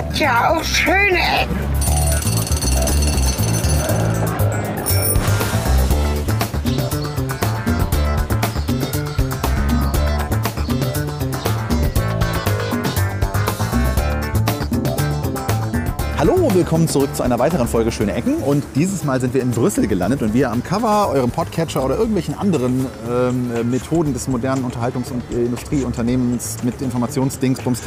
hat 0.00 0.18
ja 0.18 0.50
auch 0.50 0.64
schöne 0.64 1.18
Ecken. 1.18 1.69
Hallo, 16.20 16.50
willkommen 16.52 16.86
zurück 16.86 17.16
zu 17.16 17.22
einer 17.22 17.38
weiteren 17.38 17.66
Folge 17.66 17.90
Schöne 17.90 18.12
Ecken. 18.12 18.34
Und 18.42 18.62
dieses 18.74 19.04
Mal 19.04 19.22
sind 19.22 19.32
wir 19.32 19.40
in 19.40 19.52
Brüssel 19.52 19.86
gelandet 19.86 20.20
und 20.20 20.34
wir 20.34 20.50
am 20.50 20.62
Cover, 20.62 21.08
eurem 21.08 21.30
Podcatcher 21.30 21.82
oder 21.82 21.96
irgendwelchen 21.96 22.34
anderen 22.34 22.84
ähm, 23.10 23.50
äh, 23.56 23.64
Methoden 23.64 24.12
des 24.12 24.28
modernen 24.28 24.66
Unterhaltungs- 24.66 25.10
und 25.10 25.22
Industrieunternehmens 25.30 26.58
mit 26.62 26.82
Informationsdingsbums 26.82 27.80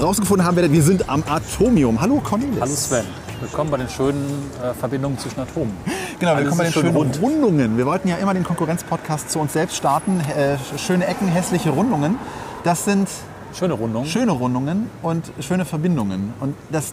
rausgefunden 0.00 0.44
haben 0.44 0.56
werdet, 0.56 0.72
wir 0.72 0.82
sind 0.82 1.08
am 1.08 1.22
Atomium. 1.28 2.00
Hallo 2.00 2.20
Cornelis. 2.24 2.60
Hallo 2.60 2.74
Sven, 2.74 3.04
willkommen 3.40 3.70
bei 3.70 3.76
den 3.76 3.88
schönen 3.88 4.50
äh, 4.60 4.74
Verbindungen 4.74 5.16
zwischen 5.20 5.38
Atomen. 5.38 5.76
Genau, 6.18 6.32
Alles 6.32 6.42
willkommen 6.42 6.58
bei 6.58 6.64
den 6.64 6.72
schön 6.72 6.82
schönen 6.82 6.96
rund. 6.96 7.22
Rundungen. 7.22 7.76
Wir 7.78 7.86
wollten 7.86 8.08
ja 8.08 8.16
immer 8.16 8.34
den 8.34 8.42
Konkurrenzpodcast 8.42 9.30
zu 9.30 9.38
uns 9.38 9.52
selbst 9.52 9.76
starten. 9.76 10.18
Äh, 10.36 10.56
schöne 10.76 11.06
Ecken, 11.06 11.28
hässliche 11.28 11.70
Rundungen. 11.70 12.18
Das 12.64 12.84
sind 12.84 13.08
Schöne 13.56 13.74
Rundung. 13.74 14.04
schöne 14.06 14.32
Rundungen 14.32 14.90
und 15.02 15.30
schöne 15.40 15.64
Verbindungen. 15.64 16.34
Und 16.40 16.56
das, 16.72 16.92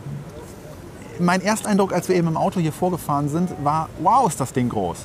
mein 1.20 1.42
Ersteindruck, 1.42 1.94
als 1.94 2.08
wir 2.10 2.16
eben 2.16 2.28
im 2.28 2.38
Auto 2.38 2.60
hier 2.60 2.72
vorgefahren 2.74 3.30
sind, 3.30 3.50
war, 3.64 3.90
wow, 4.02 4.28
ist 4.28 4.40
das 4.40 4.54
Ding 4.54 4.70
groß. 4.70 4.98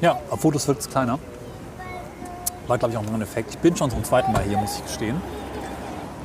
Ja, 0.00 0.18
auf 0.30 0.40
Fotos 0.40 0.66
wirkt 0.68 0.80
es 0.82 0.88
kleiner. 0.90 1.18
War, 2.66 2.78
glaube 2.78 2.92
ich, 2.92 2.98
auch 2.98 3.02
noch 3.02 3.12
ein 3.14 3.22
Effekt. 3.22 3.50
Ich 3.50 3.58
bin 3.58 3.76
schon 3.76 3.90
zum 3.90 4.02
zweiten 4.04 4.32
Mal 4.32 4.42
hier, 4.42 4.58
muss 4.58 4.76
ich 4.76 4.84
gestehen. 4.84 5.20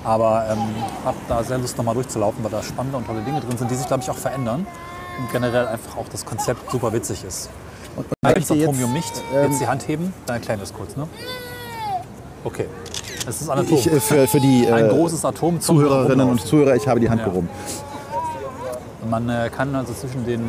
Aber 0.03 0.45
ähm, 0.49 0.59
habe 1.05 1.17
da 1.27 1.43
sehr 1.43 1.57
Lust, 1.57 1.77
nochmal 1.77 1.93
durchzulaufen, 1.95 2.43
weil 2.43 2.51
da 2.51 2.63
spannende 2.63 2.97
und 2.97 3.05
tolle 3.05 3.21
Dinge 3.21 3.41
drin 3.41 3.57
sind, 3.57 3.69
die 3.69 3.75
sich, 3.75 3.85
glaube 3.87 4.01
ich, 4.03 4.09
auch 4.09 4.17
verändern. 4.17 4.65
Und 5.19 5.31
generell 5.31 5.67
einfach 5.67 5.97
auch 5.97 6.07
das 6.09 6.23
Konzept 6.25 6.71
super 6.71 6.93
witzig 6.93 7.25
ist. 7.25 7.49
Und 7.97 8.05
Eigentlich 8.23 8.47
das 8.47 8.55
möchte 8.55 8.69
Atomium 8.69 8.93
nicht. 8.93 9.11
ähm, 9.35 9.51
Jetzt 9.51 9.59
die 9.61 9.67
Hand 9.67 9.87
heben, 9.89 10.13
dann 10.25 10.37
erklären 10.37 10.59
wir 10.59 10.63
es 10.63 10.73
kurz. 10.73 10.95
Ne? 10.95 11.07
Okay. 12.45 12.67
Es 13.27 13.41
ist 13.41 13.49
ein 13.49 13.59
Atom. 13.59 13.73
Ich, 13.77 13.91
äh, 13.91 13.99
für, 13.99 14.25
für 14.27 14.39
die 14.39 14.71
ein 14.71 14.85
äh, 14.85 14.89
großes 14.89 15.25
Atom 15.25 15.59
Zuhörerinnen 15.59 16.29
und. 16.29 16.39
Zuhörer, 16.41 16.75
ich 16.75 16.87
habe 16.87 17.01
die 17.01 17.09
Hand 17.09 17.19
Ja. 17.21 17.27
gehoben. 17.27 17.49
Man 19.09 19.27
äh, 19.27 19.49
kann 19.49 19.73
also 19.73 19.91
zwischen 19.93 20.23
den. 20.25 20.41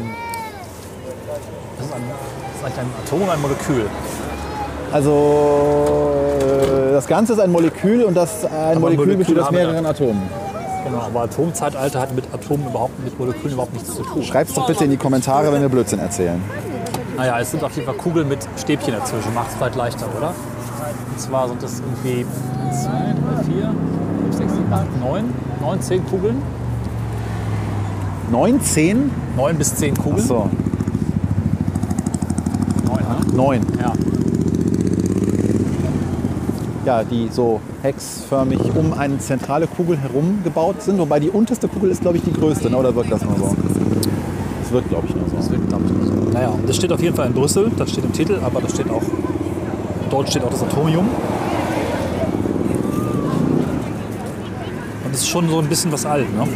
Das 1.79 1.87
ist, 1.87 1.95
ein, 1.95 2.03
das 2.11 2.57
ist 2.59 2.65
eigentlich 2.65 2.79
ein 2.79 2.93
Atom 3.07 3.23
oder 3.23 3.33
ein 3.33 3.41
Molekül? 3.41 3.87
Also 4.93 6.13
äh, 6.43 6.93
das 6.93 7.07
Ganze 7.07 7.33
ist 7.33 7.39
ein 7.41 7.51
Molekül 7.51 8.05
und 8.05 8.15
das 8.15 8.45
ein 8.45 8.77
Aber 8.77 8.81
Molekül 8.81 9.17
besteht 9.17 9.39
aus 9.39 9.51
mehreren 9.51 9.87
Atomen. 9.87 10.23
Genau, 10.85 10.99
aber 10.99 11.23
Atomzeitalter 11.23 12.01
hat 12.01 12.15
mit 12.15 12.25
Atomen 12.35 12.67
überhaupt 12.67 13.03
mit 13.03 13.19
Molekülen 13.19 13.53
überhaupt 13.53 13.73
nichts 13.73 13.95
zu 13.95 14.03
tun. 14.03 14.23
Schreibt's 14.23 14.53
doch 14.55 14.67
bitte 14.67 14.85
in 14.85 14.91
die 14.91 14.97
Kommentare, 14.97 15.53
wenn 15.53 15.63
wir 15.63 15.69
Blödsinn 15.69 15.99
erzählen. 15.99 16.43
Naja, 17.17 17.39
es 17.41 17.51
sind 17.51 17.65
auf 17.65 17.75
jeden 17.77 17.87
Fall 17.87 17.97
Kugeln 17.97 18.29
mit 18.29 18.47
Stäbchen 18.59 18.93
dazwischen. 18.93 19.33
Macht 19.35 19.51
es 19.51 19.57
vielleicht 19.57 19.77
leichter, 19.77 20.07
oder? 20.17 20.35
Und 21.11 21.21
zwar 21.21 21.49
sind 21.49 21.63
das 21.63 21.81
irgendwie 21.81 22.27
1, 22.69 22.83
2, 22.83 22.91
3, 22.91 23.45
4, 23.45 23.75
5, 24.33 24.37
6, 24.37 24.53
7, 24.53 24.73
8, 24.73 25.01
9, 25.01 25.35
9, 25.61 25.83
10 25.83 26.07
Kugeln. 26.07 26.43
9, 28.31 28.61
10? 28.61 29.11
9 29.37 29.59
bis 29.59 29.75
10 29.75 29.97
Kugeln. 29.97 30.21
Achso, 30.21 30.49
9, 32.87 32.99
ne? 32.99 33.37
9. 33.37 33.61
Ja. 33.81 33.93
Ja, 36.87 37.05
die 37.05 37.29
so 37.31 37.61
hexförmig 37.83 38.61
um 38.75 38.93
eine 38.93 39.19
zentrale 39.19 39.67
Kugel 39.67 39.99
herum 39.99 40.39
gebaut 40.45 40.83
sind. 40.83 40.99
Wobei 40.99 41.21
die 41.21 41.29
unterste 41.29 41.69
Kugel 41.69 41.91
ist, 41.91 42.01
glaube 42.01 42.19
ich, 42.19 42.23
die 42.23 42.33
größte. 42.33 42.71
Ne? 42.71 42.77
Oder 42.77 42.95
wirkt 42.95 43.13
das 43.13 43.23
nur 43.23 43.37
so? 43.37 43.57
Das 44.63 44.73
wirkt, 44.73 44.89
glaube 44.89 45.07
ich, 45.09 45.15
nur 45.15 45.29
so. 45.29 45.37
Das 45.37 45.51
wird, 45.51 45.69
glaube 45.69 45.85
ich, 45.87 45.93
nicht 45.93 46.07
so. 46.07 46.31
Naja, 46.33 46.53
das 46.67 46.77
steht 46.77 46.93
auf 46.93 47.03
jeden 47.03 47.17
Fall 47.17 47.27
in 47.27 47.35
Brüssel, 47.35 47.71
das 47.77 47.91
steht 47.91 48.05
im 48.05 48.13
Titel, 48.13 48.39
aber 48.43 48.61
das 48.61 48.73
steht 48.73 48.89
auch, 48.89 49.03
dort 50.11 50.31
steht 50.31 50.45
auch 50.45 50.51
das 50.51 50.63
Atomium. 50.63 51.09
Und 55.05 55.13
es 55.13 55.21
ist 55.21 55.29
schon 55.29 55.49
so 55.49 55.59
ein 55.59 55.67
bisschen 55.67 55.91
was 55.91 56.07
alt, 56.07 56.33
ne? 56.35 56.47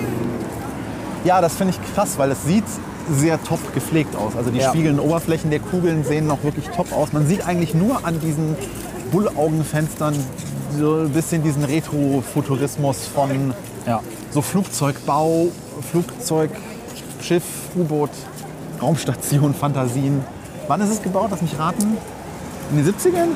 Ja, 1.25 1.41
das 1.41 1.55
finde 1.55 1.75
ich 1.75 1.95
krass, 1.95 2.19
weil 2.19 2.31
es 2.31 2.45
sieht 2.45 2.65
sehr 3.11 3.43
top 3.43 3.59
gepflegt 3.75 4.15
aus. 4.17 4.37
Also 4.37 4.51
die 4.51 4.59
Ja. 4.59 4.69
spiegelnden 4.71 5.01
Oberflächen 5.01 5.51
der 5.51 5.61
Kugeln 5.61 6.05
sehen 6.05 6.27
noch 6.27 6.43
wirklich 6.43 6.69
top 6.69 6.93
aus. 6.93 7.13
Man 7.13 7.27
sieht 7.27 7.47
eigentlich 7.47 7.75
nur 7.75 8.05
an 8.07 8.21
diesen 8.21 8.57
Bullaugenfenstern 9.11 10.15
so 10.79 10.97
ein 11.03 11.11
bisschen 11.11 11.43
diesen 11.43 11.65
Retro-Futurismus 11.65 13.07
von 13.15 13.55
Ja. 13.87 14.01
so 14.33 14.43
Flugzeugbau, 14.43 15.49
Flugzeug, 15.91 16.51
Schiff, 17.21 17.45
U-Boot, 17.77 18.11
Raumstation, 18.83 19.55
Fantasien. 19.55 20.25
Wann 20.69 20.81
ist 20.81 20.91
es 20.91 21.03
gebaut? 21.03 21.29
Lass 21.31 21.43
mich 21.43 21.59
raten. 21.59 21.97
In 22.71 22.77
den 22.77 22.85
70ern? 22.87 23.29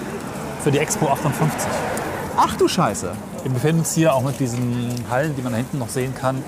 Für 0.64 0.70
die 0.70 0.78
Expo 0.78 1.06
58. 1.08 1.68
Ach 2.36 2.56
du 2.56 2.66
Scheiße. 2.68 3.12
Wir 3.42 3.52
befinden 3.52 3.80
uns 3.80 3.92
hier 3.94 4.14
auch 4.14 4.22
mit 4.22 4.40
diesen 4.40 4.90
Hallen, 5.10 5.34
die 5.36 5.42
man 5.42 5.52
da 5.52 5.58
hinten 5.58 5.78
noch 5.78 5.88
sehen 5.88 6.14
kann, 6.14 6.42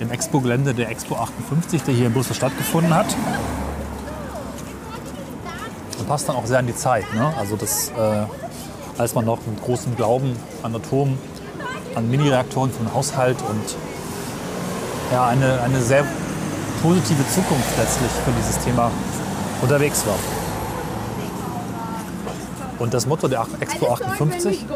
im 0.00 0.10
Expo-Gelände 0.10 0.74
der 0.74 0.90
Expo 0.90 1.16
58, 1.16 1.82
der 1.82 1.94
hier 1.94 2.06
in 2.06 2.12
Brüssel 2.12 2.34
stattgefunden 2.34 2.94
hat. 2.94 3.06
Und 5.98 6.08
passt 6.08 6.28
dann 6.28 6.36
auch 6.36 6.46
sehr 6.46 6.58
an 6.58 6.66
die 6.66 6.74
Zeit. 6.76 7.04
Ne? 7.14 7.32
Also 7.38 7.56
das, 7.56 7.90
äh, 7.90 8.24
als 8.98 9.14
man 9.14 9.24
noch 9.24 9.38
mit 9.46 9.62
großem 9.62 9.96
Glauben 9.96 10.36
an 10.62 10.74
Atomen, 10.74 11.18
an 11.94 12.10
Mini-Reaktoren 12.10 12.70
für 12.70 12.82
den 12.82 12.92
Haushalt 12.92 13.38
und 13.48 13.76
ja, 15.12 15.26
eine, 15.26 15.62
eine 15.62 15.80
sehr 15.80 16.04
positive 16.82 17.26
Zukunft 17.28 17.78
letztlich 17.78 18.10
für 18.24 18.32
dieses 18.32 18.62
Thema 18.64 18.90
unterwegs 19.62 20.04
war. 20.06 20.18
Und 22.78 22.92
das 22.92 23.06
Motto 23.06 23.28
der 23.28 23.46
Expo 23.60 23.90
58 23.90 24.66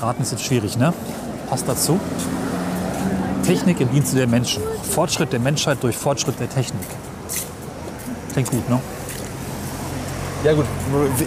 Raten 0.00 0.22
ist 0.22 0.32
jetzt 0.32 0.44
schwierig, 0.44 0.76
ne? 0.76 0.92
Passt 1.48 1.68
dazu. 1.68 2.00
Technik 3.46 3.80
im 3.80 3.90
Dienste 3.90 4.16
der 4.16 4.26
Menschen. 4.26 4.62
Fortschritt 4.90 5.32
der 5.32 5.40
Menschheit 5.40 5.78
durch 5.82 5.96
Fortschritt 5.96 6.38
der 6.40 6.48
Technik. 6.48 6.82
Klingt 8.32 8.50
gut, 8.50 8.68
ne? 8.68 8.80
Ja 10.44 10.52
gut, 10.52 10.66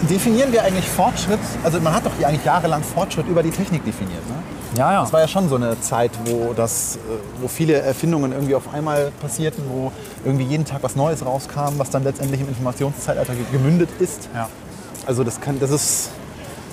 definieren 0.10 0.52
wir 0.52 0.64
eigentlich 0.64 0.88
Fortschritt? 0.88 1.40
Also 1.64 1.80
man 1.82 1.94
hat 1.94 2.06
doch 2.06 2.12
eigentlich 2.26 2.46
jahrelang 2.46 2.84
Fortschritt 2.84 3.28
über 3.28 3.44
die 3.44 3.50
Technik 3.50 3.84
definiert. 3.84 4.22
Ne? 4.30 4.36
Ja, 4.78 4.94
ja. 4.94 5.02
Das 5.02 5.12
war 5.12 5.20
ja 5.20 5.28
schon 5.28 5.50
so 5.50 5.56
eine 5.56 5.80
Zeit, 5.82 6.12
wo, 6.26 6.54
das, 6.54 6.98
äh, 6.98 7.00
wo 7.42 7.48
viele 7.48 7.74
Erfindungen 7.82 8.32
irgendwie 8.32 8.54
auf 8.56 8.72
einmal 8.74 9.12
passierten, 9.20 9.64
wo 9.68 9.92
irgendwie 10.24 10.46
jeden 10.46 10.64
Tag 10.64 10.84
was 10.84 10.96
Neues 10.96 11.26
rauskam, 11.26 11.78
was 11.78 11.90
dann 11.90 12.04
letztendlich 12.04 12.40
im 12.42 12.48
Informationszeitalter 12.50 13.34
ge- 13.34 13.46
gemündet 13.52 13.90
ist. 14.00 14.30
ja. 14.36 14.48
Also 15.06 15.24
das 15.24 15.42
kann, 15.42 15.60
das 15.60 15.72
ist. 15.72 16.10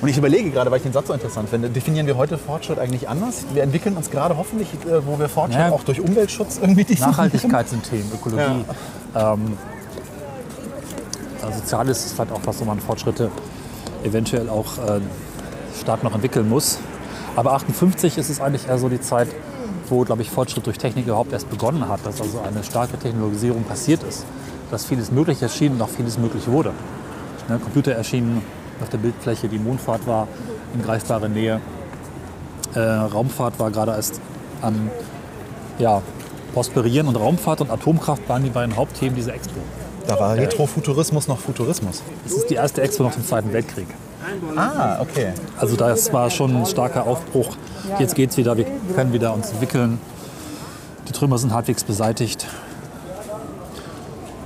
Und 0.03 0.09
ich 0.09 0.19
überlege 0.19 0.51
gerade, 0.51 0.71
weil 0.71 0.77
ich 0.79 0.83
den 0.83 0.93
Satz 0.93 1.07
so 1.07 1.15
interessant 1.15 1.49
finde, 1.49 1.71
definieren 1.71 2.07
wir 2.07 2.17
heute 2.17 2.37
Fortschritt 2.37 2.79
eigentlich 2.79 3.09
anders? 3.09 3.45
Wir 3.55 3.63
entwickeln 3.63 3.97
uns 3.97 4.11
gerade 4.11 4.37
hoffentlich, 4.37 4.69
äh, 4.87 5.07
wo 5.07 5.19
wir 5.19 5.29
Fortschritt 5.29 5.61
Ja. 5.61 5.71
auch 5.73 5.85
durch 5.85 6.01
Umweltschutz 6.01 6.59
irgendwie 6.59 6.85
definieren. 6.85 7.11
Nachhaltigkeit 7.13 7.69
sind 7.69 7.83
Themen, 7.89 8.11
Ökologie. 8.15 8.65
Ähm, 9.15 9.57
also 11.43 11.59
Soziales 11.61 12.05
ist 12.05 12.15
vielleicht 12.15 12.33
auch 12.33 12.41
was, 12.45 12.61
wo 12.61 12.65
man 12.65 12.79
Fortschritte 12.81 13.31
eventuell 14.05 14.49
auch 14.51 14.79
äh, 14.79 15.01
stark 15.81 16.03
noch 16.05 16.15
entwickeln 16.15 16.49
muss. 16.49 16.79
Aber 17.35 17.53
58 17.53 18.19
ist 18.19 18.29
es 18.31 18.41
eigentlich 18.41 18.69
eher 18.69 18.79
so 18.79 18.89
die 18.89 19.01
Zeit, 19.01 19.29
wo, 19.89 20.03
glaube 20.05 20.23
ich, 20.23 20.31
Fortschritt 20.31 20.67
durch 20.67 20.79
Technik 20.79 21.07
überhaupt 21.07 21.33
erst 21.33 21.49
begonnen 21.49 21.89
hat, 21.89 22.01
dass 22.05 22.21
also 22.21 22.41
eine 22.41 22.65
starke 22.65 22.99
Technologisierung 22.99 23.63
passiert 23.65 24.03
ist, 24.03 24.25
dass 24.71 24.85
vieles 24.85 25.11
möglich 25.11 25.41
erschien 25.43 25.73
und 25.73 25.83
auch 25.83 25.89
vieles 25.89 26.19
möglich 26.19 26.47
wurde. 26.49 26.73
Ne, 27.49 27.59
Computer 27.59 27.93
erschienen 27.93 28.43
auf 28.81 28.89
der 28.89 28.99
Bildfläche, 28.99 29.49
die 29.49 29.59
Mondfahrt 29.59 30.07
war 30.07 30.29
in 30.75 30.83
greifbarer 30.83 31.29
Nähe, 31.29 31.61
äh, 32.75 32.81
Raumfahrt 32.81 33.59
war 33.59 33.71
gerade 33.71 33.93
erst 33.93 34.21
am 34.63 34.91
ja, 35.79 36.03
Prosperieren 36.53 37.09
und 37.09 37.17
Raumfahrt 37.17 37.61
und 37.61 37.71
Atomkraft 37.71 38.29
waren 38.29 38.43
die 38.43 38.51
beiden 38.51 38.77
Hauptthemen 38.77 39.15
dieser 39.15 39.35
Expo. 39.35 39.61
Da 40.07 40.19
war 40.21 40.37
Retrofuturismus 40.37 41.29
noch 41.29 41.39
Futurismus. 41.39 42.03
Es 42.25 42.33
ist 42.33 42.49
die 42.49 42.55
erste 42.55 42.81
Expo 42.83 43.03
nach 43.03 43.15
dem 43.15 43.27
Zweiten 43.27 43.53
Weltkrieg. 43.53 43.89
Ah, 44.57 45.01
okay. 45.01 45.33
Also 45.59 45.77
das 45.77 46.13
war 46.13 46.31
schon 46.31 46.57
ein 46.57 46.67
starker 46.67 47.07
Aufbruch. 47.07 47.57
Jetzt 47.99 48.15
geht's 48.15 48.37
wieder, 48.37 48.57
wir 48.57 48.67
können 48.95 49.13
wieder 49.13 49.35
uns 49.35 49.51
entwickeln. 49.51 49.99
Die 51.09 51.13
Trümmer 51.13 51.39
sind 51.39 51.53
halbwegs 51.53 51.85
beseitigt. 51.85 52.47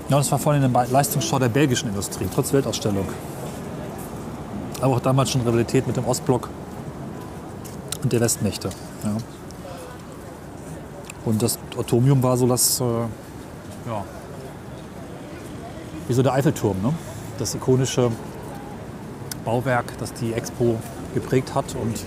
Ja, 0.09 0.17
das 0.17 0.31
war 0.33 0.39
vorhin 0.39 0.65
eine 0.65 0.87
Leistungsschau 0.91 1.39
der 1.39 1.49
belgischen 1.49 1.89
Industrie, 1.91 2.27
trotz 2.35 2.53
Weltausstellung. 2.53 3.07
Aber 4.81 4.97
auch 4.97 5.01
damals 5.01 5.31
schon 5.31 5.43
Rivalität 5.43 5.87
mit 5.87 5.97
dem 5.97 6.07
Ostblock 6.07 6.49
und 8.03 8.13
der 8.13 8.21
Westmächte. 8.21 8.71
Ja. 9.05 9.17
Und 11.25 11.43
das 11.43 11.59
Atomium 11.79 12.23
war 12.23 12.37
so 12.37 12.47
das, 12.47 12.81
äh, 12.81 12.85
ja, 12.85 14.05
wie 16.09 16.15
so 16.15 16.23
der 16.23 16.33
Eiffelturm, 16.33 16.81
ne? 16.83 16.93
das 17.39 17.55
ikonische 17.55 18.11
Bauwerk, 19.45 19.97
das 19.99 20.13
die 20.15 20.33
Expo 20.33 20.77
geprägt 21.15 21.55
hat 21.55 21.75
und 21.75 22.01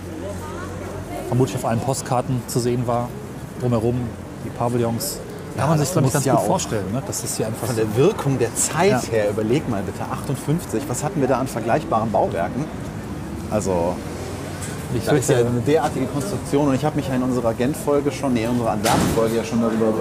vermutlich 1.28 1.56
auf 1.56 1.64
allen 1.64 1.80
Postkarten 1.80 2.42
zu 2.46 2.60
sehen 2.60 2.86
war. 2.86 3.08
drumherum, 3.60 4.00
die 4.44 4.50
Pavillons. 4.50 5.20
Kann 5.56 5.68
man 5.68 5.78
sich, 5.78 5.86
das 5.88 5.92
glaube 5.92 6.06
ich, 6.08 6.12
ganz 6.12 6.24
ja 6.24 6.34
gut 6.34 6.46
vorstellen. 6.46 6.92
Ne? 6.92 7.02
Das 7.06 7.22
ist 7.22 7.36
hier 7.36 7.46
einfach 7.46 7.66
Von 7.66 7.76
so. 7.76 7.82
der 7.82 7.96
Wirkung 7.96 8.38
der 8.38 8.54
Zeit 8.56 8.90
Ja. 8.90 9.00
her, 9.10 9.30
überleg 9.30 9.68
mal 9.68 9.82
bitte, 9.82 10.00
58, 10.10 10.82
was 10.88 11.04
hatten 11.04 11.20
wir 11.20 11.28
da 11.28 11.38
an 11.38 11.46
vergleichbaren 11.46 12.10
Bauwerken? 12.10 12.64
Also, 13.50 13.94
Ich 14.94 15.04
da 15.04 15.12
ist 15.12 15.30
ja 15.30 15.38
eine 15.38 15.60
derartige 15.66 16.06
Konstruktion 16.06 16.68
und 16.68 16.74
ich 16.74 16.84
habe 16.84 16.96
mich 16.96 17.08
ja 17.08 17.14
in 17.14 17.22
unserer 17.22 17.54
Gent-Folge 17.54 18.10
schon, 18.10 18.32
nee, 18.34 18.44
in 18.44 18.50
unserer 18.50 18.72
Antwerpen-Folge 18.72 19.36
ja 19.36 19.44
schon 19.44 19.60
darüber 19.62 19.92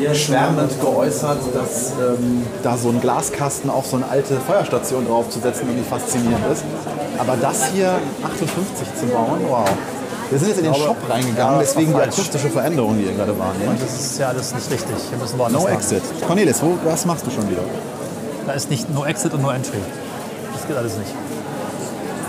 äh, 0.00 0.14
schwärmend 0.14 0.80
geäußert, 0.80 1.38
dass 1.54 1.92
ähm, 1.92 2.42
da 2.62 2.76
so 2.76 2.90
ein 2.90 3.00
Glaskasten 3.00 3.68
auf 3.70 3.86
so 3.86 3.96
eine 3.96 4.08
alte 4.08 4.36
Feuerstation 4.40 5.06
draufzusetzen 5.06 5.68
irgendwie 5.68 5.88
faszinierend 5.88 6.44
ist. 6.52 6.62
Aber 7.18 7.36
das 7.36 7.66
hier 7.72 7.98
58 8.24 8.88
zu 9.00 9.06
bauen, 9.06 9.40
wow. 9.48 9.68
Wir 10.30 10.38
sind 10.38 10.48
jetzt 10.48 10.58
in 10.58 10.64
den 10.64 10.74
Shop 10.74 10.96
reingegangen, 11.08 11.54
ja, 11.54 11.58
deswegen 11.58 11.94
die 11.94 12.00
akustische 12.00 12.50
Veränderung, 12.50 12.98
die 12.98 13.04
ihr 13.04 13.12
gerade 13.12 13.38
wahrnehmt. 13.38 13.80
das 13.80 13.98
ist 13.98 14.18
ja 14.18 14.28
alles 14.28 14.54
nicht 14.54 14.70
richtig. 14.70 14.96
Wir 15.10 15.18
müssen 15.18 15.38
No 15.38 15.48
lang. 15.48 15.66
Exit. 15.68 16.02
Cornelis, 16.26 16.62
wo, 16.62 16.76
was 16.84 17.06
machst 17.06 17.26
du 17.26 17.30
schon 17.30 17.48
wieder? 17.50 17.62
Da 18.46 18.52
ist 18.52 18.70
nicht 18.70 18.92
No 18.92 19.06
Exit 19.06 19.32
und 19.32 19.42
No 19.42 19.50
Entry. 19.50 19.78
Das 20.52 20.66
geht 20.66 20.76
alles 20.76 20.98
nicht. 20.98 21.12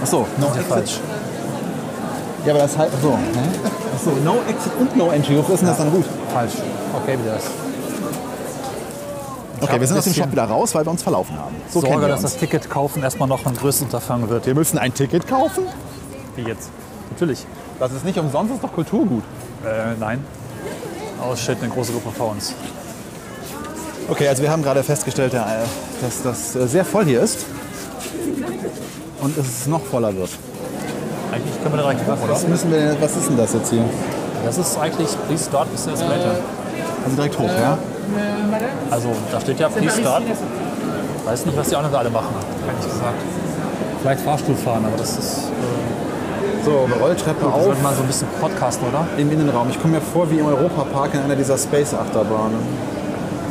Achso, 0.01 0.25
No 0.37 0.47
ja 0.47 0.61
falsch. 0.61 0.99
Ja, 2.45 2.53
aber 2.53 2.63
das 2.63 2.77
heißt, 2.77 2.93
so. 3.01 3.17
Achso, 3.95 4.11
No 4.23 4.35
Exit 4.47 4.71
und 4.79 4.95
No 4.95 5.11
Entry. 5.11 5.37
Wofür 5.37 5.55
ist 5.55 5.61
denn 5.61 5.67
das 5.69 5.77
dann 5.77 5.91
gut? 5.91 6.05
Falsch. 6.33 6.53
Okay, 7.03 7.19
wieder 7.19 7.33
das. 7.33 7.43
Okay, 9.61 9.73
hab 9.73 9.79
wir 9.81 9.87
sind 9.87 9.97
aus 9.97 10.03
dem 10.05 10.13
Shop 10.13 10.31
wieder 10.31 10.45
raus, 10.45 10.73
weil 10.73 10.85
wir 10.85 10.91
uns 10.91 11.03
verlaufen 11.03 11.37
haben. 11.37 11.53
So 11.69 11.81
kennen 11.81 11.93
Sorge, 11.93 12.07
wir 12.07 12.13
dass 12.13 12.21
das 12.21 12.37
Ticket 12.37 12.69
kaufen 12.69 13.03
erstmal 13.03 13.27
noch 13.27 13.45
ein 13.45 13.55
größeres 13.55 13.81
Unterfangen 13.81 14.29
wird. 14.29 14.45
Wir 14.45 14.55
müssen 14.55 14.77
ein 14.77 14.93
Ticket 14.93 15.27
kaufen? 15.27 15.65
Wie 16.37 16.43
jetzt? 16.43 16.69
Natürlich. 17.11 17.45
Das 17.79 17.93
ist 17.93 18.03
nicht 18.03 18.17
umsonst, 18.17 18.51
das 18.51 18.57
ist 18.57 18.63
doch 18.63 18.73
Kulturgut. 18.73 19.23
Äh, 19.65 19.95
nein. 19.99 20.23
Shit, 21.35 21.57
eine 21.61 21.69
große 21.71 21.91
Gruppe 21.93 22.11
vor 22.11 22.31
uns. 22.31 22.53
Okay, 24.09 24.27
also 24.27 24.41
wir 24.41 24.51
haben 24.51 24.63
gerade 24.63 24.83
festgestellt, 24.83 25.33
äh, 25.33 25.39
dass 26.01 26.23
das 26.23 26.55
äh, 26.55 26.67
sehr 26.67 26.83
voll 26.83 27.05
hier 27.05 27.21
ist. 27.21 27.45
Und 29.21 29.37
es 29.37 29.67
noch 29.67 29.81
voller 29.81 30.15
wird. 30.15 30.29
Eigentlich 31.31 31.61
können 31.61 31.75
wir 31.75 31.81
direkt 31.81 32.07
hoch? 32.07 32.17
Was, 32.27 32.47
müssen 32.47 32.71
wir, 32.71 32.97
was 32.99 33.15
ist 33.15 33.29
denn 33.29 33.37
das 33.37 33.53
jetzt 33.53 33.69
hier? 33.69 33.83
Das 34.45 34.57
ist 34.57 34.77
eigentlich 34.77 35.09
Please 35.27 35.45
Start 35.45 35.71
bis 35.71 35.83
der 35.83 35.93
Escalator. 35.93 36.35
Also 37.03 37.15
direkt 37.15 37.37
hoch, 37.37 37.49
ja? 37.49 37.77
Also 38.89 39.09
da 39.31 39.39
steht 39.41 39.59
ja 39.59 39.69
Please 39.69 39.99
Start. 39.99 40.23
Weiß 41.25 41.45
nicht, 41.45 41.57
was 41.57 41.69
die 41.69 41.75
anderen 41.75 41.93
da 41.93 41.99
alle 41.99 42.09
machen, 42.09 42.33
ehrlich 42.67 42.91
gesagt. 42.91 43.21
Vielleicht 44.01 44.21
Fahrstuhl 44.21 44.55
fahren, 44.55 44.85
aber 44.85 44.97
das 44.97 45.17
ist. 45.17 45.37
Äh, 45.37 45.98
So, 46.65 46.87
Rolltreppe 47.01 47.41
wir 47.45 47.53
auf 47.53 47.63
sollten 47.63 47.81
mal 47.83 47.93
so 47.95 48.01
ein 48.01 48.07
bisschen 48.07 48.27
podcasten, 48.39 48.87
oder? 48.87 49.05
im 49.17 49.31
Innenraum. 49.31 49.69
Ich 49.69 49.79
komme 49.81 49.95
mir 49.95 50.01
vor 50.01 50.29
wie 50.29 50.39
im 50.39 50.45
Europapark 50.45 51.13
in 51.13 51.21
einer 51.21 51.35
dieser 51.35 51.57
Space-Achterbahnen. 51.57 52.59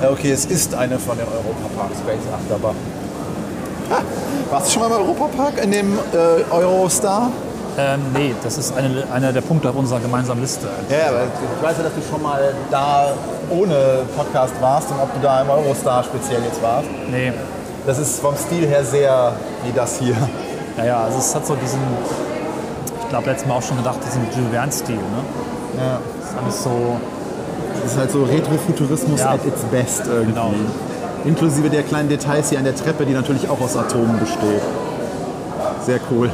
Ja, 0.02 0.10
okay, 0.10 0.31
es 0.31 0.44
ist 0.44 0.75
eine 0.75 0.99
von 0.99 1.16
den 1.16 1.26
Europapark 1.26 1.90
Space-Achterbahnen. 1.96 2.78
Ah, 3.90 4.02
warst 4.50 4.69
du 4.69 4.72
schon 4.72 4.82
mal 4.82 4.88
im 5.00 5.06
Europapark 5.06 5.64
in 5.64 5.70
dem 5.72 5.99
äh, 6.12 6.52
Eurostar? 6.52 7.31
Ähm, 7.78 8.00
nee, 8.12 8.34
das 8.43 8.58
ist 8.58 8.76
eine, 8.76 9.05
einer 9.12 9.32
der 9.32 9.40
Punkte 9.40 9.70
auf 9.70 9.76
unserer 9.76 10.00
gemeinsamen 10.00 10.40
Liste. 10.43 10.66
Ja, 10.90 11.08
aber 11.08 11.22
ich 11.25 11.62
weiß 11.62 11.76
ja, 11.78 11.84
dass 11.84 11.94
du 11.94 12.02
schon 12.10 12.22
mal 12.22 12.52
da 12.70 13.12
ohne 13.50 14.00
Podcast 14.16 14.52
warst 14.60 14.90
und 14.90 15.00
ob 15.00 15.14
du 15.14 15.20
da 15.22 15.40
im 15.43 15.49
Eurostar 15.49 16.05
speziell 16.05 16.43
jetzt 16.43 16.60
warst. 16.62 16.88
Nee, 17.10 17.32
Das 17.87 17.99
ist 17.99 18.20
vom 18.20 18.37
Stil 18.37 18.66
her 18.66 18.84
sehr 18.84 19.32
wie 19.64 19.72
das 19.72 19.99
hier. 19.99 20.16
naja, 20.76 21.05
also 21.05 21.19
es 21.19 21.34
hat 21.34 21.46
so 21.46 21.55
diesen, 21.55 21.78
ich 23.08 23.10
glaube 23.10 23.31
letztes 23.31 23.49
Mal 23.49 23.55
auch 23.55 23.62
schon 23.62 23.78
gedacht, 23.78 23.96
diesen 24.05 24.20
Jules 24.37 24.52
Verne-Stil. 24.52 24.96
Ne? 24.96 25.02
Ja. 25.78 25.99
Das 26.20 26.28
ist 26.31 26.37
alles 26.37 26.62
so, 26.62 26.96
Das 27.82 27.93
ist 27.93 27.99
halt 27.99 28.10
so 28.10 28.22
Retrofuturismus 28.25 29.20
Ja. 29.20 29.31
at 29.31 29.46
its 29.46 29.62
best 29.62 30.02
irgendwie. 30.06 30.32
Genau. 30.32 30.52
Inklusive 31.25 31.70
der 31.70 31.84
kleinen 31.84 32.10
Details 32.10 32.50
hier 32.50 32.58
an 32.58 32.64
der 32.64 32.76
Treppe, 32.76 33.06
die 33.06 33.14
natürlich 33.14 33.49
auch 33.49 33.60
aus 33.62 33.78
Atomen 33.78 34.19
besteht. 34.19 34.60
Sehr 35.87 36.00
cool. 36.10 36.28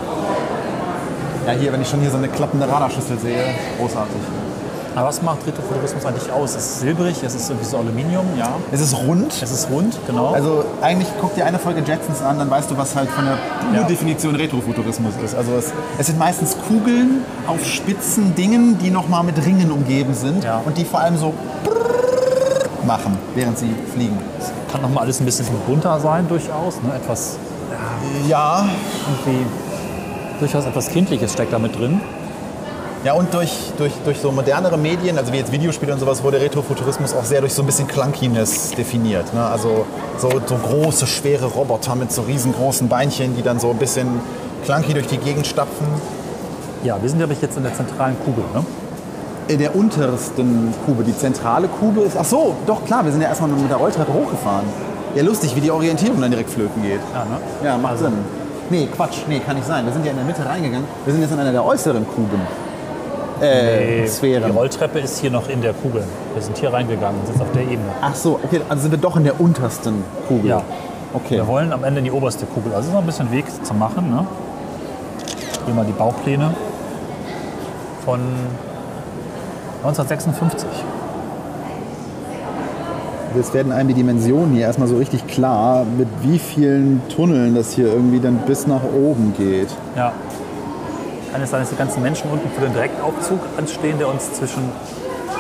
Ja, 1.47 1.53
hier, 1.53 1.73
wenn 1.73 1.81
ich 1.81 1.89
schon 1.89 2.01
hier 2.01 2.11
so 2.11 2.17
eine 2.17 2.27
klappende 2.29 2.69
Radarschüssel 2.69 3.19
sehe, 3.21 3.45
großartig. 3.79 4.17
Aber 4.95 5.09
was 5.09 5.23
macht 5.23 5.47
Retrofuturismus 5.47 6.05
eigentlich 6.07 6.31
aus? 6.33 6.51
Es 6.55 6.65
ist 6.65 6.81
silbrig, 6.81 7.17
es 7.25 7.35
ist 7.35 7.49
irgendwie 7.51 7.67
so 7.69 7.79
Aluminium, 7.79 8.27
ja. 8.39 8.49
Es 8.73 8.81
ist 8.81 8.95
rund. 8.97 9.33
Es 9.43 9.51
ist 9.51 9.69
rund, 9.71 9.97
genau. 10.07 10.33
Also 10.33 10.65
eigentlich 10.83 11.09
guck 11.21 11.35
dir 11.35 11.45
eine 11.47 11.59
Folge 11.59 11.83
Jetsons 11.87 12.23
an, 12.23 12.39
dann 12.39 12.51
weißt 12.51 12.71
du, 12.71 12.77
was 12.79 12.95
halt 12.95 13.11
von 13.11 13.25
der 13.25 13.37
Ja. 13.75 13.81
Urdefinition 13.83 14.35
Retrofuturismus 14.37 15.15
ist. 15.25 15.35
Also 15.35 15.53
es, 15.57 15.73
es 15.99 16.07
sind 16.07 16.19
meistens 16.19 16.57
Kugeln 16.69 17.23
auf 17.47 17.65
spitzen 17.65 18.35
Dingen, 18.35 18.79
die 18.79 18.91
nochmal 18.91 19.25
mit 19.25 19.45
Ringen 19.45 19.71
umgeben 19.73 20.15
sind 20.15 20.45
Ja. 20.45 20.61
und 20.65 20.77
die 20.79 20.85
vor 20.85 21.01
allem 21.01 21.17
so 21.17 21.35
machen, 22.87 23.17
während 23.35 23.59
sie 23.59 23.75
fliegen. 23.95 24.19
kann 24.71 24.83
noch 24.83 24.91
mal 24.91 25.01
alles 25.03 25.21
ein 25.21 25.25
bisschen 25.25 25.47
bunter 25.67 25.99
sein, 26.01 26.27
durchaus. 26.29 26.75
Ne? 26.83 26.95
Etwas, 26.95 27.37
Ja, 28.29 28.67
irgendwie, 29.25 29.47
durchaus 30.41 30.67
etwas 30.67 30.89
Kindliches 30.91 31.33
steckt 31.33 31.53
da 31.53 31.59
mit 31.59 31.79
drin. 31.79 32.01
Ja, 33.05 33.13
und 33.13 33.35
durch, 33.35 33.53
durch, 33.77 33.93
durch 34.03 34.19
so 34.19 34.33
modernere 34.33 34.79
Medien, 34.79 35.19
also 35.19 35.31
wie 35.31 35.37
jetzt 35.37 35.53
Videospiele 35.53 35.93
und 35.93 35.99
sowas, 36.01 36.23
wurde 36.23 36.41
Retrofuturismus 36.41 37.13
auch 37.15 37.25
sehr 37.25 37.41
durch 37.43 37.53
so 37.53 37.63
ein 37.63 37.67
bisschen 37.67 37.87
Clunkiness 37.87 38.71
definiert. 38.71 39.35
Ne? 39.35 39.45
Also 39.45 39.85
so, 40.17 40.31
so 40.47 40.55
große, 40.57 41.07
schwere 41.07 41.45
Roboter 41.45 41.97
mit 41.97 42.11
so 42.11 42.23
riesengroßen 42.23 42.89
Beinchen, 42.89 43.37
die 43.37 43.43
dann 43.43 43.61
so 43.61 43.71
ein 43.71 43.77
bisschen 43.77 44.09
clunky 44.65 44.95
durch 44.95 45.07
die 45.07 45.19
Gegend 45.19 45.47
stapfen. 45.47 45.87
Ja, 46.83 46.97
wir 47.01 47.09
sind, 47.11 47.19
glaube 47.19 47.35
ich, 47.35 47.43
jetzt 47.43 47.59
in 47.59 47.63
der 47.63 47.75
zentralen 47.75 48.17
Kugel. 48.25 48.45
Ne? 48.55 48.65
In 49.49 49.59
der 49.59 49.77
untersten 49.77 50.73
Kube, 50.87 51.05
die 51.05 51.15
zentrale 51.17 51.69
Kube 51.69 52.01
ist. 52.01 52.17
Ach 52.19 52.25
so, 52.25 52.55
doch 52.67 52.87
klar, 52.87 53.05
wir 53.05 53.13
sind 53.13 53.21
ja 53.21 53.29
erstmal 53.29 53.51
mit 53.51 53.69
der 53.69 53.77
Rolltreppe 53.77 54.15
hochgefahren. 54.15 54.65
Ja, 55.15 55.23
lustig, 55.23 55.55
wie 55.55 55.61
die 55.61 55.71
Orientierung 55.71 56.23
dann 56.23 56.31
direkt 56.31 56.49
flöten 56.49 56.83
geht. 56.83 57.01
Ja, 57.13 57.25
ne? 57.27 57.37
Ja, 57.63 57.77
macht 57.77 57.93
Also- 57.93 58.05
Sinn. 58.07 58.15
Nee, 58.71 58.89
Quatsch, 58.97 59.19
nee, 59.29 59.41
kann 59.41 59.57
nicht 59.57 59.69
sein. 59.69 59.85
Wir 59.85 59.93
sind 59.93 60.07
ja 60.07 60.13
in 60.13 60.17
der 60.17 60.25
Mitte 60.25 60.45
reingegangen. 60.47 60.87
Wir 61.05 61.13
sind 61.13 61.21
jetzt 61.21 61.33
in 61.35 61.39
einer 61.39 61.53
der 61.53 61.63
äußeren 61.67 62.07
Kuben. 62.09 62.41
Äh, 63.45 64.03
Die 64.03 64.09
Sphären. 64.09 64.51
Rolltreppe 64.51 64.99
ist 64.99 65.19
hier 65.21 65.31
noch 65.31 65.49
in 65.49 65.61
der 65.63 65.73
Kugel. 65.73 66.03
Wir 66.35 66.43
sind 66.43 66.57
hier 66.59 66.73
reingegangen 66.73 67.21
und 67.21 67.27
sind 67.27 67.41
auf 67.41 67.53
der 67.53 67.63
Ebene. 67.63 67.91
Ach 68.01 68.15
so, 68.15 68.41
okay, 68.43 68.61
also 68.69 68.83
sind 68.83 68.91
wir 68.93 68.99
doch 68.99 69.17
in 69.17 69.25
der 69.25 69.41
untersten 69.41 70.05
Kugel. 70.29 70.51
Ja. 70.51 70.63
Okay. 71.13 71.37
Wir 71.37 71.47
wollen 71.47 71.73
am 71.73 71.85
Ende 71.85 72.01
in 72.01 72.05
die 72.07 72.11
oberste 72.11 72.47
Kugel. 72.47 72.75
Also 72.75 72.89
ist 72.89 72.95
noch 72.95 73.01
ein 73.01 73.07
bisschen 73.07 73.31
Weg 73.31 73.45
zu 73.65 73.75
machen. 73.75 74.11
Ne? 74.11 74.27
Hier 75.65 75.75
mal 75.75 75.85
die 75.85 75.93
Baupläne 75.93 76.55
von 78.05 78.21
1956. 79.85 80.69
Jetzt 83.37 83.53
werden 83.53 83.73
einem 83.73 83.89
die 83.89 83.95
Dimensionen 83.95 84.53
hier 84.55 84.63
erstmal 84.63 84.87
so 84.87 84.97
richtig 84.97 85.27
klar, 85.27 85.85
mit 85.99 86.07
wie 86.23 86.39
vielen 86.39 87.03
Tunneln 87.09 87.55
das 87.55 87.73
hier 87.73 87.89
irgendwie 87.89 88.21
dann 88.21 88.39
bis 88.47 88.67
nach 88.69 88.83
oben 88.85 89.35
geht. 89.37 89.69
Ja. 89.97 90.13
Kann 91.35 91.43
es 91.43 91.51
sein, 91.51 91.63
dass 91.63 91.71
die 91.71 91.77
ganzen 91.77 92.01
Menschen 92.01 92.31
unten 92.31 92.49
für 92.49 92.61
den 92.61 92.73
Direktaufzug 92.73 93.41
anstehen, 93.59 93.99
der 93.99 94.07
uns 94.07 94.35
zwischen 94.35 94.71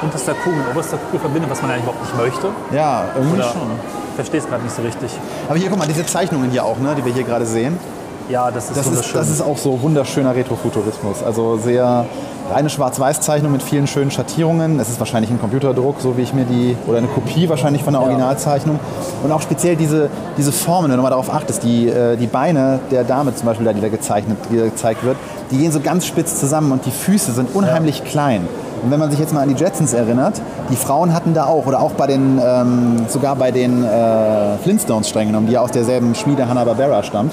unterster 0.02 0.34
Kugel 0.34 0.58
und 0.58 0.72
oberster 0.72 0.96
Kugel 0.96 1.20
verbindet, 1.20 1.48
was 1.48 1.62
man 1.62 1.70
eigentlich 1.70 1.84
überhaupt 1.84 2.02
nicht 2.02 2.16
möchte? 2.16 2.48
Ja, 2.72 3.04
irgendwie 3.14 3.36
Oder 3.36 3.44
schon. 3.44 3.70
ich 4.08 4.14
verstehe 4.16 4.40
es 4.40 4.46
gerade 4.48 4.64
nicht 4.64 4.74
so 4.74 4.82
richtig. 4.82 5.12
Aber 5.48 5.56
hier, 5.56 5.70
guck 5.70 5.78
mal, 5.78 5.86
diese 5.86 6.04
Zeichnungen 6.04 6.50
hier 6.50 6.64
auch, 6.64 6.78
ne, 6.78 6.96
die 6.98 7.04
wir 7.04 7.12
hier 7.12 7.22
gerade 7.22 7.46
sehen. 7.46 7.78
Ja, 8.28 8.50
das 8.50 8.70
ist 8.70 8.76
Das 8.76 8.86
ist, 8.86 9.14
das 9.14 9.28
ist 9.28 9.42
auch 9.42 9.58
so 9.58 9.80
wunderschöner 9.82 10.34
Retrofuturismus. 10.34 11.22
Also 11.22 11.58
sehr 11.58 12.06
reine 12.52 12.68
Schwarz-Weiß-Zeichnung 12.70 13.52
mit 13.52 13.62
vielen 13.62 13.86
schönen 13.86 14.10
Schattierungen. 14.10 14.78
Es 14.80 14.88
ist 14.88 14.98
wahrscheinlich 14.98 15.30
ein 15.30 15.40
Computerdruck, 15.40 15.96
so 16.00 16.16
wie 16.16 16.22
ich 16.22 16.34
mir 16.34 16.44
die, 16.44 16.76
oder 16.86 16.98
eine 16.98 17.06
Kopie 17.06 17.48
wahrscheinlich 17.48 17.82
von 17.82 17.94
der 17.94 18.02
Originalzeichnung. 18.02 18.78
Und 19.22 19.32
auch 19.32 19.40
speziell 19.42 19.76
diese, 19.76 20.08
diese 20.36 20.52
Formen, 20.52 20.90
wenn 20.90 20.96
du 20.96 21.02
mal 21.02 21.10
darauf 21.10 21.32
achtest, 21.32 21.62
die, 21.64 21.88
äh, 21.88 22.16
die 22.16 22.26
Beine 22.26 22.80
der 22.90 23.04
Dame 23.04 23.34
zum 23.34 23.46
Beispiel, 23.46 23.72
die 23.72 23.80
da 23.80 23.88
gezeichnet, 23.88 24.38
die 24.50 24.58
da 24.58 24.64
gezeigt 24.64 25.04
wird, 25.04 25.16
die 25.50 25.58
gehen 25.58 25.72
so 25.72 25.80
ganz 25.80 26.06
spitz 26.06 26.38
zusammen 26.38 26.72
und 26.72 26.84
die 26.86 26.90
Füße 26.90 27.32
sind 27.32 27.54
unheimlich 27.54 28.04
klein. 28.04 28.46
Und 28.82 28.90
wenn 28.90 29.00
man 29.00 29.10
sich 29.10 29.18
jetzt 29.18 29.32
mal 29.32 29.40
an 29.40 29.48
die 29.48 29.54
Jetsons 29.54 29.94
erinnert, 29.94 30.40
die 30.70 30.76
Frauen 30.76 31.14
hatten 31.14 31.32
da 31.32 31.46
auch, 31.46 31.66
oder 31.66 31.80
auch 31.80 31.92
bei 31.92 32.06
den, 32.06 32.38
ähm, 32.44 33.06
sogar 33.08 33.36
bei 33.36 33.50
den 33.50 33.82
äh, 33.82 34.58
Flintstones 34.62 35.08
streng 35.08 35.28
genommen, 35.28 35.46
die 35.46 35.54
ja 35.54 35.60
aus 35.60 35.70
derselben 35.70 36.14
Schmiede 36.14 36.46
Hanna-Barbera 36.46 37.02
stammt, 37.02 37.32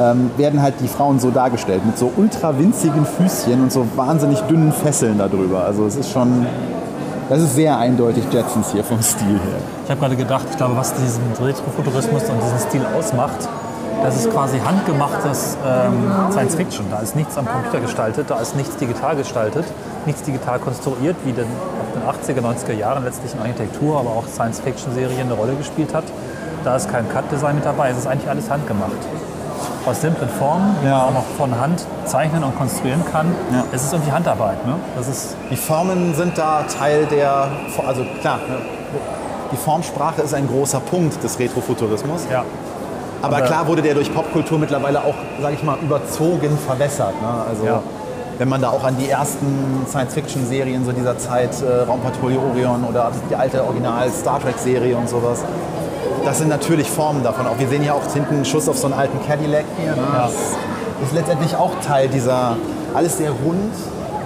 ähm, 0.00 0.30
werden 0.36 0.62
halt 0.62 0.74
die 0.80 0.88
Frauen 0.88 1.20
so 1.20 1.30
dargestellt, 1.30 1.84
mit 1.84 1.98
so 1.98 2.12
ultra 2.16 2.58
winzigen 2.58 3.04
Füßchen 3.04 3.62
und 3.62 3.72
so 3.72 3.86
wahnsinnig 3.96 4.40
dünnen 4.42 4.72
Fesseln 4.72 5.18
darüber. 5.18 5.64
Also 5.64 5.86
es 5.86 5.96
ist 5.96 6.10
schon, 6.10 6.46
das 7.28 7.40
ist 7.40 7.54
sehr 7.54 7.78
eindeutig 7.78 8.24
Jetsons 8.30 8.72
hier 8.72 8.84
vom 8.84 9.02
Stil 9.02 9.26
her. 9.26 9.58
Ich 9.84 9.90
habe 9.90 10.00
gerade 10.00 10.16
gedacht, 10.16 10.46
ich 10.50 10.56
glaube, 10.56 10.76
was 10.76 10.94
diesen 10.94 11.22
Retrofuturismus 11.40 12.22
und 12.24 12.42
diesen 12.42 12.58
Stil 12.68 12.82
ausmacht, 12.96 13.48
das 14.02 14.16
ist 14.16 14.32
quasi 14.32 14.58
handgemachtes 14.58 15.56
ähm, 15.64 16.10
Science 16.32 16.56
Fiction. 16.56 16.86
Da 16.90 16.98
ist 16.98 17.14
nichts 17.14 17.38
am 17.38 17.46
Computer 17.46 17.80
gestaltet, 17.80 18.30
da 18.30 18.40
ist 18.40 18.56
nichts 18.56 18.76
digital 18.76 19.14
gestaltet, 19.14 19.64
nichts 20.06 20.22
digital 20.22 20.58
konstruiert, 20.58 21.16
wie 21.24 21.32
denn 21.32 21.46
auf 21.46 22.18
den 22.26 22.36
80er, 22.36 22.42
90er 22.42 22.72
Jahren 22.72 23.04
letztlich 23.04 23.32
in 23.34 23.40
Architektur, 23.40 24.00
aber 24.00 24.10
auch 24.10 24.26
Science-Fiction-Serien 24.26 25.20
eine 25.20 25.34
Rolle 25.34 25.54
gespielt 25.54 25.94
hat. 25.94 26.04
Da 26.64 26.74
ist 26.76 26.90
kein 26.90 27.08
Cut-Design 27.08 27.56
mit 27.56 27.64
dabei, 27.64 27.90
es 27.90 27.98
ist 27.98 28.06
eigentlich 28.06 28.28
alles 28.28 28.50
handgemacht. 28.50 28.90
Aus 29.86 30.00
simplen 30.00 30.28
Formen, 30.28 30.76
die 30.82 30.86
Ja. 30.86 30.98
man 30.98 31.00
auch 31.08 31.12
noch 31.14 31.24
von 31.36 31.58
Hand 31.60 31.84
zeichnen 32.04 32.44
und 32.44 32.56
konstruieren 32.56 33.02
kann. 33.10 33.26
Ja. 33.52 33.64
Es 33.72 33.82
ist 33.84 33.92
irgendwie 33.92 34.12
Handarbeit. 34.12 34.64
Ne? 34.66 34.74
Das 34.96 35.08
ist, 35.08 35.36
Die 35.50 35.56
Formen 35.56 36.14
sind 36.14 36.38
da 36.38 36.62
Teil 36.64 37.06
der, 37.06 37.48
also 37.86 38.04
klar, 38.20 38.38
ne, 38.48 38.56
die 39.50 39.56
Formsprache 39.56 40.22
ist 40.22 40.34
ein 40.34 40.46
großer 40.48 40.80
Punkt 40.80 41.22
des 41.22 41.38
Retrofuturismus. 41.38 42.22
ja, 42.30 42.44
Aber 43.20 43.36
Aber- 43.36 43.46
klar 43.46 43.66
wurde 43.68 43.82
der 43.82 43.94
durch 43.94 44.12
Popkultur 44.12 44.58
mittlerweile 44.58 44.98
auch, 45.00 45.14
sage 45.40 45.54
ich 45.54 45.62
mal, 45.62 45.76
überzogen 45.80 46.58
verwässert. 46.66 47.14
Ne? 47.22 47.28
Also 47.48 47.64
Ja. 47.66 47.80
wenn 48.38 48.48
man 48.48 48.60
da 48.60 48.70
auch 48.70 48.82
an 48.82 48.96
die 48.98 49.08
ersten 49.10 49.84
Science-Fiction-Serien 49.88 50.84
so 50.84 50.90
dieser 50.92 51.16
Zeit, 51.18 51.50
äh, 51.62 51.82
Raumpatrouille 51.88 52.38
Orion 52.40 52.82
oder 52.84 53.10
die 53.30 53.36
alte 53.36 53.62
Original-Star 53.64 54.40
Trek-Serie 54.40 54.96
und 54.96 55.08
sowas, 55.08 55.44
das 56.24 56.38
sind 56.38 56.48
natürlich 56.48 56.90
Formen 56.90 57.22
davon. 57.22 57.46
Auch 57.46 57.58
wir 57.58 57.68
sehen 57.68 57.82
hier 57.82 57.94
auch 57.94 58.02
hinten 58.12 58.36
einen 58.36 58.44
Schuss 58.44 58.68
auf 58.68 58.78
so 58.78 58.86
einen 58.86 58.94
alten 58.94 59.24
Cadillac 59.26 59.64
hier. 59.80 59.92
Ne? 59.92 60.02
Ja. 60.02 60.22
Das 61.00 61.08
ist 61.08 61.14
letztendlich 61.14 61.56
auch 61.56 61.72
Teil 61.84 62.08
dieser, 62.08 62.56
alles 62.94 63.18
sehr 63.18 63.30
rund, 63.30 63.74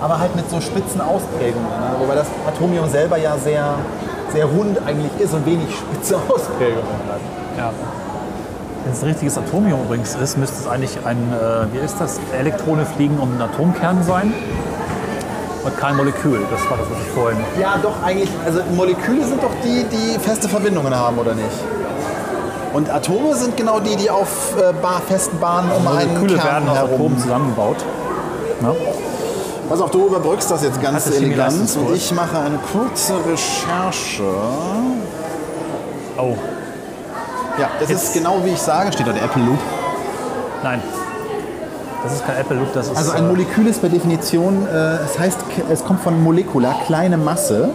aber 0.01 0.19
halt 0.19 0.37
mit 0.37 0.49
so 0.51 0.61
spitzen 0.61 1.01
Ausprägungen. 1.01 1.69
Ne? 1.69 1.97
Wobei 1.99 2.15
das 2.15 2.27
Atomium 2.47 2.89
selber 2.91 3.17
ja 3.17 3.37
sehr, 3.39 3.75
sehr 4.33 4.45
rund 4.47 4.79
eigentlich 4.87 5.13
ist 5.19 5.35
und 5.35 5.47
wenig 5.47 5.69
spitze 5.75 6.17
Ausprägungen 6.29 6.85
hat. 7.09 7.21
ja. 7.59 7.71
Wenn 8.85 8.93
es 8.93 9.03
ein 9.03 9.09
richtiges 9.09 9.37
Atomium 9.37 9.83
übrigens 9.83 10.15
ist, 10.15 10.39
müsste 10.39 10.61
es 10.61 10.69
eigentlich 10.69 10.97
ein, 11.05 11.17
äh, 11.33 11.75
wie 11.75 11.85
ist 11.85 11.97
das, 11.99 12.21
Elektrone 12.39 12.87
fliegen 12.87 13.19
um 13.19 13.33
einen 13.33 13.43
Atomkern 13.43 14.05
sein. 14.05 14.33
Und 15.65 15.77
kein 15.77 15.97
Molekül. 15.97 16.39
Das 16.49 16.71
war 16.71 16.79
das, 16.79 16.87
was 16.89 17.01
ich 17.05 17.09
vorhin. 17.09 17.39
Ja, 17.61 17.77
doch 17.83 18.01
eigentlich. 18.05 18.31
Also 18.45 18.61
Moleküle 18.77 19.25
sind 19.25 19.43
doch 19.43 19.51
die, 19.65 19.85
die 19.91 20.17
feste 20.21 20.49
Verbindungen 20.49 20.95
haben, 20.95 21.19
oder 21.19 21.35
nicht? 21.35 21.51
Und 22.77 22.91
Atome 22.91 23.35
sind 23.35 23.57
genau 23.57 23.81
die, 23.81 23.97
die 23.97 24.11
auf 24.11 24.55
äh, 24.59 24.75
festen 25.09 25.39
Bahnen 25.41 25.71
um 25.73 25.89
einen 25.89 26.13
Moleküle 26.13 26.39
Kern 26.39 26.67
werden 26.67 26.69
aus 26.69 26.77
herum. 26.77 26.93
Atomen 26.95 27.19
zusammengebaut. 27.19 27.77
Ne? 28.61 28.77
Pass 29.71 29.81
auf, 29.81 29.91
du 29.91 30.07
überbrückst 30.09 30.51
das 30.51 30.63
jetzt 30.63 30.83
ganz 30.83 31.05
Chemie 31.05 31.17
elegant 31.29 31.75
und 31.75 31.95
ich 31.97 32.13
mache 32.13 32.39
eine 32.39 32.59
kurze 32.71 33.15
Recherche. 33.27 34.25
Oh, 36.19 36.35
Ja, 37.59 37.71
das 37.81 37.89
Jetzt- 37.89 38.03
ist 38.05 38.13
genau 38.13 38.45
wie 38.45 38.51
ich 38.51 38.61
sage, 38.61 38.93
steht 38.93 39.07
da 39.07 39.13
der 39.13 39.23
Apple 39.25 39.43
Loop. 39.43 39.59
nein. 40.63 40.83
Das 42.03 42.13
ist 42.13 42.27
kein 42.27 42.37
Apple 42.37 42.59
Loop, 42.59 42.75
das 42.75 42.89
ist. 42.89 42.97
Also 42.97 43.13
ein 43.13 43.25
äh, 43.25 43.29
Molekül 43.29 43.67
ist 43.69 43.81
per 43.81 43.89
Definition, 43.89 44.67
äh, 44.71 44.97
es 45.03 45.19
heißt, 45.19 45.39
es 45.73 45.83
kommt 45.83 46.03
von 46.03 46.23
Molekula, 46.23 46.75
kleine 46.87 47.17
Masse 47.17 47.71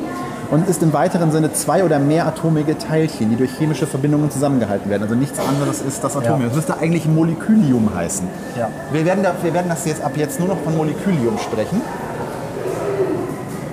und 0.52 0.68
ist 0.68 0.84
im 0.84 0.92
weiteren 0.94 1.32
Sinne 1.32 1.54
zwei 1.54 1.84
oder 1.84 1.98
mehr 1.98 2.28
atomige 2.28 2.78
Teilchen, 2.78 3.30
die 3.30 3.38
durch 3.38 3.52
chemische 3.58 3.88
Verbindungen 3.88 4.30
zusammengehalten 4.30 4.90
werden. 4.90 5.04
Also 5.04 5.16
nichts 5.16 5.40
anderes 5.40 5.82
ist 5.82 6.04
das 6.04 6.16
Atomium. 6.16 6.42
Ja. 6.42 6.48
Das 6.48 6.56
müsste 6.58 6.78
eigentlich 6.78 7.08
Molekülium 7.08 7.96
heißen. 7.96 8.28
Ja. 8.60 8.68
Wir 8.92 9.06
werden, 9.06 9.24
da, 9.24 9.34
wir 9.42 9.54
werden 9.54 9.70
das 9.70 9.86
jetzt 9.86 10.04
ab 10.04 10.12
jetzt 10.16 10.40
nur 10.40 10.50
noch 10.50 10.60
von 10.60 10.76
Molekülium 10.76 11.38
sprechen. 11.38 11.82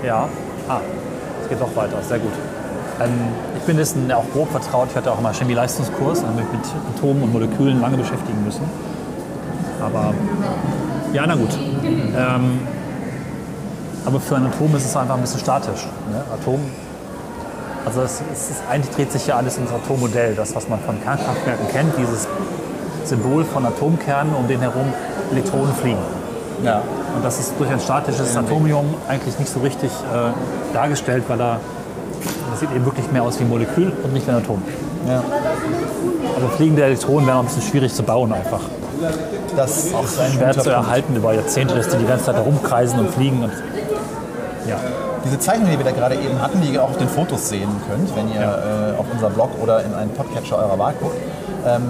Ja. 0.06 0.28
Ah, 0.68 0.80
es 1.42 1.48
geht 1.48 1.60
doch 1.60 1.74
weiter. 1.74 1.96
Sehr 2.08 2.20
gut. 2.20 2.32
Ähm, 3.00 3.10
ich 3.56 3.62
bin 3.64 3.76
dessen 3.76 4.10
auch 4.12 4.24
grob 4.32 4.50
vertraut. 4.50 4.88
Ich 4.90 4.96
hatte 4.96 5.10
auch 5.10 5.20
mal 5.20 5.34
Chemie-Leistungskurs 5.34 6.20
und 6.20 6.36
mich 6.36 6.46
mit 6.52 6.60
Atomen 6.96 7.24
und 7.24 7.32
Molekülen 7.32 7.80
lange 7.80 7.96
beschäftigen 7.96 8.44
müssen. 8.44 8.62
Aber 9.80 10.14
ja, 11.12 11.24
na 11.26 11.34
gut. 11.34 11.50
Ähm, 11.84 12.60
aber 14.08 14.20
für 14.20 14.36
ein 14.36 14.46
Atom 14.46 14.74
ist 14.74 14.86
es 14.86 14.96
einfach 14.96 15.16
ein 15.16 15.20
bisschen 15.20 15.40
statisch. 15.40 15.86
Ne? 16.10 16.22
Atom, 16.32 16.60
also 17.84 18.00
es, 18.00 18.22
es 18.32 18.50
ist, 18.50 18.62
eigentlich 18.70 18.94
dreht 18.96 19.12
sich 19.12 19.26
ja 19.26 19.36
alles 19.36 19.56
ums 19.56 19.70
Atommodell. 19.70 20.34
Das, 20.34 20.56
was 20.56 20.66
man 20.66 20.80
von 20.80 20.98
Kernkraftwerken 21.02 21.68
kennt, 21.68 21.92
dieses 21.98 22.26
Symbol 23.04 23.44
von 23.44 23.66
Atomkernen, 23.66 24.34
um 24.34 24.48
den 24.48 24.60
herum 24.60 24.86
Elektronen 25.30 25.74
fliegen. 25.74 25.98
Ja. 26.64 26.80
Und 27.14 27.22
das 27.22 27.38
ist 27.38 27.52
durch 27.58 27.70
ein 27.70 27.80
statisches 27.80 28.34
Atomium 28.34 28.94
eigentlich 29.08 29.38
nicht 29.38 29.52
so 29.52 29.60
richtig 29.60 29.90
äh, 29.90 30.74
dargestellt, 30.74 31.24
weil 31.28 31.40
er, 31.40 31.60
das 32.50 32.60
sieht 32.60 32.72
eben 32.74 32.86
wirklich 32.86 33.12
mehr 33.12 33.22
aus 33.22 33.38
wie 33.38 33.44
ein 33.44 33.50
Molekül 33.50 33.92
und 34.04 34.14
nicht 34.14 34.26
wie 34.26 34.30
ein 34.30 34.38
Atom. 34.38 34.62
ja. 35.06 35.22
Also 36.34 36.48
fliegende 36.56 36.82
Elektronen 36.82 37.26
wären 37.26 37.38
auch 37.38 37.42
ein 37.42 37.46
bisschen 37.46 37.62
schwierig 37.62 37.92
zu 37.92 38.02
bauen 38.02 38.32
einfach. 38.32 38.60
Das 39.56 39.86
ist 39.86 40.20
ein 40.20 40.32
Schwer 40.32 40.52
zu 40.52 40.70
erhalten 40.70 41.16
über 41.16 41.34
Jahrzehnte, 41.34 41.74
dass 41.74 41.88
die 41.88 41.98
die 41.98 42.06
ganze 42.06 42.26
Zeit 42.26 42.36
herumkreisen 42.36 43.00
und 43.00 43.10
fliegen. 43.10 43.42
Und, 43.42 43.52
Diese 45.28 45.38
Zeichnung, 45.40 45.68
die 45.70 45.76
wir 45.76 45.84
da 45.84 45.90
gerade 45.90 46.14
eben 46.14 46.40
hatten, 46.40 46.60
die 46.62 46.68
ihr 46.72 46.82
auch 46.82 46.88
auf 46.90 46.96
den 46.96 47.08
Fotos 47.08 47.50
sehen 47.50 47.68
könnt, 47.88 48.16
wenn 48.16 48.32
ihr 48.32 48.40
äh, 48.40 48.98
auf 48.98 49.04
unser 49.12 49.28
Blog 49.28 49.50
oder 49.62 49.84
in 49.84 49.92
einen 49.92 50.10
Podcatcher 50.10 50.56
eurer 50.56 50.78
Wahl 50.78 50.94
guckt. 50.98 51.16
Ähm, 51.66 51.82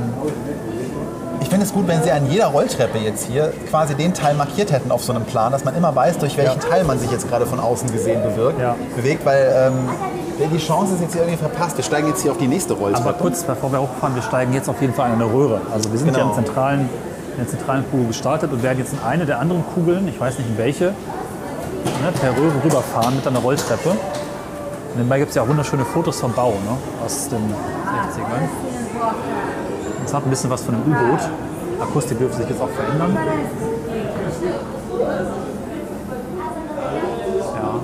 ich 1.40 1.48
finde 1.48 1.64
es 1.64 1.72
gut, 1.72 1.86
wenn 1.86 2.02
Sie 2.02 2.10
an 2.10 2.28
jeder 2.28 2.46
Rolltreppe 2.46 2.98
jetzt 2.98 3.26
hier 3.26 3.52
quasi 3.70 3.94
den 3.94 4.12
Teil 4.12 4.34
markiert 4.34 4.72
hätten 4.72 4.90
auf 4.90 5.04
so 5.04 5.12
einem 5.12 5.24
Plan, 5.24 5.52
dass 5.52 5.64
man 5.64 5.76
immer 5.76 5.94
weiß, 5.94 6.18
durch 6.18 6.36
welchen 6.36 6.58
Teil 6.58 6.82
man 6.82 6.98
sich 6.98 7.12
jetzt 7.12 7.28
gerade 7.28 7.46
von 7.46 7.60
außen 7.60 7.90
gesehen 7.92 8.20
bewirkt, 8.24 8.60
Ja. 8.60 8.74
bewegt, 8.96 9.24
weil 9.24 9.70
ähm, 9.70 10.48
die 10.52 10.58
Chance 10.58 10.94
ist 10.94 11.00
jetzt 11.02 11.12
hier 11.12 11.22
irgendwie 11.22 11.38
verpasst. 11.38 11.76
Wir 11.76 11.84
steigen 11.84 12.08
jetzt 12.08 12.22
hier 12.22 12.32
auf 12.32 12.38
die 12.38 12.48
nächste 12.48 12.74
Rolltreppe. 12.74 13.08
aber 13.08 13.18
kurz 13.18 13.44
bevor 13.44 13.70
wir 13.70 13.80
hochfahren, 13.80 14.16
wir 14.16 14.22
steigen 14.22 14.52
jetzt 14.52 14.68
auf 14.68 14.80
jeden 14.80 14.94
Fall 14.94 15.08
in 15.10 15.14
eine 15.14 15.32
Röhre. 15.32 15.60
Also 15.72 15.92
wir 15.92 15.98
sind 15.98 16.12
Genau. 16.12 16.30
ja 16.30 16.34
zentralen, 16.34 16.80
in 16.80 17.36
der 17.38 17.48
zentralen 17.48 17.84
Kugel 17.88 18.08
gestartet 18.08 18.52
und 18.52 18.62
werden 18.64 18.78
jetzt 18.78 18.92
in 18.92 18.98
eine 19.06 19.24
der 19.24 19.38
anderen 19.38 19.64
Kugeln, 19.74 20.08
ich 20.08 20.20
weiß 20.20 20.38
nicht 20.38 20.48
in 20.50 20.58
welche, 20.58 20.92
ne, 22.02 22.12
per 22.12 22.32
rüberfahren 22.64 23.16
mit 23.16 23.26
einer 23.26 23.40
Rolltreppe. 23.40 23.90
Und 23.90 24.96
nebenbei 24.96 25.18
gibt 25.18 25.30
es 25.30 25.36
ja 25.36 25.42
auch 25.42 25.48
wunderschöne 25.48 25.84
Fotos 25.84 26.20
vom 26.20 26.32
Bau 26.32 26.50
ne, 26.50 27.04
aus 27.04 27.28
den 27.28 27.38
60ern. 27.38 28.48
Es 30.04 30.14
hat 30.14 30.24
ein 30.24 30.30
bisschen 30.30 30.50
was 30.50 30.62
von 30.62 30.74
einem 30.74 30.84
U-Boot. 30.84 31.20
Akustik 31.80 32.18
dürfte 32.18 32.38
sich 32.38 32.48
jetzt 32.48 32.60
auch 32.60 32.70
verändern. 32.70 33.16
Ja, 37.54 37.80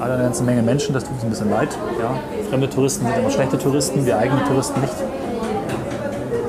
alle 0.00 0.14
eine 0.14 0.22
ganze 0.24 0.42
Menge 0.42 0.62
Menschen, 0.62 0.94
das 0.94 1.04
tut 1.04 1.14
uns 1.14 1.24
ein 1.24 1.30
bisschen 1.30 1.50
leid. 1.50 1.76
Ja. 2.00 2.14
Fremde 2.48 2.68
Touristen 2.68 3.06
sind 3.06 3.16
immer 3.18 3.30
schlechte 3.30 3.58
Touristen, 3.58 4.04
wir 4.06 4.18
eigene 4.18 4.44
Touristen 4.44 4.80
nicht. 4.80 4.94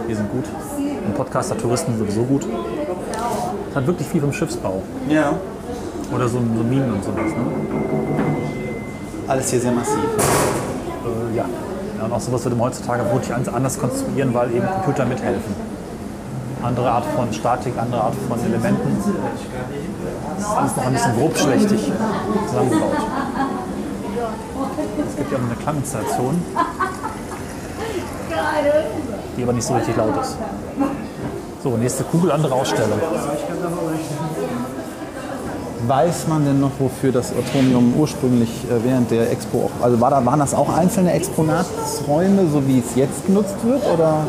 Wir 0.08 0.16
sind 0.16 0.32
gut. 0.32 0.46
Und 1.06 1.16
Podcaster-Touristen 1.16 1.98
sowieso 1.98 2.24
gut. 2.24 2.46
Es 3.70 3.76
hat 3.76 3.88
wirklich 3.88 4.08
viel 4.08 4.22
vom 4.22 4.34
Schiffsbau. 4.34 4.82
ja. 5.10 5.34
Oder 6.14 6.28
so, 6.28 6.40
so 6.40 6.64
Minen 6.64 6.94
und 6.94 7.04
sowas. 7.04 7.32
Ne? 7.32 7.46
Alles 9.28 9.50
hier 9.50 9.62
sehr 9.62 9.72
massiv. 9.72 9.96
Äh, 9.96 11.38
ja. 11.38 11.46
ja. 11.98 12.06
Und 12.06 12.12
auch 12.12 12.20
sowas 12.20 12.44
würde 12.44 12.56
man 12.56 12.68
heutzutage 12.68 13.04
wirklich 13.12 13.34
anders 13.34 13.80
konstruieren, 13.80 14.34
weil 14.34 14.52
eben 14.54 14.68
Computer 14.68 15.06
mithelfen. 15.06 15.56
Andere 16.64 16.92
Art 16.92 17.06
von 17.16 17.32
Statik, 17.34 17.74
andere 17.78 18.02
Art 18.02 18.16
von 18.28 18.40
Elementen. 18.44 18.98
Das 20.38 20.48
ist 20.48 20.58
alles 20.58 20.76
noch 20.76 20.86
ein 20.86 20.94
bisschen 20.94 21.16
grobschlächtig 21.18 21.92
zusammengebaut. 22.48 22.98
Es 25.08 25.16
gibt 25.16 25.32
ja 25.32 25.38
auch 25.38 25.44
eine 25.44 25.56
Klanginstallation, 25.56 26.42
die 29.38 29.44
aber 29.44 29.54
nicht 29.54 29.66
so 29.66 29.74
richtig 29.74 29.96
laut 29.96 30.22
ist. 30.22 30.38
So, 31.64 31.78
nächste 31.78 32.04
Kugel, 32.04 32.32
andere 32.32 32.54
Ausstellung. 32.54 33.00
Weiß 35.88 36.28
man 36.28 36.46
denn 36.46 36.60
noch, 36.60 36.72
wofür 36.80 37.12
das 37.12 37.32
Atomium 37.32 37.94
ursprünglich 37.98 38.50
äh, 38.66 38.84
während 38.84 39.10
der 39.10 39.32
Expo 39.32 39.66
auch, 39.66 39.84
also 39.84 40.00
war 40.00 40.12
da, 40.12 40.24
waren 40.26 40.40
das 40.40 40.54
auch 40.54 40.70
einzelne 40.76 41.12
Exponatsräume, 41.14 42.48
so 42.52 42.68
wie 42.68 42.80
es 42.80 42.96
jetzt 42.96 43.26
genutzt 43.26 43.56
wird? 43.64 43.82
Oder? 43.92 44.28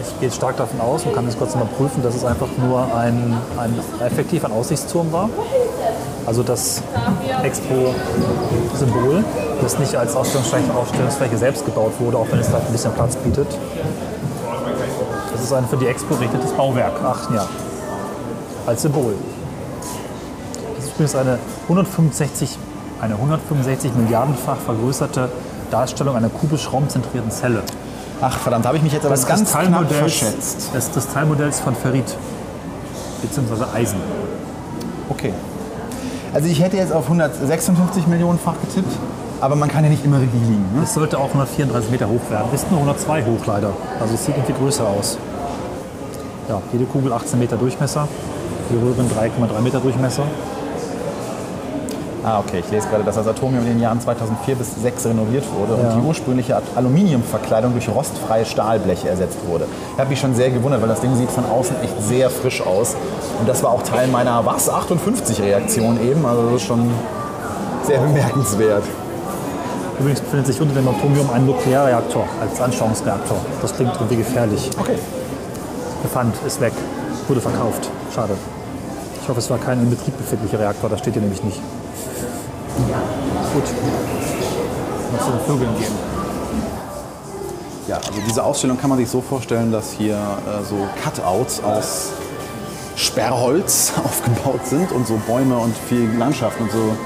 Ich 0.00 0.20
gehe 0.20 0.30
stark 0.30 0.56
davon 0.56 0.80
aus 0.80 1.04
und 1.04 1.14
kann 1.14 1.26
das 1.26 1.36
kurz 1.36 1.54
mal 1.54 1.66
prüfen, 1.76 2.02
dass 2.02 2.14
es 2.14 2.24
einfach 2.24 2.48
nur 2.58 2.94
ein, 2.94 3.36
ein 3.58 3.74
effektiv 4.04 4.44
ein 4.44 4.52
Aussichtsturm 4.52 5.12
war. 5.12 5.28
Also 6.24 6.42
das 6.42 6.82
Expo-Symbol, 7.42 9.22
das 9.60 9.78
nicht 9.78 9.94
als 9.94 10.16
Ausstellungsfläche, 10.16 10.74
Ausstellungsfläche 10.74 11.36
selbst 11.36 11.64
gebaut 11.64 11.92
wurde, 11.98 12.16
auch 12.16 12.26
wenn 12.30 12.40
es 12.40 12.50
da 12.50 12.58
ein 12.58 12.72
bisschen 12.72 12.92
Platz 12.92 13.16
bietet. 13.16 13.46
Das 15.32 15.42
ist 15.42 15.52
ein 15.52 15.66
für 15.66 15.76
die 15.76 15.86
Expo 15.86 16.14
gerichtetes 16.14 16.52
Bauwerk. 16.52 16.94
Ach 17.04 17.30
ja, 17.32 17.46
als 18.66 18.82
Symbol. 18.82 19.14
Das 20.98 21.10
ist 21.10 21.16
eine 21.16 21.38
165, 21.64 22.58
eine 23.00 23.14
165 23.14 23.94
Milliardenfach 23.94 24.56
vergrößerte 24.56 25.28
Darstellung 25.70 26.16
einer 26.16 26.30
kubisch 26.30 26.72
raumzentrierten 26.72 27.30
Zelle. 27.30 27.62
Ach 28.22 28.38
verdammt, 28.38 28.64
habe 28.66 28.78
ich 28.78 28.82
mich 28.82 28.94
jetzt 28.94 29.04
aber 29.04 29.14
Das 29.14 29.26
ganz 29.26 29.52
knapp 29.52 29.92
verschätzt. 29.92 30.70
das, 30.72 31.12
Teilmodells 31.12 31.60
von 31.60 31.74
Ferrit, 31.74 32.16
beziehungsweise 33.20 33.66
Eisen. 33.74 33.98
Okay. 35.10 35.34
Also 36.32 36.48
ich 36.48 36.60
hätte 36.62 36.78
jetzt 36.78 36.92
auf 36.92 37.04
156 37.04 38.06
Millionenfach 38.06 38.54
getippt, 38.62 38.96
aber 39.42 39.54
man 39.54 39.68
kann 39.68 39.84
ja 39.84 39.90
nicht 39.90 40.04
immer 40.04 40.18
richtig 40.18 40.40
liegen. 40.40 40.64
Ne? 40.74 40.82
Es 40.84 40.94
sollte 40.94 41.18
auch 41.18 41.28
134 41.28 41.90
Meter 41.90 42.08
hoch 42.08 42.30
werden. 42.30 42.46
Ist 42.54 42.70
nur 42.70 42.80
102 42.80 43.24
hoch 43.24 43.46
leider. 43.46 43.72
Also 44.00 44.14
es 44.14 44.24
sieht 44.24 44.34
irgendwie 44.36 44.54
größer 44.54 44.86
aus. 44.86 45.18
Ja, 46.48 46.62
jede 46.72 46.84
Kugel 46.84 47.12
18 47.12 47.38
Meter 47.38 47.56
Durchmesser, 47.56 48.08
die 48.70 48.76
Röhren 48.76 49.10
3,3 49.10 49.60
Meter 49.60 49.80
Durchmesser. 49.80 50.24
Ah, 52.28 52.40
okay. 52.40 52.58
Ich 52.58 52.68
lese 52.72 52.88
gerade, 52.88 53.04
dass 53.04 53.14
das 53.14 53.28
Atomium 53.28 53.62
in 53.66 53.74
den 53.74 53.80
Jahren 53.80 54.00
2004 54.00 54.56
bis 54.56 54.70
2006 54.74 55.06
renoviert 55.06 55.44
wurde 55.56 55.80
Ja. 55.80 55.90
und 55.94 56.02
die 56.02 56.06
ursprüngliche 56.08 56.60
Aluminiumverkleidung 56.74 57.70
durch 57.72 57.88
rostfreie 57.88 58.44
Stahlbleche 58.44 59.08
ersetzt 59.08 59.38
wurde. 59.46 59.66
Ich 59.94 59.98
habe 60.00 60.10
mich 60.10 60.18
schon 60.18 60.34
sehr 60.34 60.50
gewundert, 60.50 60.82
weil 60.82 60.88
das 60.88 61.00
Ding 61.00 61.14
sieht 61.14 61.30
von 61.30 61.44
außen 61.46 61.76
echt 61.84 61.94
sehr 62.02 62.28
frisch 62.28 62.60
aus. 62.66 62.96
Und 63.38 63.48
das 63.48 63.62
war 63.62 63.70
auch 63.70 63.82
Teil 63.84 64.08
meiner 64.08 64.44
was 64.44 64.68
58 64.68 65.40
Reaktion 65.40 66.00
eben. 66.02 66.26
Also 66.26 66.42
das 66.50 66.54
ist 66.62 66.66
schon 66.66 66.90
sehr 67.86 68.00
bemerkenswert. 68.00 68.82
Übrigens 70.00 70.20
befindet 70.20 70.48
sich 70.48 70.60
unter 70.60 70.74
dem 70.74 70.88
Atomium 70.88 71.30
ein 71.32 71.46
Nuklearreaktor 71.46 72.24
als 72.40 72.60
Anschauungsreaktor. 72.60 73.36
Das 73.62 73.72
klingt 73.72 73.94
irgendwie 73.94 74.16
gefährlich. 74.16 74.68
Okay. 74.80 74.98
Befand, 76.02 76.34
ist 76.44 76.60
weg, 76.60 76.72
wurde 77.28 77.40
verkauft. 77.40 77.88
Schade. 78.12 78.34
Ich 79.22 79.28
hoffe, 79.28 79.38
es 79.38 79.48
war 79.48 79.58
kein 79.58 79.80
in 79.80 79.90
Betrieb 79.90 80.16
befindlicher 80.18 80.58
Reaktor, 80.58 80.90
das 80.90 80.98
steht 80.98 81.14
hier 81.14 81.22
nämlich 81.22 81.42
nicht. 81.44 81.60
Gut. 82.76 83.64
Mal 85.12 85.20
zu 85.24 85.30
den 85.30 85.40
Vögeln 85.46 85.78
gehen. 85.78 85.92
Ja, 87.88 87.96
also 87.96 88.20
diese 88.26 88.42
Ausstellung 88.42 88.78
kann 88.78 88.90
man 88.90 88.98
sich 88.98 89.08
so 89.08 89.20
vorstellen, 89.20 89.70
dass 89.70 89.92
hier 89.92 90.16
äh, 90.16 90.64
so 90.64 90.76
Cutouts 91.02 91.62
aus 91.62 92.10
Sperrholz 92.96 93.92
aufgebaut 94.04 94.66
sind 94.66 94.90
und 94.92 95.06
so 95.06 95.20
Bäume 95.26 95.56
und 95.56 95.76
viel 95.76 96.10
Landschaft 96.18 96.60
und 96.60 96.70
so 96.72 96.96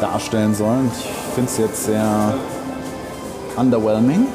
darstellen 0.00 0.54
sollen. 0.54 0.90
Ich 0.98 1.34
finde 1.34 1.50
es 1.50 1.58
jetzt 1.58 1.84
sehr 1.86 2.34
underwhelming, 3.56 4.26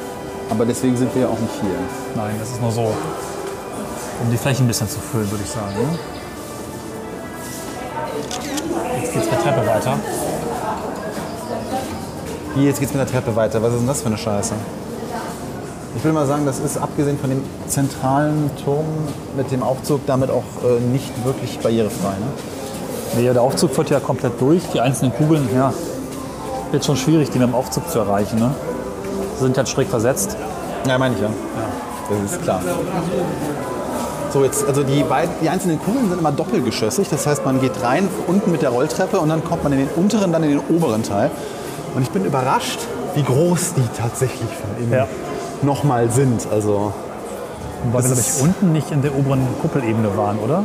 aber 0.50 0.66
deswegen 0.66 0.96
sind 0.96 1.14
wir 1.14 1.22
ja 1.22 1.28
auch 1.28 1.38
nicht 1.38 1.54
hier. 1.60 1.70
Nein, 2.14 2.34
das 2.38 2.50
ist 2.50 2.60
nur 2.60 2.72
so, 2.72 2.82
um 4.22 4.30
die 4.30 4.36
Fläche 4.36 4.62
ein 4.62 4.66
bisschen 4.66 4.88
zu 4.88 4.98
füllen, 5.00 5.30
würde 5.30 5.44
ich 5.44 5.50
sagen. 5.50 5.74
Ne? 5.74 5.98
Jetzt 9.00 9.12
geht's 9.12 9.30
mit 9.30 9.42
Treppe 9.42 9.66
weiter. 9.66 9.98
Hier, 12.54 12.64
jetzt 12.64 12.80
geht's 12.80 12.92
mit 12.92 13.00
der 13.00 13.08
Treppe 13.08 13.36
weiter. 13.36 13.62
Was 13.62 13.72
ist 13.72 13.80
denn 13.80 13.86
das 13.86 14.00
für 14.00 14.08
eine 14.08 14.18
Scheiße? 14.18 14.54
Ich 15.96 16.04
will 16.04 16.12
mal 16.12 16.26
sagen, 16.26 16.46
das 16.46 16.58
ist 16.58 16.78
abgesehen 16.78 17.18
von 17.18 17.30
dem 17.30 17.42
zentralen 17.68 18.50
Turm 18.64 18.86
mit 19.36 19.50
dem 19.52 19.62
Aufzug 19.62 20.00
damit 20.06 20.30
auch 20.30 20.42
äh, 20.64 20.80
nicht 20.80 21.24
wirklich 21.24 21.58
barrierefrei. 21.60 22.10
Ne? 22.10 22.26
Nee, 23.16 23.32
der 23.32 23.42
Aufzug 23.42 23.72
führt 23.72 23.90
ja 23.90 24.00
komplett 24.00 24.40
durch. 24.40 24.62
Die 24.72 24.80
einzelnen 24.80 25.12
Kugeln, 25.14 25.48
ja, 25.54 25.72
wird 26.72 26.84
schon 26.84 26.96
schwierig, 26.96 27.30
die 27.30 27.38
mit 27.38 27.48
dem 27.48 27.54
Aufzug 27.54 27.88
zu 27.88 28.00
erreichen. 28.00 28.38
Ne? 28.38 28.50
Sie 29.36 29.44
sind 29.44 29.56
halt 29.56 29.68
schräg 29.68 29.88
versetzt. 29.88 30.36
Ja, 30.88 30.98
meine 30.98 31.14
ich 31.14 31.20
ja. 31.20 31.28
Das 32.08 32.32
ist 32.32 32.42
klar. 32.42 32.60
So, 34.32 34.44
jetzt, 34.44 34.64
also 34.66 34.82
die, 34.82 35.02
beiden, 35.02 35.34
die 35.40 35.48
einzelnen 35.48 35.80
Kugeln 35.80 36.08
sind 36.08 36.18
immer 36.18 36.32
doppelgeschossig. 36.32 37.08
Das 37.08 37.26
heißt, 37.26 37.44
man 37.44 37.60
geht 37.60 37.82
rein 37.82 38.08
unten 38.26 38.50
mit 38.50 38.62
der 38.62 38.70
Rolltreppe 38.70 39.18
und 39.20 39.28
dann 39.28 39.44
kommt 39.44 39.62
man 39.64 39.72
in 39.72 39.80
den 39.80 39.88
unteren, 39.88 40.32
dann 40.32 40.42
in 40.42 40.50
den 40.50 40.60
oberen 40.68 41.02
Teil. 41.02 41.30
Und 41.94 42.02
ich 42.02 42.10
bin 42.10 42.24
überrascht, 42.24 42.80
wie 43.14 43.22
groß 43.22 43.74
die 43.74 43.84
tatsächlich 44.00 44.48
von 44.50 44.70
innen 44.82 44.92
Ja. 44.92 45.06
nochmal 45.62 46.10
sind. 46.10 46.46
Also, 46.50 46.92
Wobei 47.84 47.98
wir, 48.02 48.08
glaube 48.08 48.20
ich, 48.20 48.42
unten 48.42 48.72
nicht 48.72 48.90
in 48.90 49.02
der 49.02 49.14
oberen 49.16 49.46
Kuppelebene 49.62 50.16
waren, 50.16 50.38
oder? 50.38 50.62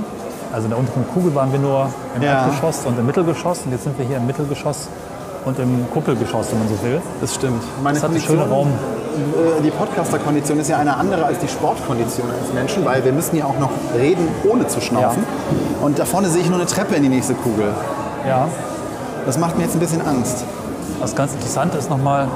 Also 0.54 0.66
in 0.66 0.70
der 0.70 0.80
unteren 0.80 1.06
Kugel 1.14 1.34
waren 1.34 1.52
wir 1.52 1.60
nur 1.60 1.90
im 2.16 2.22
Ja. 2.22 2.44
Erdgeschoss 2.46 2.86
und 2.86 2.98
im 3.00 3.06
Mittelgeschoss. 3.06 3.62
Und 3.66 3.72
jetzt 3.72 3.84
sind 3.86 3.98
wir 3.98 4.06
hier 4.06 4.18
im 4.18 4.28
Mittelgeschoss 4.28 4.88
und 5.46 5.58
im 5.60 5.86
Kuppelgeschoss, 5.94 6.48
wenn 6.52 6.60
man 6.60 6.68
so 6.70 6.82
will. 6.84 7.02
das 7.22 7.34
stimmt. 7.36 7.64
Meine 7.84 7.96
Das 7.96 8.04
hat 8.04 8.12
eine 8.12 8.20
schöne 8.20 8.48
Raum. 8.48 8.68
äh, 8.68 9.62
die 9.64 9.72
Podcaster-Kondition 9.72 10.60
ist 10.60 10.70
ja 10.70 10.78
eine 10.78 10.96
andere 10.96 11.26
als 11.26 11.40
die 11.40 11.48
Sportkondition 11.48 12.28
eines 12.30 12.54
Menschen, 12.54 12.86
weil 12.86 13.04
wir 13.04 13.12
müssen 13.14 13.36
ja 13.38 13.46
auch 13.46 13.58
noch 13.60 13.72
reden, 13.98 14.28
ohne 14.50 14.68
zu 14.68 14.80
schnaufen. 14.82 15.24
Und 15.82 15.98
da 16.00 16.06
vorne 16.06 16.30
sehe 16.30 16.42
ich 16.42 16.50
nur 16.50 16.58
eine 16.60 16.68
Treppe 16.68 16.96
in 16.96 17.04
die 17.04 17.10
nächste 17.10 17.34
Kugel. 17.34 17.70
Ja. 18.28 18.48
Das 19.26 19.38
macht 19.38 19.58
mir 19.58 19.64
jetzt 19.64 19.74
ein 19.76 19.80
bisschen 19.80 20.06
Angst. 20.06 20.44
Was 21.00 21.16
ganz 21.16 21.34
interessant 21.34 21.76
ist 21.76 21.90
nochmal, 21.90 22.28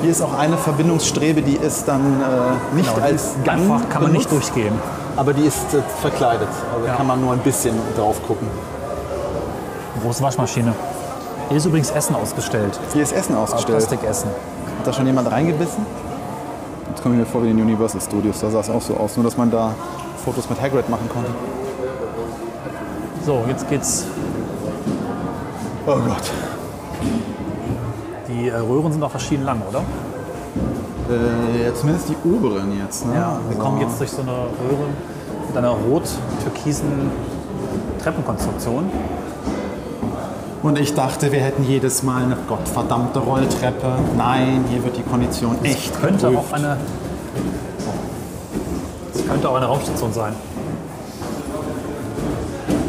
Hier 0.00 0.10
ist 0.10 0.22
auch 0.22 0.34
eine 0.38 0.56
Verbindungsstrebe, 0.56 1.42
die 1.42 1.56
ist 1.56 1.88
dann 1.88 2.00
äh, 2.20 2.76
nicht 2.76 2.94
Genau, 2.94 3.04
als 3.04 3.34
Gang 3.44 3.62
einfach 3.62 3.88
kann 3.88 4.02
man 4.02 4.12
nicht 4.12 4.28
benutzt, 4.28 4.50
durchgehen. 4.54 4.74
Aber 5.16 5.32
die 5.32 5.42
ist 5.42 5.74
äh, 5.74 5.82
verkleidet. 6.00 6.48
Also 6.72 6.86
Ja. 6.86 6.94
kann 6.94 7.06
man 7.06 7.20
nur 7.20 7.32
ein 7.32 7.40
bisschen 7.40 7.74
drauf 7.96 8.20
gucken. 8.26 8.46
Große 10.02 10.22
Waschmaschine. 10.22 10.72
Hier 11.48 11.56
ist 11.56 11.66
übrigens 11.66 11.90
Essen 11.90 12.14
ausgestellt. 12.14 12.78
Hier 12.92 13.02
ist 13.02 13.12
Essen 13.12 13.34
ausgestellt. 13.34 13.78
Plastikessen. 13.78 14.30
Hat 14.78 14.86
da 14.86 14.92
schon 14.92 15.06
jemand 15.06 15.30
reingebissen? 15.32 15.84
Jetzt 16.90 17.02
komme 17.02 17.16
ich 17.16 17.20
mir 17.20 17.26
vor 17.26 17.42
wie 17.42 17.50
in 17.50 17.56
den 17.56 17.66
Universal 17.66 18.00
Studios. 18.00 18.38
Da 18.40 18.50
sah 18.50 18.60
es 18.60 18.70
auch 18.70 18.82
so 18.82 18.96
aus. 18.96 19.16
Nur, 19.16 19.24
dass 19.24 19.36
man 19.36 19.50
da 19.50 19.74
Fotos 20.24 20.48
mit 20.48 20.60
Hagrid 20.60 20.88
machen 20.88 21.08
konnte. 21.12 21.30
So, 23.26 23.44
jetzt 23.48 23.68
geht's. 23.68 24.04
Oh 25.90 25.96
Gott. 26.06 26.30
Die 28.28 28.48
äh, 28.48 28.54
Röhren 28.56 28.92
sind 28.92 29.02
auch 29.02 29.10
verschieden 29.10 29.44
lang, 29.44 29.62
oder? 29.66 29.80
Äh, 31.10 31.64
ja, 31.64 31.74
zumindest 31.74 32.10
die 32.10 32.16
oberen 32.28 32.78
jetzt. 32.78 33.06
Ne? 33.06 33.14
Wir 33.14 33.24
Also- 33.24 33.58
kommen 33.58 33.80
jetzt 33.80 33.98
durch 33.98 34.10
so 34.10 34.20
eine 34.20 34.32
Röhre 34.32 34.88
mit 35.46 35.56
einer 35.56 35.70
rot-türkisen 35.70 37.10
Treppenkonstruktion. 38.02 38.90
Und 40.62 40.78
ich 40.78 40.92
dachte, 40.92 41.32
wir 41.32 41.40
hätten 41.40 41.62
jedes 41.64 42.02
Mal 42.02 42.24
eine 42.24 42.36
gottverdammte 42.48 43.20
Rolltreppe. 43.20 43.92
Nein, 44.18 44.64
hier 44.68 44.84
wird 44.84 44.96
die 44.98 45.02
Kondition 45.02 45.56
echt 45.62 45.98
Könnte 46.00 46.28
geprüft. 46.28 46.50
auch 46.50 46.52
eine. 46.54 46.76
Es 49.14 49.26
könnte 49.26 49.48
auch 49.48 49.54
eine 49.54 49.66
Raumstation 49.66 50.12
sein. 50.12 50.34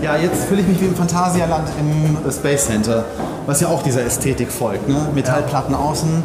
Ja, 0.01 0.15
jetzt 0.15 0.45
fühle 0.45 0.61
ich 0.61 0.67
mich 0.67 0.81
wie 0.81 0.85
im 0.85 0.95
Phantasialand 0.95 1.67
im 1.77 2.31
Space 2.31 2.67
Center, 2.67 3.03
was 3.45 3.59
ja 3.59 3.67
auch 3.67 3.83
dieser 3.83 4.05
Ästhetik 4.05 4.49
folgt. 4.49 4.87
Ne? 4.87 4.95
Metallplatten 5.13 5.75
außen, 5.75 6.23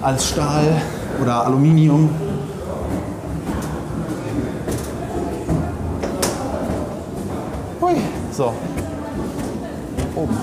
alles 0.00 0.28
Stahl 0.28 0.64
oder 1.20 1.44
Aluminium. 1.44 2.08
Hui. 7.82 7.96
So, 8.32 8.54
oben. 10.16 10.36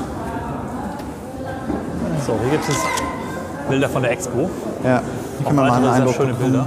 So, 2.26 2.34
hier 2.44 2.52
gibt 2.52 2.70
es 2.70 2.76
Bilder 3.68 3.90
von 3.90 4.04
der 4.04 4.12
Expo. 4.12 4.50
Ja, 4.84 5.02
hier 5.38 5.48
kann 5.48 5.56
man 5.56 5.68
mal 5.68 5.76
einen 5.76 5.88
Eindruck 5.88 6.16
schöne 6.16 6.34
bekommen. 6.34 6.52
Bilder. 6.52 6.66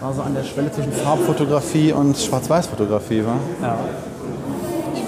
War 0.00 0.12
so 0.12 0.22
an 0.22 0.34
der 0.34 0.44
Schwelle 0.44 0.70
zwischen 0.70 0.92
Farbfotografie 0.92 1.92
und 1.92 2.16
Schwarz-Weiß-Fotografie, 2.18 3.24
war? 3.24 3.36
Ja. 3.62 3.76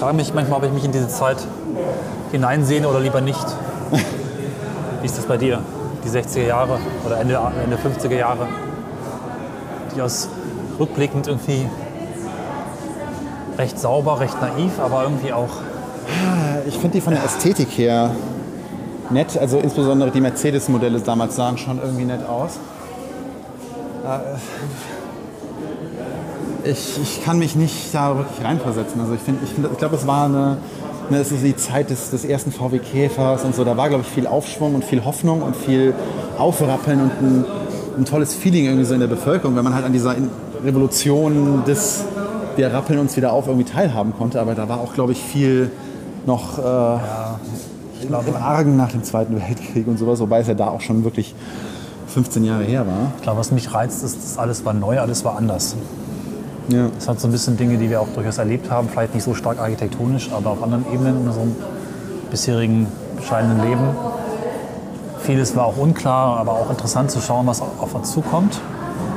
Ich 0.01 0.03
frage 0.03 0.17
mich 0.17 0.33
manchmal, 0.33 0.57
ob 0.57 0.65
ich 0.65 0.71
mich 0.71 0.83
in 0.83 0.91
diese 0.91 1.09
Zeit 1.09 1.37
hineinsehne 2.31 2.87
oder 2.87 2.99
lieber 2.99 3.21
nicht. 3.21 3.45
Wie 5.01 5.05
ist 5.05 5.15
das 5.15 5.27
bei 5.27 5.37
dir? 5.37 5.59
Die 6.03 6.09
60er 6.09 6.47
Jahre 6.47 6.79
oder 7.05 7.19
Ende, 7.19 7.39
Ende 7.63 7.77
50er 7.77 8.17
Jahre, 8.17 8.47
die 9.95 10.01
aus 10.01 10.27
rückblickend 10.79 11.27
irgendwie 11.27 11.67
recht 13.59 13.77
sauber, 13.77 14.19
recht 14.19 14.41
naiv, 14.41 14.79
aber 14.79 15.03
irgendwie 15.03 15.33
auch 15.33 15.51
Ich 16.65 16.79
finde 16.79 16.93
die 16.93 17.01
von 17.01 17.13
der 17.13 17.23
Ästhetik 17.23 17.69
her 17.77 18.09
nett. 19.11 19.37
Also 19.37 19.59
insbesondere 19.59 20.09
die 20.09 20.21
Mercedes-Modelle 20.21 20.99
damals 21.01 21.35
sahen 21.35 21.59
schon 21.59 21.79
irgendwie 21.79 22.05
nett 22.05 22.27
aus. 22.27 22.57
Äh, 24.03 24.17
Ich, 26.63 26.99
ich 27.01 27.23
kann 27.23 27.39
mich 27.39 27.55
nicht 27.55 27.93
da 27.93 28.17
wirklich 28.17 28.45
reinversetzen. 28.45 29.01
Also 29.01 29.13
ich, 29.13 29.21
find, 29.21 29.39
ich, 29.43 29.49
find, 29.49 29.67
ich 29.71 29.77
glaube, 29.77 29.95
es 29.95 30.05
war 30.05 30.25
eine, 30.25 30.57
ne, 31.09 31.17
es 31.17 31.31
ist 31.31 31.43
die 31.43 31.55
Zeit 31.55 31.89
des, 31.89 32.11
des 32.11 32.25
ersten 32.25 32.51
VW 32.51 32.79
Käfers 32.79 33.43
und 33.43 33.55
so. 33.55 33.63
Da 33.63 33.77
war, 33.77 33.89
glaube 33.89 34.03
ich, 34.05 34.13
viel 34.13 34.27
Aufschwung 34.27 34.75
und 34.75 34.83
viel 34.83 35.03
Hoffnung 35.03 35.41
und 35.41 35.55
viel 35.55 35.93
Aufrappeln 36.37 37.01
und 37.01 37.11
ein, 37.21 37.45
ein 37.97 38.05
tolles 38.05 38.33
Feeling 38.35 38.65
irgendwie 38.65 38.85
so 38.85 38.93
in 38.93 38.99
der 38.99 39.07
Bevölkerung, 39.07 39.55
wenn 39.55 39.63
man 39.63 39.73
halt 39.73 39.85
an 39.85 39.93
dieser 39.93 40.15
Revolution 40.63 41.63
des 41.65 42.03
wir 42.55 42.73
rappeln 42.73 42.99
uns 42.99 43.15
wieder 43.15 43.33
auf 43.33 43.47
irgendwie 43.47 43.69
teilhaben 43.69 44.13
konnte. 44.13 44.39
Aber 44.41 44.55
da 44.55 44.67
war 44.69 44.79
auch, 44.79 44.93
glaube 44.93 45.13
ich, 45.13 45.21
viel 45.21 45.71
noch 46.25 46.59
äh, 46.59 48.05
im, 48.05 48.13
im 48.13 48.35
Argen 48.35 48.77
nach 48.77 48.91
dem 48.91 49.03
Zweiten 49.03 49.35
Weltkrieg 49.35 49.87
und 49.87 49.97
sowas, 49.97 50.19
wobei 50.19 50.39
es 50.39 50.47
ja 50.47 50.53
da 50.53 50.67
auch 50.67 50.81
schon 50.81 51.03
wirklich 51.03 51.33
15 52.07 52.43
Jahre 52.43 52.63
her 52.63 52.85
war. 52.85 53.13
Ich 53.17 53.23
glaube, 53.23 53.39
was 53.39 53.51
mich 53.51 53.73
reizt, 53.73 54.03
ist, 54.03 54.17
dass 54.17 54.37
alles 54.37 54.65
war 54.65 54.73
neu, 54.73 54.99
alles 54.99 55.23
war 55.23 55.37
anders. 55.37 55.75
Ja. 56.69 56.87
Es 56.97 57.07
hat 57.07 57.19
so 57.19 57.27
ein 57.27 57.31
bisschen 57.31 57.57
Dinge, 57.57 57.77
die 57.77 57.89
wir 57.89 58.01
auch 58.01 58.09
durchaus 58.09 58.37
erlebt 58.37 58.69
haben, 58.69 58.87
vielleicht 58.89 59.13
nicht 59.13 59.23
so 59.23 59.33
stark 59.33 59.59
architektonisch, 59.59 60.29
aber 60.31 60.51
auf 60.51 60.63
anderen 60.63 60.85
Ebenen 60.93 61.21
in 61.21 61.27
unserem 61.27 61.55
bisherigen 62.29 62.87
bescheidenen 63.17 63.61
Leben. 63.61 63.83
Vieles 65.19 65.55
war 65.55 65.65
auch 65.65 65.77
unklar, 65.77 66.37
aber 66.37 66.53
auch 66.53 66.69
interessant 66.69 67.11
zu 67.11 67.19
schauen, 67.19 67.45
was 67.45 67.61
auf 67.61 67.93
uns 67.93 68.11
zukommt. 68.11 68.59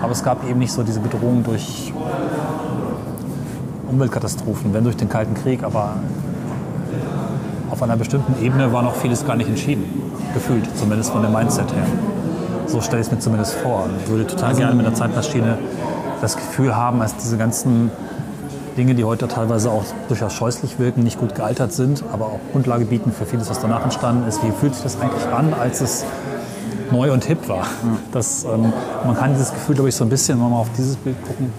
Aber 0.03 0.13
es 0.13 0.23
gab 0.23 0.49
eben 0.49 0.59
nicht 0.59 0.73
so 0.73 0.83
diese 0.83 1.01
Bedrohung 1.01 1.45
durch 1.45 1.93
Umweltkatastrophen, 3.89 4.75
wenn 4.75 4.85
durch 4.85 4.97
den 4.97 5.09
Kalten 5.09 5.35
Krieg, 5.35 5.63
aber 5.63 5.95
auf 7.71 7.83
einer 7.83 7.97
bestimmten 7.97 8.45
Ebene 8.45 8.73
war 8.73 8.83
noch 8.83 8.95
vieles 8.97 9.27
gar 9.27 9.37
nicht 9.37 9.49
entschieden, 9.49 9.85
gefühlt, 10.35 10.65
zumindest 10.77 11.11
von 11.11 11.23
dem 11.23 11.33
Mindset 11.33 11.73
her. 11.73 11.87
So 12.67 12.81
stelle 12.81 13.01
ich 13.01 13.07
es 13.07 13.13
mir 13.13 13.19
zumindest 13.19 13.55
vor. 13.55 13.87
Ich 14.03 14.11
würde 14.11 14.27
total 14.27 14.55
gerne 14.55 14.75
mit 14.75 14.87
einer 14.87 14.95
Zeitmaschine 14.95 15.59
das 16.21 16.37
Gefühl 16.37 16.75
haben, 16.77 17.01
als 17.03 17.17
diese 17.17 17.37
ganzen 17.37 17.91
Dinge, 18.77 18.95
die 18.95 19.05
heute 19.05 19.29
teilweise 19.29 19.71
auch 19.71 19.85
durchaus 20.09 20.33
scheußlich 20.33 20.79
wirken, 20.79 21.03
nicht 21.05 21.19
gut 21.19 21.35
gealtert 21.35 21.73
sind, 21.73 22.03
aber 22.13 22.27
auch 22.27 22.41
Grundlage 22.53 22.85
bieten 22.87 23.13
für 23.13 23.25
vieles, 23.25 23.49
was 23.49 23.61
danach 23.61 23.85
entstanden 23.85 24.27
ist. 24.29 24.43
Wie 24.43 24.51
fühlt 24.51 24.75
sich 24.75 24.83
das 24.83 25.01
eigentlich 25.01 25.27
an, 25.33 25.55
als 25.55 25.81
es 25.81 26.05
neu 26.91 27.13
und 27.13 27.25
hip 27.25 27.49
war? 27.49 27.67
Das, 28.13 28.45
ähm, 28.45 28.73
man 29.07 29.17
kann 29.17 29.33
dieses 29.33 29.53
Gefühl, 29.53 29.77
glaube 29.77 29.91
ich, 29.91 29.95
so 29.95 30.05
ein 30.05 30.11
bisschen, 30.11 30.39
wenn 30.39 30.47
wir 30.47 30.51
mal 30.51 30.59
auf 30.61 30.71
dieses 30.77 30.97
Bild 30.97 31.17
gucken, 31.27 31.53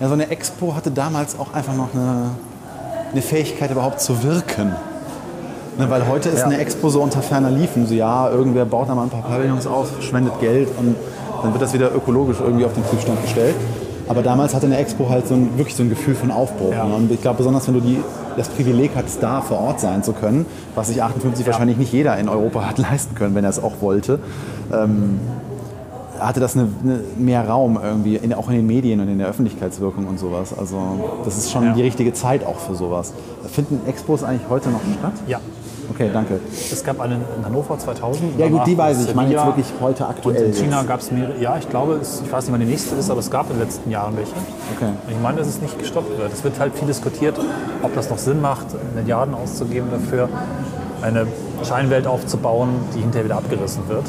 Ja, 0.00 0.08
so 0.08 0.14
eine 0.14 0.28
Expo 0.28 0.74
hatte 0.74 0.90
damals 0.90 1.38
auch 1.38 1.54
einfach 1.54 1.74
noch 1.74 1.94
eine, 1.94 2.30
eine 3.12 3.22
Fähigkeit 3.22 3.70
überhaupt 3.70 4.00
zu 4.00 4.22
wirken. 4.22 4.72
Ne, 5.78 5.88
weil 5.90 6.06
heute 6.06 6.28
ist 6.28 6.40
Ja. 6.40 6.44
eine 6.46 6.58
Expo 6.58 6.88
so 6.90 7.00
unter 7.00 7.22
ferner 7.22 7.50
Liefen. 7.50 7.86
So, 7.86 7.94
ja, 7.94 8.28
irgendwer 8.28 8.64
baut 8.64 8.88
da 8.88 8.94
mal 8.94 9.04
ein 9.04 9.10
paar 9.10 9.22
Pavillons 9.22 9.66
auf, 9.66 9.88
spendet 10.02 10.38
Geld 10.40 10.68
und 10.78 10.94
dann 11.44 11.52
wird 11.52 11.62
das 11.62 11.72
wieder 11.74 11.94
ökologisch 11.94 12.38
irgendwie 12.40 12.64
auf 12.64 12.72
den 12.72 12.82
Prüfstand 12.82 13.20
gestellt. 13.22 13.54
Aber 14.06 14.22
damals 14.22 14.54
hatte 14.54 14.66
eine 14.66 14.76
Expo 14.76 15.08
halt 15.08 15.26
so 15.26 15.34
ein, 15.34 15.56
wirklich 15.56 15.74
so 15.76 15.82
ein 15.82 15.88
Gefühl 15.88 16.14
von 16.14 16.30
Aufbruch. 16.30 16.72
Ja. 16.72 16.84
Und 16.84 17.10
ich 17.10 17.22
glaube, 17.22 17.38
besonders 17.38 17.66
wenn 17.68 17.74
du 17.74 17.80
die, 17.80 17.98
das 18.36 18.48
Privileg 18.48 18.90
hattest, 18.94 19.22
da 19.22 19.40
vor 19.40 19.58
Ort 19.60 19.80
sein 19.80 20.02
zu 20.02 20.12
können, 20.12 20.44
was 20.74 20.88
sich 20.88 21.02
58 21.02 21.46
wahrscheinlich 21.46 21.78
nicht 21.78 21.92
jeder 21.92 22.18
in 22.18 22.28
Europa 22.28 22.66
hat 22.68 22.78
leisten 22.90 23.14
können, 23.14 23.34
wenn 23.34 23.44
er 23.44 23.50
es 23.50 23.62
auch 23.62 23.80
wollte, 23.80 24.18
ähm, 24.72 25.20
hatte 26.20 26.40
das 26.40 26.54
eine, 26.56 26.68
eine, 26.82 27.00
mehr 27.18 27.48
Raum 27.48 27.78
irgendwie, 27.82 28.16
in, 28.16 28.32
auch 28.34 28.48
in 28.48 28.56
den 28.56 28.66
Medien 28.66 29.00
und 29.00 29.08
in 29.08 29.18
der 29.18 29.28
Öffentlichkeitswirkung 29.28 30.06
und 30.06 30.18
sowas. 30.18 30.56
Also 30.56 30.78
das 31.24 31.38
ist 31.38 31.50
schon 31.50 31.64
Ja. 31.64 31.72
die 31.72 31.82
richtige 31.82 32.12
Zeit 32.12 32.44
auch 32.46 32.58
für 32.58 32.74
sowas. 32.74 33.12
Finden 33.50 33.80
Expos 33.88 34.22
eigentlich 34.22 34.48
heute 34.50 34.68
noch 34.70 34.80
statt? 34.98 35.12
ja. 35.26 35.40
Okay, 35.90 36.10
danke. 36.12 36.40
Es 36.50 36.82
gab 36.84 37.00
einen 37.00 37.22
in 37.36 37.44
Hannover 37.44 37.78
2000. 37.78 38.38
Ja 38.38 38.48
gut, 38.48 38.66
die 38.66 38.76
weiß 38.76 39.02
ich. 39.02 39.08
Ich 39.10 39.14
meine 39.14 39.32
jetzt 39.32 39.44
wirklich 39.46 39.66
heute 39.80 40.04
Und 40.04 40.10
aktuell. 40.10 40.44
in 40.46 40.52
China 40.52 40.82
gab 40.82 41.00
es 41.00 41.10
mehrere, 41.10 41.38
ja, 41.40 41.56
ich 41.58 41.68
glaube, 41.68 41.94
es, 41.94 42.22
ich 42.24 42.32
weiß 42.32 42.44
nicht, 42.44 42.52
wann 42.52 42.60
die 42.60 42.66
nächste 42.66 42.94
ist, 42.96 43.10
aber 43.10 43.20
es 43.20 43.30
gab 43.30 43.50
in 43.50 43.56
den 43.58 43.66
letzten 43.66 43.90
Jahren 43.90 44.16
welche. 44.16 44.32
Okay. 44.76 44.90
Und 45.06 45.12
Ich 45.12 45.20
meine, 45.22 45.38
dass 45.38 45.48
es 45.48 45.60
nicht 45.60 45.78
gestoppt 45.78 46.18
wird. 46.18 46.32
Es 46.32 46.42
wird 46.44 46.58
halt 46.58 46.74
viel 46.74 46.86
diskutiert, 46.86 47.38
ob 47.82 47.94
das 47.94 48.10
noch 48.10 48.18
Sinn 48.18 48.40
macht, 48.40 48.66
Milliarden 48.94 49.34
auszugeben 49.34 49.88
dafür, 49.90 50.28
eine 51.02 51.26
Scheinwelt 51.62 52.06
aufzubauen, 52.06 52.70
die 52.94 53.00
hinterher 53.00 53.24
wieder 53.24 53.36
abgerissen 53.36 53.88
wird. 53.88 54.04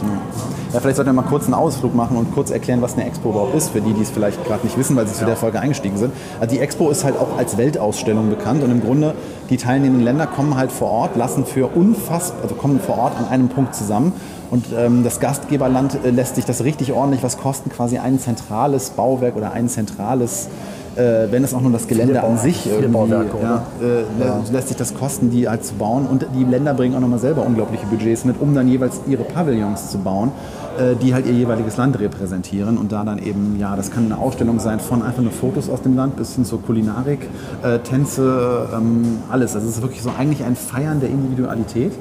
Ja, 0.74 0.80
vielleicht 0.80 0.98
sollten 0.98 1.10
wir 1.10 1.21
mal 1.21 1.28
kurz 1.28 1.45
einen 1.45 1.54
Ausflug 1.54 1.95
machen 1.95 2.17
und 2.17 2.34
kurz 2.34 2.52
erklären, 2.52 2.82
was 2.82 2.93
eine 2.93 3.06
Expo 3.06 3.30
überhaupt 3.30 3.56
ist, 3.56 3.69
für 3.69 3.82
die, 3.82 3.93
die 3.93 4.02
es 4.02 4.10
vielleicht 4.10 4.43
gerade 4.45 4.65
nicht 4.65 4.78
wissen, 4.78 4.95
weil 4.95 5.08
sie 5.08 5.13
zu 5.13 5.26
der 5.26 5.36
Folge 5.36 5.60
eingestiegen 5.60 5.98
sind. 5.98 6.13
Also 6.39 6.56
die 6.56 6.62
Expo 6.62 6.89
ist 6.89 7.04
halt 7.04 7.17
auch 7.17 7.38
als 7.38 7.58
Weltausstellung 7.58 8.30
bekannt 8.30 8.63
und 8.63 8.71
im 8.71 8.82
Grunde 8.82 9.13
die 9.50 9.58
teilnehmenden 9.58 10.04
Länder 10.04 10.28
kommen 10.28 10.58
halt 10.58 10.71
vor 10.71 10.89
Ort, 10.89 11.15
lassen 11.15 11.45
für 11.45 11.67
unfassbar, 11.67 12.43
also 12.43 12.56
kommen 12.56 12.80
vor 12.80 12.98
Ort 12.98 13.13
an 13.17 13.28
einem 13.28 13.50
Punkt 13.50 13.76
zusammen 13.76 14.13
und 14.52 14.65
ähm, 14.78 15.04
das 15.04 15.19
Gastgeberland 15.19 15.98
äh, 16.04 16.10
lässt 16.12 16.36
sich 16.36 16.45
das 16.45 16.63
richtig 16.63 16.91
ordentlich 16.91 17.24
was 17.24 17.38
kosten, 17.38 17.69
quasi 17.69 17.98
ein 17.98 18.19
zentrales 18.19 18.91
Bauwerk 18.91 19.36
oder 19.36 19.52
ein 19.52 19.69
zentrales 19.69 20.50
äh, 20.95 21.31
wenn 21.31 21.43
es 21.43 21.53
auch 21.53 21.62
nur 21.62 21.71
das 21.71 21.88
Gelände 21.88 22.23
an 22.23 22.38
sich 22.38 22.65
irgendwie, 22.67 22.97
ja, 23.41 23.63
äh, 23.81 24.01
lä- 24.23 24.51
lässt 24.51 24.67
sich 24.69 24.77
das 24.77 24.93
kosten, 24.93 25.29
die 25.29 25.47
halt 25.49 25.63
zu 25.65 25.75
bauen. 25.75 26.08
Und 26.08 26.25
die 26.36 26.43
Länder 26.43 26.73
bringen 26.73 26.95
auch 26.95 26.99
nochmal 27.01 27.19
selber 27.19 27.45
unglaubliche 27.45 27.86
Budgets 27.88 28.25
mit, 28.25 28.39
um 28.41 28.53
dann 28.55 28.67
jeweils 28.67 29.01
ihre 29.08 29.23
Pavillons 29.23 29.91
zu 29.91 29.97
bauen, 29.99 30.31
äh, 30.79 30.95
die 30.95 31.13
halt 31.13 31.25
ihr 31.25 31.34
jeweiliges 31.34 31.77
Land 31.77 31.99
repräsentieren. 31.99 32.77
Und 32.77 32.91
da 32.91 33.03
dann 33.03 33.19
eben, 33.19 33.58
ja, 33.60 33.75
das 33.75 33.91
kann 33.91 34.05
eine 34.05 34.17
Ausstellung 34.17 34.60
sein 34.60 34.79
von 34.79 35.01
einfach 35.03 35.21
nur 35.21 35.31
Fotos 35.31 35.69
aus 35.69 35.81
dem 35.81 35.95
Land 35.95 36.15
bis 36.15 36.36
hin 36.36 36.45
zur 36.45 36.62
Kulinarik, 36.62 37.19
äh, 37.63 37.79
Tänze, 37.79 38.67
ähm, 38.73 39.19
alles. 39.29 39.55
Also 39.55 39.67
es 39.67 39.75
ist 39.77 39.81
wirklich 39.81 40.01
so 40.01 40.12
eigentlich 40.17 40.43
ein 40.43 40.55
Feiern 40.55 40.99
der 41.01 41.10
Individualität, 41.10 41.91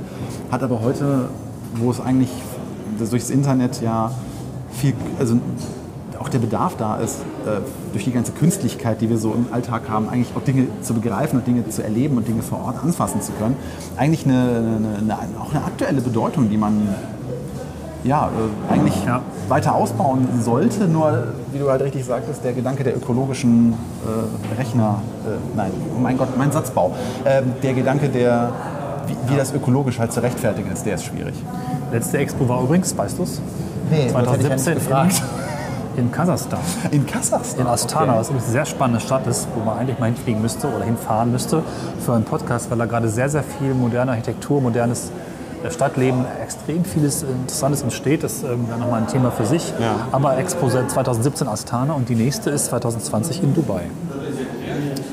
hat 0.53 0.63
aber 0.63 0.81
heute, 0.83 1.29
wo 1.77 1.91
es 1.91 2.01
eigentlich 2.01 2.31
durchs 3.11 3.31
Internet 3.31 3.81
ja 3.83 4.13
viel, 4.73 4.93
also 5.19 5.35
auch 6.21 6.29
der 6.29 6.39
Bedarf 6.39 6.77
da 6.77 6.97
ist, 6.97 7.21
äh, 7.47 7.61
durch 7.93 8.05
die 8.05 8.13
ganze 8.13 8.33
Künstlichkeit, 8.33 9.01
die 9.01 9.11
wir 9.11 9.19
so 9.19 9.33
im 9.33 9.47
Alltag 9.53 9.83
haben, 9.89 10.09
eigentlich 10.09 10.35
auch 10.37 10.43
Dinge 10.43 10.67
zu 10.83 10.95
begreifen 10.95 11.39
und 11.39 11.47
Dinge 11.47 11.69
zu 11.69 11.83
erleben 11.83 12.17
und 12.17 12.27
Dinge 12.29 12.43
vor 12.43 12.61
Ort 12.65 12.77
anfassen 12.83 13.21
zu 13.21 13.33
können, 13.33 13.57
eigentlich 13.97 14.25
eine, 14.25 14.39
eine, 14.39 15.15
eine, 15.15 15.41
auch 15.41 15.55
eine 15.55 15.65
aktuelle 15.65 16.01
Bedeutung, 16.01 16.49
die 16.51 16.57
man 16.57 16.89
ja, 18.05 18.29
äh, 18.29 18.73
eigentlich 18.73 18.95
Ja. 19.07 19.23
weiter 19.49 19.75
ausbauen 19.75 20.29
sollte. 20.41 20.87
Nur, 20.87 21.29
wie 21.53 21.59
du 21.59 21.71
halt 21.71 21.83
richtig 21.83 22.05
sagtest, 22.05 22.45
der 22.45 22.53
Gedanke 22.53 22.85
der 22.85 22.97
ökologischen 22.97 23.73
äh, 23.73 24.61
Rechner, 24.61 25.01
äh, 25.27 25.57
nein, 25.57 25.71
oh 25.97 26.01
mein 26.01 26.19
Gott, 26.19 26.37
mein 26.37 26.53
Satzbau, 26.53 26.95
ähm, 27.25 27.53
der 27.63 27.73
Gedanke, 27.73 28.09
der, 28.11 28.53
wie, 29.07 29.33
wie 29.33 29.37
das 29.37 29.55
ökologisch 29.55 29.99
halt 29.99 30.13
zu 30.13 30.23
rechtfertigen 30.23 30.71
ist, 30.71 30.85
der 30.85 30.97
ist 30.97 31.05
schwierig. 31.05 31.35
Letzte 31.93 32.19
Expo 32.19 32.47
war 32.49 32.63
übrigens, 32.63 32.97
weißt 32.97 33.19
du 33.19 33.23
es? 33.23 33.41
Nee, 33.91 34.09
2017 34.11 34.75
gefragt. 34.75 35.23
In, 35.97 36.11
Kasachstan. 36.13 36.61
In 36.91 37.07
Kasachstan? 37.07 37.61
In 37.61 37.67
Astana, 37.67 38.13
Okay. 38.13 38.21
was 38.21 38.29
übrigens 38.29 38.45
eine 38.45 38.53
sehr 38.53 38.67
spannende 38.67 39.01
Stadt 39.01 39.27
ist, 39.27 39.49
wo 39.55 39.65
man 39.65 39.79
eigentlich 39.79 39.99
mal 39.99 40.07
hinfliegen 40.07 40.43
müsste 40.43 40.69
oder 40.69 40.85
hinfahren 40.85 41.31
müsste 41.33 41.63
für 42.05 42.15
einen 42.15 42.25
Podcast, 42.25 42.71
weil 42.71 42.79
da 42.79 42.87
gerade 42.87 43.09
sehr, 43.09 43.29
sehr 43.29 43.43
viel 43.43 43.75
moderne 43.75 44.13
Architektur, 44.13 44.61
modernes 44.61 45.11
äh, 45.65 45.71
Stadtleben, 45.71 46.25
extrem 46.43 46.85
vieles 46.85 47.23
Interessantes 47.23 47.83
entsteht. 47.83 48.23
Das 48.23 48.35
ist 48.35 48.45
ähm, 48.45 48.67
nochmal 48.79 49.01
ein 49.01 49.07
Thema 49.09 49.31
für 49.31 49.47
sich. 49.47 49.73
Ja. 49.81 49.95
Aber 50.13 50.37
Expo 50.39 50.69
seit 50.69 50.91
2017 50.91 51.49
Astana 51.49 51.95
und 51.95 52.09
die 52.09 52.17
nächste 52.17 52.51
ist 52.51 52.67
2020 52.67 53.43
in 53.43 53.55
Dubai. 53.55 53.83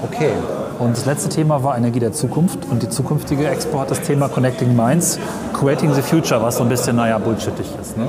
Okay. 0.03 0.31
Und 0.79 0.97
das 0.97 1.05
letzte 1.05 1.29
Thema 1.29 1.63
war 1.63 1.77
Energie 1.77 1.99
der 1.99 2.11
Zukunft. 2.11 2.65
Und 2.69 2.81
die 2.81 2.89
zukünftige 2.89 3.47
Expo 3.47 3.79
hat 3.79 3.91
das 3.91 4.01
Thema 4.01 4.29
Connecting 4.29 4.75
Minds, 4.75 5.19
Creating 5.53 5.93
the 5.93 6.01
Future, 6.01 6.41
was 6.41 6.57
so 6.57 6.63
ein 6.63 6.69
bisschen, 6.69 6.95
naja, 6.95 7.19
bullshittig 7.19 7.67
ist. 7.79 7.97
Ne? 7.97 8.07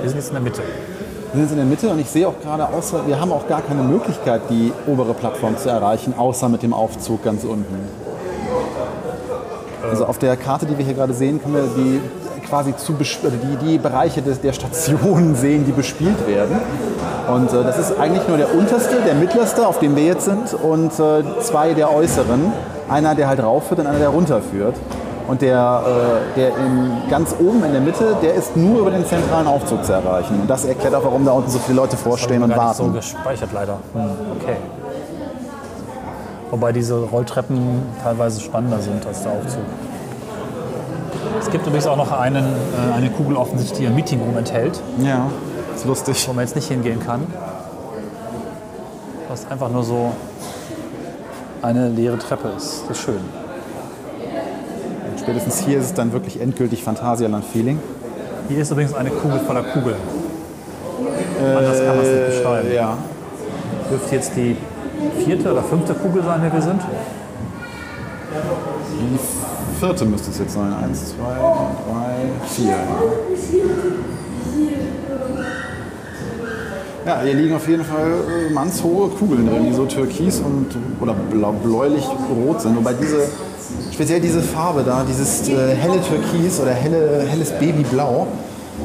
Wir 0.00 0.08
sind 0.08 0.18
jetzt 0.18 0.28
in 0.28 0.34
der 0.34 0.42
Mitte. 0.42 0.62
Wir 1.32 1.38
sind 1.38 1.42
jetzt 1.42 1.52
in 1.52 1.58
der 1.58 1.66
Mitte 1.66 1.88
und 1.88 2.00
ich 2.00 2.10
sehe 2.10 2.26
auch 2.26 2.40
gerade, 2.42 2.66
außer, 2.68 3.06
wir 3.06 3.20
haben 3.20 3.30
auch 3.30 3.46
gar 3.46 3.62
keine 3.62 3.84
Möglichkeit, 3.84 4.42
die 4.50 4.72
obere 4.88 5.14
Plattform 5.14 5.56
zu 5.56 5.68
erreichen, 5.68 6.12
außer 6.16 6.48
mit 6.48 6.64
dem 6.64 6.72
Aufzug 6.72 7.22
ganz 7.22 7.44
unten. 7.44 7.78
Also 9.88 10.06
auf 10.06 10.18
der 10.18 10.36
Karte, 10.36 10.66
die 10.66 10.76
wir 10.76 10.84
hier 10.84 10.94
gerade 10.94 11.14
sehen, 11.14 11.40
können 11.40 11.54
wir 11.54 11.62
die 11.76 12.00
quasi 12.48 12.76
zu 12.76 12.94
die, 12.94 13.64
die 13.64 13.78
Bereiche 13.78 14.22
des, 14.22 14.40
der 14.40 14.52
Stationen 14.52 15.34
sehen, 15.36 15.64
die 15.64 15.70
bespielt 15.72 16.26
werden. 16.26 16.56
Und 17.32 17.52
äh, 17.52 17.62
das 17.62 17.78
ist 17.78 17.96
eigentlich 17.96 18.26
nur 18.26 18.36
der 18.36 18.52
unterste, 18.52 18.96
der 19.06 19.14
mittlerste, 19.14 19.68
auf 19.68 19.78
dem 19.78 19.94
wir 19.94 20.04
jetzt 20.04 20.24
sind, 20.24 20.52
und 20.54 20.98
äh, 20.98 21.22
zwei 21.42 21.74
der 21.74 21.94
äußeren. 21.94 22.52
Einer, 22.88 23.14
der 23.14 23.28
halt 23.28 23.40
raufführt 23.40 23.78
und 23.78 23.86
einer, 23.86 24.00
der 24.00 24.08
runterführt. 24.08 24.74
Und 25.30 25.42
der, 25.42 25.82
äh, 25.86 26.36
der 26.36 26.48
in, 26.56 27.08
ganz 27.08 27.36
oben 27.38 27.62
in 27.64 27.70
der 27.70 27.80
Mitte, 27.80 28.16
der 28.20 28.34
ist 28.34 28.56
nur 28.56 28.80
über 28.80 28.90
den 28.90 29.06
zentralen 29.06 29.46
Aufzug 29.46 29.84
zu 29.84 29.92
erreichen. 29.92 30.40
Und 30.40 30.50
das 30.50 30.64
erklärt 30.64 30.92
auch, 30.92 31.04
warum 31.04 31.24
da 31.24 31.30
unten 31.30 31.48
so 31.48 31.60
viele 31.60 31.76
Leute 31.76 31.96
vorstehen 31.96 32.42
und 32.42 32.56
warten. 32.56 32.86
so 32.86 32.90
gespeichert 32.90 33.50
leider. 33.54 33.78
Hm, 33.94 34.10
okay. 34.40 34.56
Wobei 36.50 36.72
diese 36.72 36.96
Rolltreppen 36.96 37.80
teilweise 38.02 38.40
spannender 38.40 38.80
sind 38.80 39.06
als 39.06 39.22
der 39.22 39.30
Aufzug. 39.30 39.62
Es 41.38 41.48
gibt 41.48 41.64
übrigens 41.64 41.86
auch 41.86 41.96
noch 41.96 42.10
einen, 42.10 42.44
äh, 42.44 42.92
eine 42.92 43.10
Kugel 43.10 43.36
offensichtlich, 43.36 43.78
die 43.78 43.86
ein 43.86 43.94
Meeting 43.94 44.20
Room 44.20 44.36
enthält, 44.36 44.82
Ja, 44.98 45.28
ist 45.76 45.84
lustig. 45.84 46.26
wo 46.28 46.32
man 46.32 46.44
jetzt 46.44 46.56
nicht 46.56 46.66
hingehen 46.66 46.98
kann. 46.98 47.24
Was 49.28 49.48
einfach 49.48 49.68
nur 49.68 49.84
so 49.84 50.10
eine 51.62 51.88
leere 51.88 52.18
Treppe 52.18 52.48
ist. 52.56 52.82
Das 52.88 52.98
ist 52.98 53.04
schön. 53.04 53.39
Spätestens 55.20 55.60
hier 55.60 55.78
ist 55.78 55.84
es 55.84 55.94
dann 55.94 56.12
wirklich 56.12 56.40
endgültig 56.40 56.82
Phantasialand-Feeling. 56.82 57.78
Hier 58.48 58.58
ist 58.58 58.70
übrigens 58.70 58.94
eine 58.94 59.10
Kugel 59.10 59.38
voller 59.40 59.62
Kugeln. 59.62 59.96
Anders 61.38 61.78
kann 61.78 61.96
man 61.96 62.04
es 62.04 62.10
nicht 62.10 62.26
beschreiben. 62.38 62.68
Äh, 62.68 62.74
ja. 62.74 62.96
Dürfte 63.90 64.14
jetzt 64.14 64.32
die 64.34 64.56
vierte 65.24 65.52
oder 65.52 65.62
fünfte 65.62 65.94
Kugel 65.94 66.22
sein, 66.22 66.40
die 66.44 66.52
wir 66.52 66.62
sind? 66.62 66.80
Die 68.92 69.78
vierte 69.78 70.04
müsste 70.06 70.30
es 70.30 70.38
jetzt 70.38 70.54
sein. 70.54 70.72
Eins, 70.82 71.10
zwei, 71.10 71.34
drei, 71.34 72.48
vier. 72.48 72.76
Ja, 77.06 77.20
hier 77.22 77.34
liegen 77.34 77.54
auf 77.54 77.68
jeden 77.68 77.84
Fall 77.84 78.10
äh, 78.48 78.52
mannshohe 78.52 79.08
Kugeln 79.08 79.46
drin, 79.48 79.66
die 79.66 79.72
so 79.72 79.86
türkis 79.86 80.40
und 80.40 80.66
oder 81.00 81.14
blau, 81.14 81.52
bläulich 81.52 82.06
rot 82.46 82.60
sind. 82.60 82.76
Wobei 82.76 82.92
diese, 82.92 83.28
speziell 84.00 84.20
diese 84.22 84.40
Farbe 84.40 84.82
da, 84.82 85.04
dieses 85.06 85.46
äh, 85.50 85.76
helle 85.76 86.00
Türkis 86.00 86.58
oder 86.58 86.70
helle, 86.70 87.26
helles 87.28 87.50
Babyblau, 87.50 88.28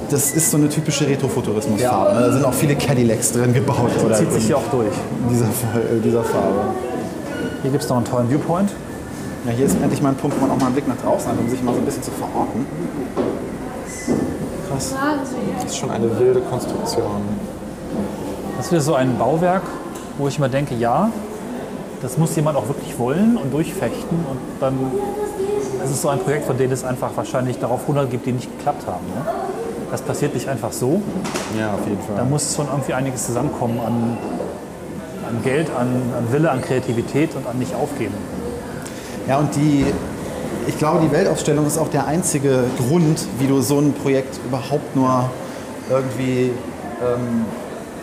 das 0.09 0.31
ist 0.31 0.51
so 0.51 0.57
eine 0.57 0.67
typische 0.67 1.07
Retrofuturismusfarbe. 1.07 2.11
Ja. 2.13 2.19
ne? 2.19 2.25
Da 2.25 2.33
sind 2.33 2.43
auch 2.43 2.53
viele 2.53 2.75
Cadillacs 2.75 3.31
drin 3.31 3.53
gebaut. 3.53 3.91
Oder 4.05 4.15
Zieht 4.15 4.29
sich 4.33 4.47
hier 4.47 4.57
auch 4.57 4.69
durch. 4.71 4.89
in 5.23 5.29
dieser, 5.29 5.45
äh, 5.45 6.01
dieser 6.03 6.21
Farbe. 6.21 6.59
Hier 7.61 7.71
gibt 7.71 7.83
es 7.83 7.89
noch 7.89 7.95
einen 7.95 8.05
tollen 8.05 8.29
Viewpoint. 8.29 8.71
Ja, 9.45 9.53
hier 9.53 9.67
ist 9.67 9.77
endlich 9.81 10.01
mal 10.01 10.09
ein 10.09 10.15
Punkt, 10.15 10.35
wo 10.35 10.41
man 10.41 10.51
auch 10.51 10.59
mal 10.59 10.65
einen 10.65 10.75
Blick 10.75 10.87
nach 10.89 10.97
draußen 10.97 11.31
hat, 11.31 11.39
um 11.39 11.49
sich 11.49 11.63
mal 11.63 11.73
so 11.73 11.79
ein 11.79 11.85
bisschen 11.85 12.03
zu 12.03 12.11
verorten. 12.11 12.65
Krass. 14.69 14.95
Das 15.61 15.71
ist 15.71 15.77
schon 15.77 15.91
eine 15.91 16.19
wilde 16.19 16.41
Konstruktion. 16.41 17.21
Das 18.57 18.65
ist 18.65 18.71
wieder 18.73 18.81
so 18.81 18.95
ein 18.95 19.17
Bauwerk, 19.17 19.63
wo 20.17 20.27
ich 20.27 20.37
immer 20.37 20.49
denke, 20.49 20.75
ja, 20.75 21.09
das 22.01 22.17
muss 22.17 22.35
jemand 22.35 22.57
auch 22.57 22.67
wirklich 22.67 22.97
wollen 22.99 23.37
und 23.37 23.53
durchfechten. 23.53 24.17
Und 24.29 24.39
dann 24.59 24.77
es 25.83 25.91
ist 25.91 26.01
so 26.01 26.09
ein 26.09 26.19
Projekt, 26.19 26.45
von 26.45 26.57
dem 26.57 26.71
es 26.71 26.83
einfach 26.83 27.11
wahrscheinlich 27.15 27.59
darauf 27.59 27.81
100 27.81 28.09
gibt, 28.09 28.25
die 28.25 28.31
nicht 28.31 28.57
geklappt 28.57 28.87
haben. 28.87 29.05
Ne? 29.07 29.21
Das 29.91 30.01
passiert 30.01 30.33
nicht 30.33 30.47
einfach 30.49 30.71
so. 30.71 31.01
Ja, 31.59 31.73
auf 31.73 31.85
jeden 31.87 31.99
Da 32.07 32.15
Fall. 32.15 32.25
muss 32.25 32.55
schon 32.55 32.67
irgendwie 32.67 32.93
einiges 32.93 33.25
zusammenkommen 33.27 33.79
an, 33.79 34.17
an 35.27 35.35
an 35.35 35.43
Geld, 35.43 35.69
an, 35.77 35.87
an 36.17 36.31
Wille, 36.31 36.49
an 36.51 36.61
Kreativität 36.61 37.35
und 37.35 37.47
an 37.47 37.57
nicht 37.57 37.73
aufgeben. 37.75 38.13
Ja, 39.27 39.37
und 39.37 39.55
die, 39.55 39.85
ich 40.67 40.77
glaube, 40.77 40.99
die 41.03 41.11
Weltausstellung 41.11 41.65
ist 41.65 41.77
auch 41.77 41.89
der 41.89 42.05
einzige 42.07 42.63
Grund, 42.77 43.25
wie 43.39 43.47
du 43.47 43.61
so 43.61 43.79
ein 43.79 43.93
Projekt 43.93 44.39
überhaupt 44.45 44.95
nur 44.95 45.29
irgendwie 45.89 46.51
ähm, 47.01 47.45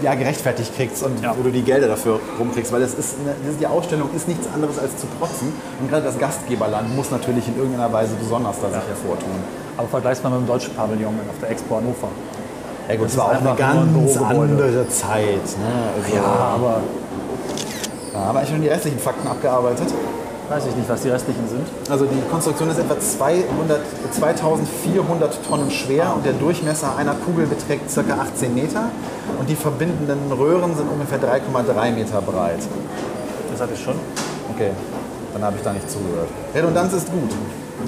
ja, 0.02 0.14
gerechtfertigt 0.14 0.74
kriegst 0.76 1.02
und 1.02 1.22
Ja. 1.22 1.34
wo 1.36 1.42
du 1.42 1.50
die 1.50 1.62
Gelder 1.62 1.88
dafür 1.88 2.18
rumkriegst. 2.38 2.72
Weil 2.72 2.82
es 2.82 2.94
ist, 2.94 3.14
eine- 3.20 3.34
die 3.60 3.66
Ausstellung 3.66 4.08
ist 4.14 4.28
nichts 4.28 4.46
anderes 4.54 4.78
als 4.78 4.96
zu 4.96 5.06
protzen. 5.18 5.52
Und 5.80 5.88
gerade 5.90 6.02
das 6.04 6.18
Gastgeberland 6.18 6.94
muss 6.96 7.10
natürlich 7.10 7.46
in 7.48 7.56
irgendeiner 7.56 7.92
Weise 7.92 8.14
besonders 8.18 8.56
da 8.60 8.68
sich 8.68 8.88
hervortun. 8.88 9.30
Aber 9.76 9.88
vergleich's 9.88 10.22
mal 10.22 10.30
mit 10.30 10.40
dem 10.40 10.46
deutschen 10.46 10.74
Pavillon 10.74 11.14
auf 11.30 11.38
der 11.40 11.50
Expo 11.50 11.76
Hannover. 11.76 12.08
Ja 12.88 12.96
gut, 12.96 13.06
Das 13.06 13.12
es 13.12 13.18
war 13.18 13.24
auch 13.26 13.30
eine 13.30 13.50
ein 13.50 13.56
ganz 13.56 13.92
Bürogebäude. 13.92 14.40
andere 14.52 14.88
Zeit. 14.88 15.46
Ne? 15.58 15.72
Also, 15.96 16.16
Ja, 16.16 16.22
aber 16.56 16.80
ja, 18.12 18.18
aber 18.28 18.42
ich 18.42 18.48
schon 18.48 18.60
die 18.60 18.68
restlichen 18.68 18.98
Fakten 18.98 19.26
abgearbeitet. 19.28 19.86
Weiß 20.48 20.66
ich 20.66 20.76
nicht, 20.76 20.88
was 20.88 21.02
die 21.02 21.08
restlichen 21.08 21.48
sind. 21.48 21.66
Also 21.90 22.04
die 22.04 22.20
Konstruktion 22.30 22.70
ist 22.70 22.78
etwa 22.78 22.98
200, 22.98 23.80
2400 24.12 25.44
Tonnen 25.46 25.70
schwer 25.70 26.12
und 26.14 26.24
der 26.24 26.34
Durchmesser 26.34 26.96
einer 26.96 27.14
Kugel 27.14 27.46
beträgt 27.46 27.92
ca. 27.94 28.00
18 28.00 28.54
Meter 28.54 28.90
und 29.38 29.48
die 29.48 29.56
verbindenden 29.56 30.32
Röhren 30.32 30.76
sind 30.76 30.88
ungefähr 30.90 31.18
3,3 31.18 31.92
Meter 31.92 32.20
breit. 32.20 32.60
Das 33.50 33.60
hatte 33.60 33.74
ich 33.74 33.82
schon. 33.82 33.94
Okay, 34.54 34.70
dann 35.32 35.42
habe 35.42 35.56
ich 35.56 35.62
da 35.62 35.72
nicht 35.72 35.90
zugehört. 35.90 36.28
Redundanz 36.54 36.92
ist 36.92 37.10
gut. 37.10 37.30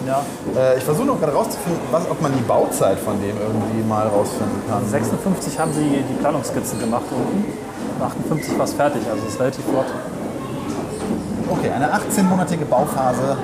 Ja. 0.07 0.23
Äh, 0.57 0.79
ich 0.79 0.85
versuche 0.85 1.07
noch 1.07 1.21
gerade 1.21 1.33
rauszufinden, 1.33 1.81
was, 1.91 2.11
ob 2.11 2.21
man 2.21 2.33
die 2.33 2.43
Bauzeit 2.43 2.99
von 2.99 3.15
dem 3.21 3.37
irgendwie 3.37 3.87
mal 3.87 4.07
rausfinden 4.09 4.63
kann. 4.69 4.87
56 4.89 5.59
haben 5.59 5.73
sie 5.73 6.03
die 6.09 6.15
Planungsskizzen 6.21 6.81
gemacht 6.81 7.05
unten. 7.11 7.45
Und 7.99 8.05
58 8.05 8.59
war 8.59 8.65
es 8.65 8.73
fertig, 8.73 9.03
also 9.09 9.23
es 9.27 9.35
ist 9.35 9.41
relativ 9.41 9.65
flott. 9.65 9.87
Okay, 11.49 11.71
eine 11.71 11.93
18-monatige 11.93 12.65
Bauphase 12.65 13.37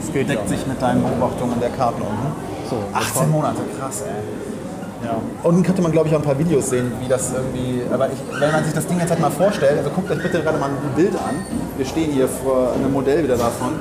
Das 0.00 0.12
deckt 0.12 0.48
sich 0.48 0.66
mit 0.66 0.80
deinen 0.80 1.02
Beobachtungen 1.02 1.58
der 1.60 1.70
Karten 1.70 2.02
unten. 2.02 2.32
So, 2.68 2.76
18 2.92 3.30
Monate, 3.30 3.60
krass 3.78 4.02
ey. 4.02 5.04
Ja. 5.04 5.16
Unten 5.42 5.62
könnte 5.62 5.82
man, 5.82 5.90
glaube 5.90 6.08
ich, 6.08 6.14
auch 6.14 6.20
ein 6.20 6.24
paar 6.24 6.38
Videos 6.38 6.70
sehen, 6.70 6.92
wie 7.00 7.08
das 7.08 7.32
irgendwie. 7.32 7.82
Aber 7.92 8.06
ich, 8.06 8.40
wenn 8.40 8.52
man 8.52 8.64
sich 8.64 8.72
das 8.72 8.86
Ding 8.86 9.00
jetzt 9.00 9.10
halt 9.10 9.20
mal 9.20 9.30
vorstellt, 9.30 9.78
also 9.78 9.90
guckt 9.90 10.10
euch 10.10 10.22
bitte 10.22 10.42
gerade 10.42 10.58
mal 10.58 10.70
ein 10.70 10.94
Bild 10.94 11.14
an. 11.16 11.44
Wir 11.76 11.86
stehen 11.86 12.12
hier 12.12 12.28
vor 12.28 12.72
einem 12.74 12.92
Modell 12.92 13.24
wieder 13.24 13.36
davon. 13.36 13.80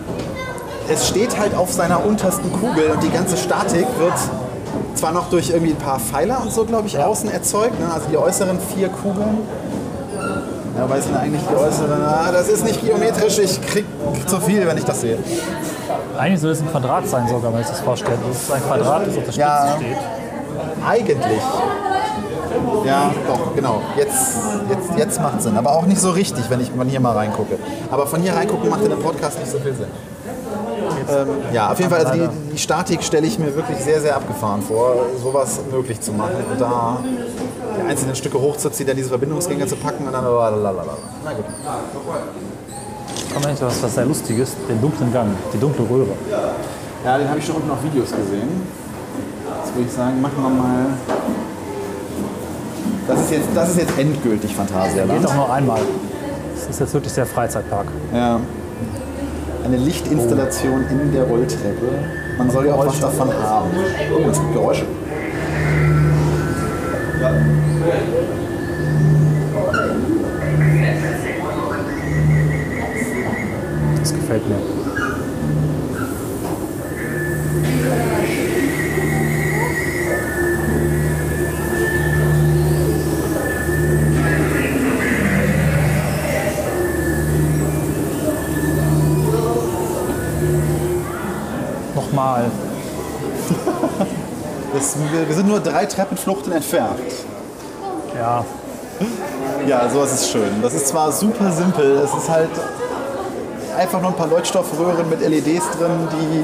Es 0.90 1.08
steht 1.08 1.40
halt 1.40 1.54
auf 1.56 1.72
seiner 1.72 2.04
untersten 2.04 2.52
Kugel 2.52 2.90
und 2.92 3.04
die 3.04 3.12
ganze 3.12 3.38
Statik 3.38 3.86
wird 4.00 4.14
zwar 4.96 5.12
noch 5.12 5.30
durch 5.30 5.52
irgendwie 5.52 5.74
ein 5.74 5.78
paar 5.78 6.00
Pfeiler 6.00 6.42
und 6.42 6.52
so, 6.52 6.66
glaube 6.66 6.88
ich, 6.88 6.98
außen 6.98 7.30
erzeugt. 7.30 7.80
Ne? 7.80 7.92
Also 7.94 8.08
die 8.10 8.18
äußeren 8.18 8.58
vier 8.60 8.90
Kugeln. 8.90 9.38
Ja, 10.82 10.86
aber 10.86 10.98
es 10.98 11.06
sind 11.06 11.16
eigentlich 11.16 11.44
die 11.48 11.56
äußeren. 11.56 12.02
Ah, 12.04 12.32
das 12.32 12.48
ist 12.50 12.66
nicht 12.66 12.84
geometrisch, 12.84 13.38
ich 13.38 13.62
krieg 13.62 13.86
zu 14.26 14.40
viel, 14.42 14.66
wenn 14.66 14.80
ich 14.80 14.84
das 14.84 15.02
sehe. 15.02 15.20
Eigentlich 16.18 16.42
soll 16.42 16.50
es 16.50 16.62
ein 16.62 16.72
Quadrat 16.72 17.08
sein 17.08 17.28
sogar, 17.28 17.54
wenn 17.54 17.62
ich 17.62 17.68
das 17.68 17.82
vorstelle. 17.82 18.18
Das 18.28 18.42
ist 18.42 18.52
ein 18.52 18.64
Quadrat, 18.64 19.06
das 19.06 19.10
auf 19.10 19.24
der 19.26 19.32
Spitze 19.32 19.40
Ja. 19.40 19.76
steht. 19.78 19.98
Eigentlich. 20.84 21.42
Ja, 22.84 23.12
doch, 23.28 23.56
genau. 23.56 23.82
Jetzt, 23.96 24.38
jetzt, 24.70 24.98
jetzt 24.98 25.22
macht 25.22 25.44
Sinn. 25.44 25.56
Aber 25.56 25.70
auch 25.76 25.86
nicht 25.86 26.02
so 26.02 26.10
richtig, 26.10 26.50
wenn 26.50 26.60
ich 26.62 26.72
von 26.72 26.88
hier 26.88 27.00
mal 27.00 27.12
reingucke. 27.16 27.60
Aber 27.92 28.08
von 28.08 28.20
hier 28.20 28.34
reingucken 28.34 28.68
macht 28.68 28.82
in 28.84 28.90
dem 28.90 29.00
Podcast 29.02 29.38
nicht 29.38 29.52
so 29.52 29.60
viel 29.60 29.76
Sinn. 29.76 29.86
Ähm, 31.10 31.28
ja, 31.54 31.72
auf 31.72 31.78
jeden 31.78 31.92
Fall, 31.92 32.04
also 32.04 32.14
die, 32.20 32.28
die 32.54 32.58
Statik 32.58 33.04
stelle 33.04 33.28
ich 33.28 33.38
mir 33.38 33.56
wirklich 33.56 33.78
sehr, 33.78 34.02
sehr 34.02 34.16
abgefahren 34.16 34.64
vor, 34.64 34.96
sowas 35.22 35.60
möglich 35.72 36.02
zu 36.02 36.12
machen. 36.12 36.44
Und 36.52 36.60
da 36.60 36.98
die 37.82 37.90
einzelnen 37.90 38.16
Stücke 38.16 38.40
hochzuziehen, 38.40 38.88
dann 38.88 38.96
diese 38.98 39.10
Verbindungsgänge 39.10 39.66
zu 39.68 39.76
packen 39.76 40.06
und 40.06 40.14
dann 40.14 40.24
lalalala. 40.24 40.98
Na 41.24 41.34
gut. 41.34 41.46
Kommt 43.34 43.46
eigentlich 43.46 43.62
was, 43.62 43.82
was 43.82 43.96
sehr 43.96 44.06
Lustiges, 44.06 44.56
den 44.68 44.82
dunklen 44.82 45.12
Gang, 45.14 45.30
die 45.54 45.58
dunkle 45.58 45.86
Röhre. 45.90 46.14
Ja, 47.06 47.18
den 47.18 47.30
habe 47.30 47.40
ich 47.40 47.46
schon 47.46 47.56
unten 47.56 47.72
auf 47.72 47.84
Videos 47.84 48.10
gesehen. 48.10 48.50
Jetzt 49.64 49.76
würde 49.76 49.88
ich 49.88 49.94
sagen, 49.94 50.22
machen 50.22 50.44
wir 50.44 50.50
mal. 50.50 50.86
Das 53.08 53.20
ist 53.22 53.32
jetzt, 53.32 53.48
das 53.56 53.70
ist 53.70 53.78
jetzt 53.78 53.98
endgültig 53.98 54.50
Geht 54.50 54.58
Phantasialand. 54.58 55.26
auch 55.26 55.36
nur 55.36 55.54
einmal. 55.54 55.80
Das 56.56 56.70
ist 56.70 56.80
jetzt 56.80 56.94
wirklich 56.94 57.14
sehr 57.14 57.26
Freizeitpark. 57.26 57.88
Ja. 58.14 58.40
Eine 59.64 59.78
Lichtinstallation 59.78 60.86
in 60.90 61.12
der 61.12 61.24
Rolltreppe. 61.24 61.90
Man 62.38 62.50
soll 62.50 62.68
ja 62.68 62.74
auch 62.74 62.86
was 62.86 63.00
davon 63.00 63.30
haben. 63.34 63.70
Oh, 64.14 64.30
es 64.30 64.40
gibt 64.40 64.54
Geräusche. 64.54 64.86
Das 74.00 74.14
gefällt 74.14 74.48
mir. 74.48 74.58
Nochmal. 91.96 92.52
Wir 94.72 95.36
sind 95.36 95.48
nur 95.48 95.60
drei 95.60 95.86
Treppenfluchten 95.86 96.52
entfernt. 96.54 97.00
Ja, 98.18 98.44
Ja, 99.68 99.90
sowas 99.90 100.14
ist 100.14 100.30
schön. 100.32 100.62
Das 100.62 100.74
ist 100.74 100.88
zwar 100.88 101.12
super 101.12 101.52
simpel, 101.52 101.98
es 102.04 102.14
ist 102.14 102.30
halt 102.30 102.50
einfach 103.78 104.02
nur 104.02 104.12
ein 104.12 104.16
paar 104.16 104.28
Leuchtstoffröhren 104.28 105.10
mit 105.10 105.22
LEDs 105.22 105.66
drin, 105.78 106.08
die 106.12 106.44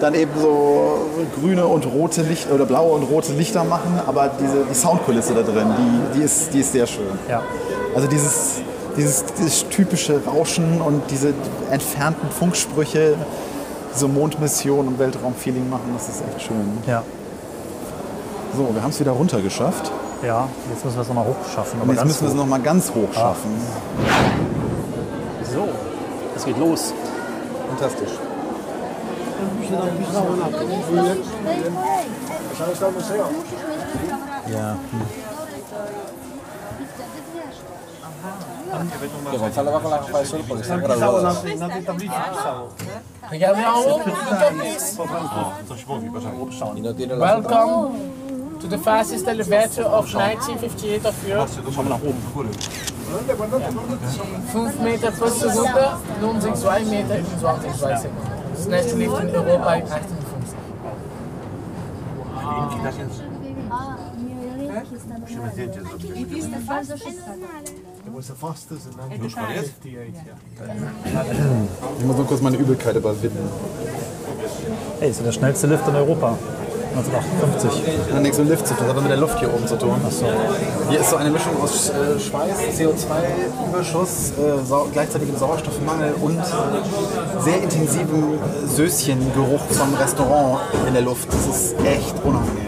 dann 0.00 0.14
eben 0.14 0.30
so 0.40 1.06
grüne 1.40 1.66
und 1.66 1.84
rote 1.86 2.22
Lichter 2.22 2.54
oder 2.54 2.66
blaue 2.66 2.92
und 2.92 3.02
rote 3.04 3.32
Lichter 3.32 3.64
machen, 3.64 4.00
aber 4.06 4.30
diese, 4.40 4.64
die 4.64 4.74
Soundkulisse 4.74 5.34
da 5.34 5.42
drin, 5.42 5.66
die, 6.12 6.18
die, 6.18 6.24
ist, 6.24 6.54
die 6.54 6.60
ist 6.60 6.72
sehr 6.72 6.86
schön. 6.86 7.18
ja. 7.28 7.42
Also 7.94 8.06
dieses, 8.06 8.60
dieses, 8.96 9.24
dieses 9.40 9.68
typische 9.68 10.20
Rauschen 10.24 10.80
und 10.80 11.02
diese 11.10 11.32
entfernten 11.70 12.30
Funksprüche, 12.30 13.14
diese 13.94 14.06
Mondmission 14.06 14.86
und 14.86 14.98
Weltraumfeeling 15.00 15.68
machen, 15.68 15.90
das 15.94 16.08
ist 16.08 16.22
echt 16.28 16.46
schön. 16.46 16.78
Ja, 16.86 17.02
So, 18.56 18.68
wir 18.72 18.82
haben 18.82 18.90
es 18.90 19.00
wieder 19.00 19.12
runtergeschafft. 19.12 19.90
Ja. 20.22 20.48
Jetzt 20.70 20.84
müssen 20.84 20.96
wir 20.96 21.02
es 21.02 21.08
nochmal 21.08 21.26
hochschaffen. 21.26 21.80
Aber 21.80 21.92
jetzt 21.92 22.04
müssen 22.04 22.22
wir 22.22 22.28
es 22.28 22.34
hoch. 22.34 22.38
noch 22.38 22.46
mal 22.46 22.60
ganz 22.60 22.90
hoch 22.90 23.12
schaffen. 23.12 23.50
So, 25.52 25.68
es 26.36 26.44
geht 26.44 26.58
los. 26.58 26.92
Fantastisch. 27.68 28.10
Ja. 34.50 34.76
Welcome 47.18 48.27
to 48.60 48.66
the 48.66 48.78
fastest 48.78 49.26
elevator 49.28 49.82
of 49.82 50.12
1958 50.14 51.06
of 51.06 51.28
Europe. 51.28 51.48
5 54.52 54.80
Meter 54.80 55.10
pro 55.12 55.28
Sekunde, 55.28 55.98
nun 56.20 56.40
sind 56.40 56.56
2 56.56 56.84
Meter 56.84 57.16
in 57.18 57.26
20 57.40 57.72
Sekunden. 57.72 58.10
Das 58.52 58.64
schnellste 58.64 58.96
Lift 58.96 59.20
in 59.22 59.34
Europa 59.34 59.74
in 59.74 59.82
58. 59.84 60.08
Ich 71.98 72.04
muss 72.04 72.16
noch 72.16 72.26
kurz 72.26 72.40
meine 72.40 72.56
Übelkeit 72.56 72.96
überwinden. 72.96 73.48
Hey, 74.98 75.10
ist 75.10 75.18
ja 75.18 75.24
der 75.24 75.32
schnellste 75.32 75.66
Lift 75.66 75.86
in 75.88 75.94
Europa. 75.94 76.36
1958. 76.98 77.82
Das 78.06 78.14
hat 78.14 78.22
nichts 78.22 78.38
mit 78.38 78.48
Lift 78.48 78.66
zu 78.66 78.74
tun, 78.74 78.86
das 78.86 78.96
hat 78.96 79.02
mit 79.02 79.10
der 79.10 79.18
Luft 79.18 79.38
hier 79.38 79.52
oben 79.52 79.66
zu 79.66 79.76
tun. 79.78 79.96
Hier 80.90 81.00
ist 81.00 81.10
so 81.10 81.16
eine 81.16 81.30
Mischung 81.30 81.60
aus 81.62 81.90
äh, 81.90 82.18
Schweiß, 82.18 82.56
CO2-Überschuss, 82.78 84.32
äh, 84.32 84.64
sau 84.66 84.88
gleichzeitigem 84.92 85.36
Sauerstoffmangel 85.36 86.14
und 86.20 86.40
sehr 87.40 87.62
intensivem 87.62 88.34
äh, 88.34 88.66
Söschengeruch 88.66 89.60
vom 89.70 89.94
Restaurant 89.94 90.60
in 90.86 90.94
der 90.94 91.02
Luft. 91.02 91.28
Das 91.32 91.46
ist 91.46 91.74
echt 91.84 92.14
unangenehm. 92.24 92.66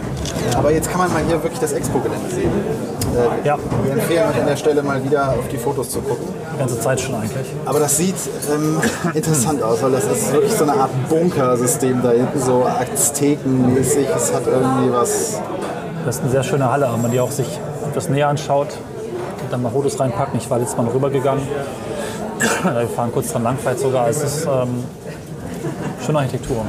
Aber 0.57 0.73
jetzt 0.73 0.88
kann 0.90 0.99
man 0.99 1.12
mal 1.12 1.23
hier 1.25 1.43
wirklich 1.43 1.61
das 1.61 1.73
Expo-Gelände 1.73 2.31
sehen. 2.31 2.53
Äh, 3.16 3.46
Ja, 3.46 3.59
wir 3.85 3.92
empfehlen 3.92 4.29
euch 4.31 4.40
an 4.40 4.46
der 4.46 4.57
Stelle 4.57 4.83
mal 4.83 5.03
wieder 5.05 5.31
auf 5.31 5.49
die 5.51 5.57
Fotos 5.59 5.90
zu 5.90 6.01
gucken. 6.01 6.27
die 6.55 6.59
ganze 6.59 6.79
Zeit 6.81 7.01
schon 7.01 7.14
eigentlich. 7.14 7.46
Aber 7.66 7.81
das 7.81 7.96
sieht 7.96 8.14
ähm, 8.53 8.81
interessant 9.14 9.62
aus, 9.62 9.83
weil 9.83 9.92
das 9.92 10.05
ist 10.05 10.33
wirklich 10.33 10.53
so 10.53 10.64
eine 10.64 10.75
Art 10.75 10.90
Bunkersystem 11.09 12.03
da 12.03 12.11
hinten, 12.11 12.40
so 12.40 12.64
Aztekenmäßig. 12.64 14.07
Es 14.14 14.33
hat 14.33 14.46
irgendwie 14.46 14.92
was. 14.92 15.40
Das 16.05 16.16
ist 16.16 16.23
eine 16.23 16.31
sehr 16.31 16.42
schöne 16.42 16.70
Halle, 16.70 16.88
wenn 16.92 17.03
man 17.03 17.11
die 17.11 17.20
auch 17.20 17.31
sich 17.31 17.59
etwas 17.88 18.09
näher 18.09 18.29
anschaut. 18.29 18.68
dann 19.51 19.62
mal 19.62 19.70
Fotos 19.70 19.99
reinpacken. 19.99 20.38
Ich 20.38 20.49
war 20.49 20.59
letztes 20.59 20.77
Mal 20.77 20.85
noch 20.85 20.94
rübergegangen. 20.94 21.42
Wir 22.62 22.88
fahren 22.88 23.11
kurz 23.12 23.33
dran 23.33 23.42
lang, 23.42 23.59
vielleicht 23.61 23.81
sogar. 23.81 24.09
Es 24.09 24.23
ist 24.23 24.44
ähm, 24.46 24.85
schöne 26.05 26.18
Architektur. 26.18 26.64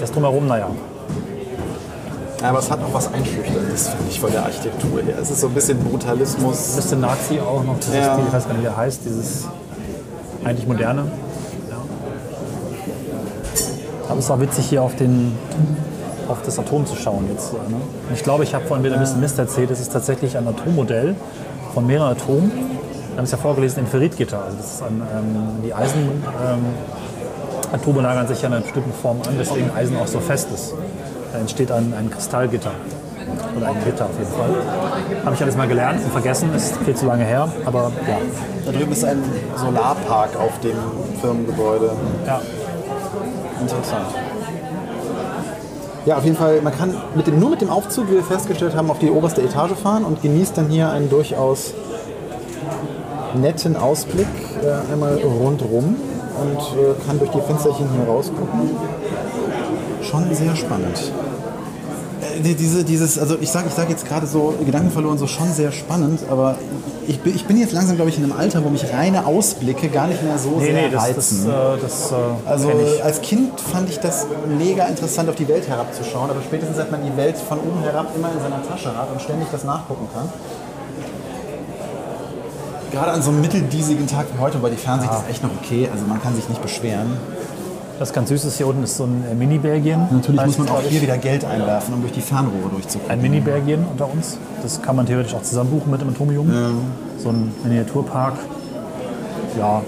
Das 0.00 0.12
drumherum, 0.12 0.46
naja. 0.46 0.68
Ja, 2.40 2.50
aber 2.50 2.60
es 2.60 2.70
hat 2.70 2.80
auch 2.82 2.94
was 2.94 3.12
Einschüchterndes, 3.12 3.88
finde 3.88 4.04
ich, 4.10 4.20
von 4.20 4.30
der 4.30 4.44
Architektur 4.44 5.02
her. 5.02 5.16
Es 5.20 5.30
ist 5.30 5.40
so 5.40 5.48
ein 5.48 5.54
bisschen 5.54 5.78
Brutalismus. 5.80 6.70
Ein 6.70 6.76
bisschen 6.76 7.00
Nazi 7.00 7.40
auch 7.40 7.64
noch, 7.64 7.78
dieses 7.80 7.96
Ja. 7.96 8.14
Stil, 8.14 8.24
ich 8.28 8.32
weiß 8.32 8.44
gar 8.44 8.52
nicht, 8.52 8.60
wie 8.60 8.66
der 8.66 8.76
heißt, 8.76 9.00
dieses 9.04 9.48
eigentlich 10.44 10.68
moderne. 10.68 11.02
Ja. 11.68 11.76
Aber 14.08 14.18
es 14.18 14.24
ist 14.24 14.30
auch 14.30 14.40
witzig, 14.40 14.66
hier 14.66 14.82
auf, 14.82 14.94
den, 14.94 15.36
auf 16.28 16.38
das 16.44 16.58
Atom 16.60 16.86
zu 16.86 16.94
schauen 16.94 17.28
jetzt. 17.32 17.52
Ne? 17.54 17.58
Ich 18.14 18.22
glaube, 18.22 18.44
ich 18.44 18.54
habe 18.54 18.64
vorhin 18.66 18.84
wieder 18.84 18.94
ein 18.94 19.00
bisschen 19.00 19.20
Mist 19.20 19.38
erzählt. 19.38 19.72
Es 19.72 19.80
ist 19.80 19.92
tatsächlich 19.92 20.36
ein 20.36 20.46
Atommodell 20.46 21.16
von 21.74 21.86
mehreren 21.86 22.12
Atomen. 22.12 22.52
Wir 22.52 23.16
haben 23.16 23.24
es 23.24 23.32
ja 23.32 23.38
vorgelesen 23.38 23.80
in 23.80 23.88
Ferritgitter. 23.88 24.40
Also 24.44 24.58
das 24.58 24.74
ist 24.74 24.82
ein, 24.82 25.02
ähm, 25.12 25.64
die 25.64 25.74
Eisen, 25.74 26.02
ähm, 26.02 26.64
Atome 27.72 28.00
lagern 28.00 28.26
sich 28.28 28.40
ja 28.40 28.48
in 28.48 28.54
einer 28.54 28.62
bestimmten 28.62 28.92
Form 28.92 29.18
an, 29.26 29.38
weswegen 29.38 29.70
Eisen 29.74 29.96
auch 29.96 30.06
so 30.06 30.20
fest 30.20 30.48
ist. 30.54 30.74
Da 31.32 31.38
entsteht 31.38 31.70
ein, 31.70 31.92
ein 31.98 32.10
Kristallgitter. 32.10 32.72
Oder 33.56 33.68
ein 33.68 33.84
Gitter 33.84 34.06
auf 34.06 34.18
jeden 34.18 34.30
Fall. 34.32 35.24
Habe 35.24 35.34
ich 35.34 35.42
alles 35.42 35.56
mal 35.56 35.68
gelernt 35.68 36.02
und 36.02 36.10
vergessen, 36.12 36.54
ist 36.54 36.76
viel 36.78 36.94
zu 36.94 37.06
lange 37.06 37.24
her. 37.24 37.48
Aber 37.64 37.92
ja, 38.06 38.18
Da 38.64 38.72
drüben 38.72 38.92
ist 38.92 39.04
ein 39.04 39.22
Solarpark 39.56 40.36
auf 40.36 40.58
dem 40.60 40.76
Firmengebäude. 41.20 41.90
ja. 42.26 42.40
Interessant. 43.60 44.06
Ja, 46.06 46.16
auf 46.16 46.24
jeden 46.24 46.36
Fall, 46.36 46.62
man 46.62 46.74
kann 46.74 46.94
mit 47.16 47.26
dem, 47.26 47.38
nur 47.38 47.50
mit 47.50 47.60
dem 47.60 47.70
Aufzug, 47.70 48.08
wie 48.08 48.14
wir 48.14 48.22
festgestellt 48.22 48.74
haben, 48.74 48.90
auf 48.90 48.98
die 48.98 49.10
oberste 49.10 49.42
Etage 49.42 49.72
fahren 49.72 50.04
und 50.04 50.22
genießt 50.22 50.56
dann 50.56 50.68
hier 50.68 50.90
einen 50.90 51.10
durchaus 51.10 51.74
netten 53.34 53.76
Ausblick 53.76 54.26
äh, 54.62 54.92
einmal 54.92 55.16
rundrum 55.16 55.96
und 56.40 56.58
äh, 56.60 57.06
kann 57.06 57.18
durch 57.18 57.30
die 57.30 57.40
Fensterchen 57.40 57.88
hier 57.94 58.06
rausgucken. 58.08 58.70
Schon 60.08 60.34
sehr 60.34 60.56
spannend. 60.56 61.12
Äh, 62.20 62.40
die- 62.40 62.54
diese, 62.54 62.84
dieses, 62.84 63.18
also 63.18 63.36
ich 63.40 63.50
sage 63.50 63.66
ich 63.68 63.74
sag 63.74 63.88
jetzt 63.90 64.06
gerade 64.06 64.26
so 64.26 64.54
Gedanken 64.64 64.90
verloren, 64.90 65.18
so 65.18 65.26
schon 65.26 65.52
sehr 65.52 65.70
spannend, 65.72 66.20
aber 66.30 66.56
ich, 67.06 67.20
bin- 67.20 67.34
ich 67.34 67.44
bin 67.46 67.56
jetzt 67.58 67.72
langsam, 67.72 67.96
glaube 67.96 68.10
ich, 68.10 68.18
in 68.18 68.24
einem 68.24 68.32
Alter, 68.32 68.64
wo 68.64 68.68
mich 68.70 68.84
reine 68.92 69.26
Ausblicke 69.26 69.88
gar 69.88 70.06
nicht 70.06 70.22
mehr 70.22 70.38
so 70.38 70.50
Nee, 70.58 70.64
sehr 70.66 70.72
nee, 70.74 70.90
das, 70.90 71.02
reizen. 71.04 71.46
das, 71.46 71.46
äh, 71.46 71.80
das 71.82 72.12
äh, 72.12 72.14
Also 72.50 72.70
als 73.04 73.20
Kind 73.22 73.60
fand 73.60 73.88
ich 73.90 73.98
das 74.00 74.26
mega 74.58 74.84
interessant, 74.86 75.28
auf 75.28 75.36
die 75.36 75.48
Welt 75.48 75.68
herabzuschauen, 75.68 76.30
aber 76.30 76.40
spätestens 76.42 76.76
seit 76.76 76.90
man 76.90 77.00
die 77.04 77.16
Welt 77.16 77.36
von 77.36 77.58
oben 77.58 77.80
herab 77.82 78.08
immer 78.16 78.30
in 78.32 78.40
seiner 78.40 78.66
Tasche 78.66 78.96
hat 78.96 79.10
und 79.12 79.20
ständig 79.22 79.48
das 79.52 79.64
nachgucken 79.64 80.06
kann. 80.14 80.28
Gerade 82.92 83.12
an 83.12 83.22
so 83.22 83.30
einem 83.30 83.42
mitteldiesigen 83.42 84.06
Tag 84.06 84.26
wie 84.34 84.40
heute, 84.40 84.58
wobei 84.58 84.70
die 84.70 84.76
Fernsicht 84.76 85.12
ist 85.12 85.28
echt 85.30 85.42
noch 85.42 85.50
okay, 85.62 85.88
also 85.92 86.04
man 86.06 86.22
kann 86.22 86.34
sich 86.34 86.48
nicht 86.48 86.62
beschweren. 86.62 87.18
Das 87.98 88.12
ganz 88.12 88.28
Süßes 88.28 88.56
hier 88.56 88.68
unten 88.68 88.84
ist 88.84 88.96
so 88.96 89.04
ein 89.04 89.24
äh, 89.28 89.34
Mini-Belgien. 89.34 90.06
Natürlich 90.12 90.46
muss 90.46 90.58
man 90.58 90.68
auch 90.68 90.80
hier 90.82 91.02
wieder 91.02 91.18
Geld 91.18 91.44
einwerfen, 91.44 91.94
um 91.94 92.00
durch 92.02 92.12
die 92.12 92.20
Fernrohre 92.20 92.70
durchzukommen. 92.70 93.10
Ein 93.10 93.20
Mini-Belgien 93.20 93.84
unter 93.90 94.08
uns. 94.10 94.38
Das 94.62 94.80
kann 94.80 94.94
man 94.94 95.06
theoretisch 95.06 95.34
auch 95.34 95.42
zusammen 95.42 95.70
buchen 95.70 95.90
mit 95.90 96.00
dem 96.00 96.10
Atomium. 96.10 96.48
So 97.18 97.30
ein 97.30 97.52
Miniaturpark. 97.64 98.34
Ja, 99.58 99.82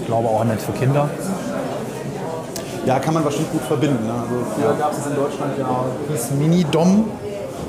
ich 0.00 0.06
glaube 0.06 0.28
auch 0.28 0.44
nett 0.44 0.62
für 0.62 0.72
Kinder. 0.72 1.10
Ja, 2.86 2.98
kann 2.98 3.12
man 3.12 3.22
wahrscheinlich 3.22 3.52
gut 3.52 3.62
verbinden. 3.62 4.06
Ne? 4.06 4.12
Also 4.12 4.34
früher 4.54 4.74
gab 4.78 4.92
es 4.92 4.98
es 4.98 5.06
in 5.08 5.16
Deutschland 5.16 5.52
ja, 5.58 5.84
hieß 6.08 6.30
Mini-Dom, 6.38 7.04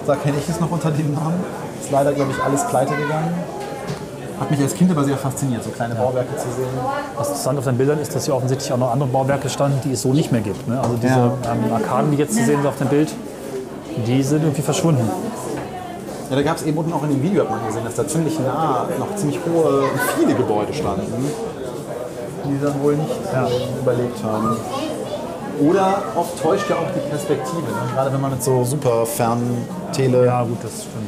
da 0.07 0.15
kenne 0.15 0.37
ich 0.37 0.47
es 0.47 0.61
noch 0.61 0.71
unter 0.71 0.91
dem 0.91 1.13
Namen. 1.13 1.43
Ist 1.81 1.91
leider, 1.91 2.13
glaube 2.13 2.31
ich, 2.31 2.41
alles 2.41 2.65
pleite 2.67 2.95
gegangen. 2.95 3.33
Hat 4.41 4.49
mich 4.49 4.59
als 4.59 4.73
Kind 4.73 4.89
aber 4.89 5.03
sehr 5.03 5.17
fasziniert, 5.17 5.63
so 5.63 5.69
kleine 5.69 5.93
Bauwerke 5.93 6.35
zu 6.35 6.47
sehen. 6.47 6.67
Was 7.15 7.27
interessant 7.29 7.59
auf 7.59 7.65
den 7.65 7.77
Bildern 7.77 7.99
ist, 7.99 8.15
dass 8.15 8.25
hier 8.25 8.35
offensichtlich 8.35 8.73
auch 8.73 8.77
noch 8.77 8.91
andere 8.91 9.07
Bauwerke 9.07 9.49
standen, 9.49 9.79
die 9.85 9.93
es 9.93 10.01
so 10.01 10.13
nicht 10.13 10.31
mehr 10.31 10.41
gibt. 10.41 10.67
Ne? 10.67 10.79
Also 10.81 10.95
diese 10.95 11.13
Ja. 11.13 11.31
ähm, 11.53 11.71
Arkaden, 11.73 12.09
die 12.11 12.17
jetzt 12.17 12.31
zu 12.35 12.43
sehen 12.43 12.57
sind 12.57 12.65
auf 12.65 12.77
dem 12.77 12.87
Bild, 12.87 13.13
die 14.07 14.23
sind 14.23 14.41
irgendwie 14.41 14.63
verschwunden. 14.63 15.07
Ja, 16.31 16.35
da 16.37 16.41
gab 16.41 16.57
es 16.57 16.63
eben 16.63 16.77
unten 16.77 16.91
auch 16.91 17.03
in 17.03 17.09
dem 17.11 17.21
Video, 17.21 17.43
hat 17.43 17.51
man 17.51 17.67
gesehen, 17.67 17.83
dass 17.85 17.95
da 17.95 18.07
ziemlich 18.07 18.39
nah 18.39 18.87
noch 18.97 19.15
ziemlich 19.15 19.39
hohe, 19.45 19.83
viele 20.17 20.33
Gebäude 20.33 20.73
standen, 20.73 21.05
die 22.45 22.59
dann 22.65 22.81
wohl 22.81 22.95
nicht 22.95 23.11
äh, 23.11 23.79
überlebt 23.79 24.23
haben. 24.23 24.57
Oder 25.59 26.03
oft 26.15 26.41
täuscht 26.41 26.69
ja 26.69 26.77
auch 26.77 26.91
die 26.95 27.09
Perspektive. 27.09 27.61
Ne? 27.61 27.93
Gerade 27.93 28.13
wenn 28.13 28.21
man 28.21 28.31
mit 28.31 28.43
so 28.43 28.63
super 28.63 29.05
Ferntele 29.05 30.25
Ja, 30.25 30.43
gut, 30.43 30.57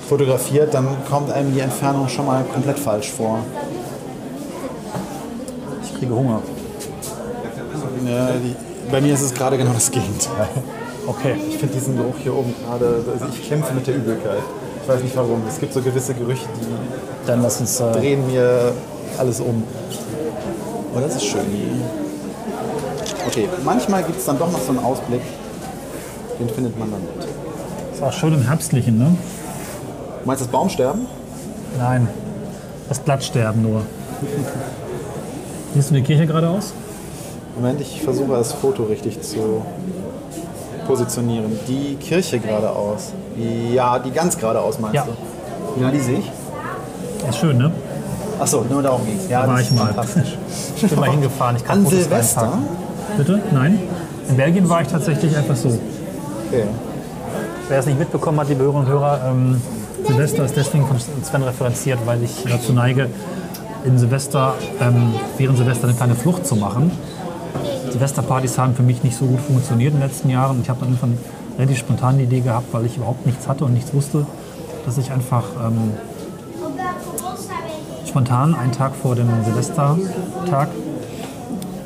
fotografiert, 0.08 0.74
dann 0.74 0.88
kommt 1.10 1.32
einem 1.32 1.54
die 1.54 1.62
Entfernung 1.62 2.08
schon 2.08 2.26
mal 2.26 2.44
komplett 2.54 2.78
falsch 2.80 3.12
vor. 3.12 3.40
Ich 5.84 5.98
kriege 5.98 6.14
Hunger. 6.14 6.42
Ja, 8.06 8.28
die, 8.34 8.56
bei 8.92 9.02
mir 9.02 9.14
ist 9.14 9.22
es 9.22 9.34
gerade 9.34 9.58
genau 9.58 9.74
das 9.74 9.90
Gegenteil. 9.90 10.50
Okay. 11.08 11.36
Ich 11.50 11.58
finde 11.58 11.74
diesen 11.74 11.98
Geruch 11.98 12.16
hier 12.22 12.34
oben 12.34 12.54
gerade, 12.66 13.04
also 13.12 13.26
ich 13.34 13.48
kämpfe 13.48 13.74
mit 13.74 13.88
der 13.88 13.96
Übelkeit. 13.96 14.44
Ich 14.82 14.90
weiß 14.90 15.02
nicht 15.02 15.16
warum. 15.16 15.42
Es 15.48 15.60
gibt 15.60 15.74
so 15.74 15.82
gewisse 15.82 16.14
Gerüche, 16.14 16.46
die 16.60 17.28
Dann 17.28 17.42
lass 17.42 17.60
uns. 17.60 17.80
Äh, 17.80 17.92
drehen 17.94 18.28
mir 18.28 18.74
alles 19.18 19.40
um. 19.40 19.64
Oh, 20.96 21.00
das 21.00 21.16
ist 21.16 21.26
schön. 21.26 21.42
Okay, 23.36 23.50
manchmal 23.66 24.04
gibt 24.04 24.20
es 24.20 24.26
dann 24.26 24.38
doch 24.38 24.52
noch 24.52 24.60
so 24.62 24.70
einen 24.70 24.80
Ausblick. 24.84 25.22
Den 26.40 26.48
findet 26.50 26.78
man 26.78 26.92
dann 26.92 27.02
nicht. 27.02 27.28
ist 27.96 28.04
auch 28.04 28.14
schön 28.14 28.32
im 28.32 28.44
Herbstlichen, 28.44 29.00
ne? 29.00 29.16
Du 30.22 30.28
meinst 30.28 30.42
das 30.44 30.48
Baumsterben? 30.50 31.08
Nein, 31.80 32.08
das 32.90 33.00
Blattsterben 33.00 33.64
nur. 33.64 33.82
Siehst 35.74 35.90
du 35.90 35.96
die 35.96 36.04
Kirche 36.04 36.28
geradeaus? 36.28 36.74
Moment, 37.56 37.82
ich 37.82 38.04
versuche 38.04 38.34
das 38.34 38.54
Foto 38.54 38.84
richtig 38.84 39.20
zu 39.24 39.64
positionieren. 40.86 41.58
Die 41.68 41.96
Kirche 41.96 42.38
geradeaus. 42.38 43.14
Ja, 43.74 43.98
die 43.98 44.12
ganz 44.12 44.38
geradeaus 44.38 44.78
meinst 44.80 44.94
Ja. 44.96 45.08
du? 45.76 45.82
Ja, 45.82 45.90
die 45.90 46.00
sehe 46.00 46.20
ich. 46.20 46.32
Ist 47.30 47.40
schön, 47.40 47.58
ne? 47.58 47.72
Achso, 48.40 48.64
nur 48.70 48.84
darum 48.84 49.04
ging 49.08 49.18
es. 49.18 49.28
Ja, 49.28 49.42
Da 49.42 49.48
war 49.54 49.60
ich 49.60 49.72
mal. 49.72 49.88
fantastisch. 49.88 50.38
Ich 50.76 50.88
bin 50.88 51.00
mal 51.00 51.10
hingefahren. 51.10 51.56
Ich 51.56 51.64
kann 51.64 51.80
An 51.80 51.84
Fotos 51.86 52.00
Silvester? 52.00 52.42
reinpacken. 52.42 52.84
Bitte? 53.18 53.42
Nein. 53.52 53.80
In 54.30 54.38
Belgien 54.38 54.70
war 54.70 54.82
ich 54.82 54.88
tatsächlich 54.88 55.36
einfach 55.36 55.56
so. 55.56 55.70
Okay. 56.48 56.64
Wer 57.68 57.80
es 57.80 57.86
nicht 57.86 58.00
mitbekommen 58.00 58.40
hat, 58.40 58.50
liebe 58.50 58.64
Hörerinnen 58.64 58.86
und 58.86 58.92
Hörer, 58.92 59.22
ähm, 59.30 59.62
Silvester 60.06 60.44
ist 60.44 60.56
deswegen 60.58 60.86
von 60.86 60.98
Sven 61.00 61.44
referenziert, 61.44 62.00
weil 62.06 62.24
ich 62.24 62.44
dazu 62.50 62.74
neige, 62.74 63.10
in 63.86 63.98
Silvester, 63.98 64.56
ähm, 64.82 65.14
während 65.38 65.58
Silvester 65.58 65.88
eine 65.88 65.96
kleine 65.96 66.16
Flucht 66.16 66.46
zu 66.46 66.56
machen. 66.56 66.92
Silvesterpartys 67.90 68.58
haben 68.58 68.76
für 68.76 68.84
mich 68.84 69.04
nicht 69.04 69.16
so 69.16 69.26
gut 69.26 69.40
funktioniert 69.40 69.94
in 69.94 70.00
den 70.00 70.08
letzten 70.08 70.30
Jahren. 70.30 70.62
Ich 70.62 70.70
habe 70.70 70.80
dann 70.82 70.90
irgendwann 70.90 71.18
relativ 71.58 71.78
spontan 71.80 72.18
die 72.18 72.24
Idee 72.24 72.42
gehabt, 72.42 72.74
weil 72.74 72.86
ich 72.86 72.98
überhaupt 72.98 73.26
nichts 73.26 73.48
hatte 73.48 73.66
und 73.66 73.74
nichts 73.74 73.94
wusste, 73.94 74.26
dass 74.86 74.98
ich 74.98 75.12
einfach 75.12 75.44
ähm, 75.66 75.92
spontan 78.08 78.56
einen 78.56 78.72
Tag 78.72 78.96
vor 78.96 79.16
dem 79.16 79.28
Silvestertag 79.46 80.70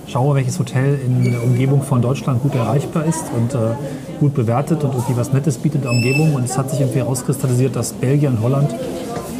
schaue, 0.07 0.35
welches 0.35 0.57
Hotel 0.59 0.99
in 1.05 1.31
der 1.31 1.43
Umgebung 1.43 1.81
von 1.81 2.01
Deutschland 2.01 2.41
gut 2.41 2.55
erreichbar 2.55 3.05
ist 3.05 3.25
und 3.35 3.53
äh, 3.53 3.75
gut 4.19 4.33
bewertet 4.33 4.83
und 4.83 4.93
irgendwie 4.93 5.17
was 5.17 5.33
Nettes 5.33 5.57
bietet 5.57 5.77
in 5.77 5.81
der 5.83 5.91
Umgebung. 5.91 6.35
Und 6.35 6.45
es 6.45 6.57
hat 6.57 6.69
sich 6.69 6.79
irgendwie 6.79 6.99
herauskristallisiert, 6.99 7.75
dass 7.75 7.93
Belgien 7.93 8.37
und 8.37 8.43
Holland 8.43 8.73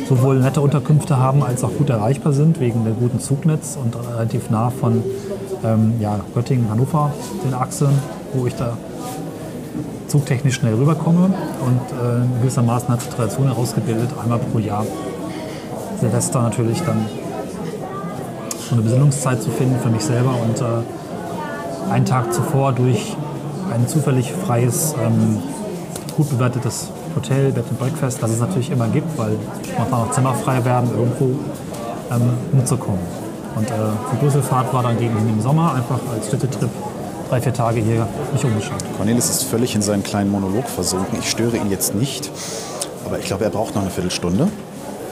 sowohl 0.08 0.40
nette 0.40 0.62
Unterkünfte 0.62 1.18
haben, 1.18 1.44
als 1.44 1.64
auch 1.64 1.72
gut 1.78 1.90
erreichbar 1.90 2.34
sind, 2.34 2.60
wegen 2.60 2.84
der 2.84 2.94
guten 2.94 3.20
Zugnetz 3.20 3.78
und 3.82 3.96
relativ 4.14 4.50
nah 4.50 4.70
von 4.70 5.04
ähm, 5.64 5.94
ja, 6.00 6.20
Göttingen, 6.34 6.70
Hannover, 6.70 7.12
den 7.46 7.54
Achsen, 7.54 7.90
wo 8.34 8.46
ich 8.46 8.56
da 8.56 8.78
zugtechnisch 10.08 10.56
schnell 10.56 10.76
rüberkomme. 10.76 11.26
Und 11.26 11.82
äh, 11.92 12.42
gewissermaßen 12.42 12.90
hat 12.90 13.02
sich 13.02 13.10
Tradition 13.10 13.48
herausgebildet, 13.48 14.10
einmal 14.22 14.40
pro 14.40 14.60
Jahr 14.60 14.86
Silvester 16.00 16.42
natürlich 16.42 16.82
dann 16.84 17.06
so 18.68 18.76
eine 18.76 18.82
Besinnungszeit 18.82 19.42
zu 19.42 19.50
finden 19.50 19.80
für 19.80 19.90
mich 19.90 20.04
selber 20.04 20.36
und 20.42 20.60
äh, 20.62 21.92
einen 21.92 22.06
Tag 22.06 22.34
zuvor 22.34 22.74
durch 22.74 23.16
ein 23.74 23.88
zufällig 23.88 24.32
freies, 24.32 24.94
ähm, 25.04 25.42
gut 26.16 26.30
bewertetes 26.30 26.90
Hotel, 27.16 27.52
Bed 27.52 27.66
and 27.70 27.80
Breakfast, 27.80 28.22
das 28.22 28.32
es 28.32 28.40
natürlich 28.40 28.70
immer 28.70 28.88
gibt, 28.88 29.18
weil 29.18 29.38
spontan 29.64 29.94
auch 29.94 30.12
Zimmer 30.12 30.34
frei 30.34 30.64
werden, 30.66 30.90
irgendwo 30.96 31.40
ähm, 32.12 32.30
umzukommen. 32.52 33.00
Und 33.56 33.70
äh, 33.70 33.74
die 34.12 34.18
Brüsselfahrt 34.18 34.74
war 34.74 34.84
dann 34.84 34.98
gegen 35.00 35.18
im 35.18 35.42
Sommer, 35.42 35.74
einfach 35.74 36.00
als 36.14 36.28
Städtetrip, 36.28 36.70
drei, 37.30 37.42
vier 37.42 37.54
Tage 37.54 37.80
hier 37.80 38.08
mich 38.34 38.44
umgeschaut. 38.44 38.84
Cornelis 38.98 39.30
ist 39.30 39.44
völlig 39.44 39.76
in 39.76 39.82
seinen 39.82 40.04
kleinen 40.04 40.32
Monolog 40.32 40.68
versunken. 40.68 41.20
Ich 41.20 41.30
störe 41.30 41.58
ihn 41.58 41.72
jetzt 41.72 41.96
nicht. 41.96 42.30
Aber 43.06 43.18
ich 43.18 43.26
glaube, 43.26 43.46
er 43.46 43.50
braucht 43.50 43.74
noch 43.74 43.82
eine 43.82 43.92
Viertelstunde. 43.92 44.50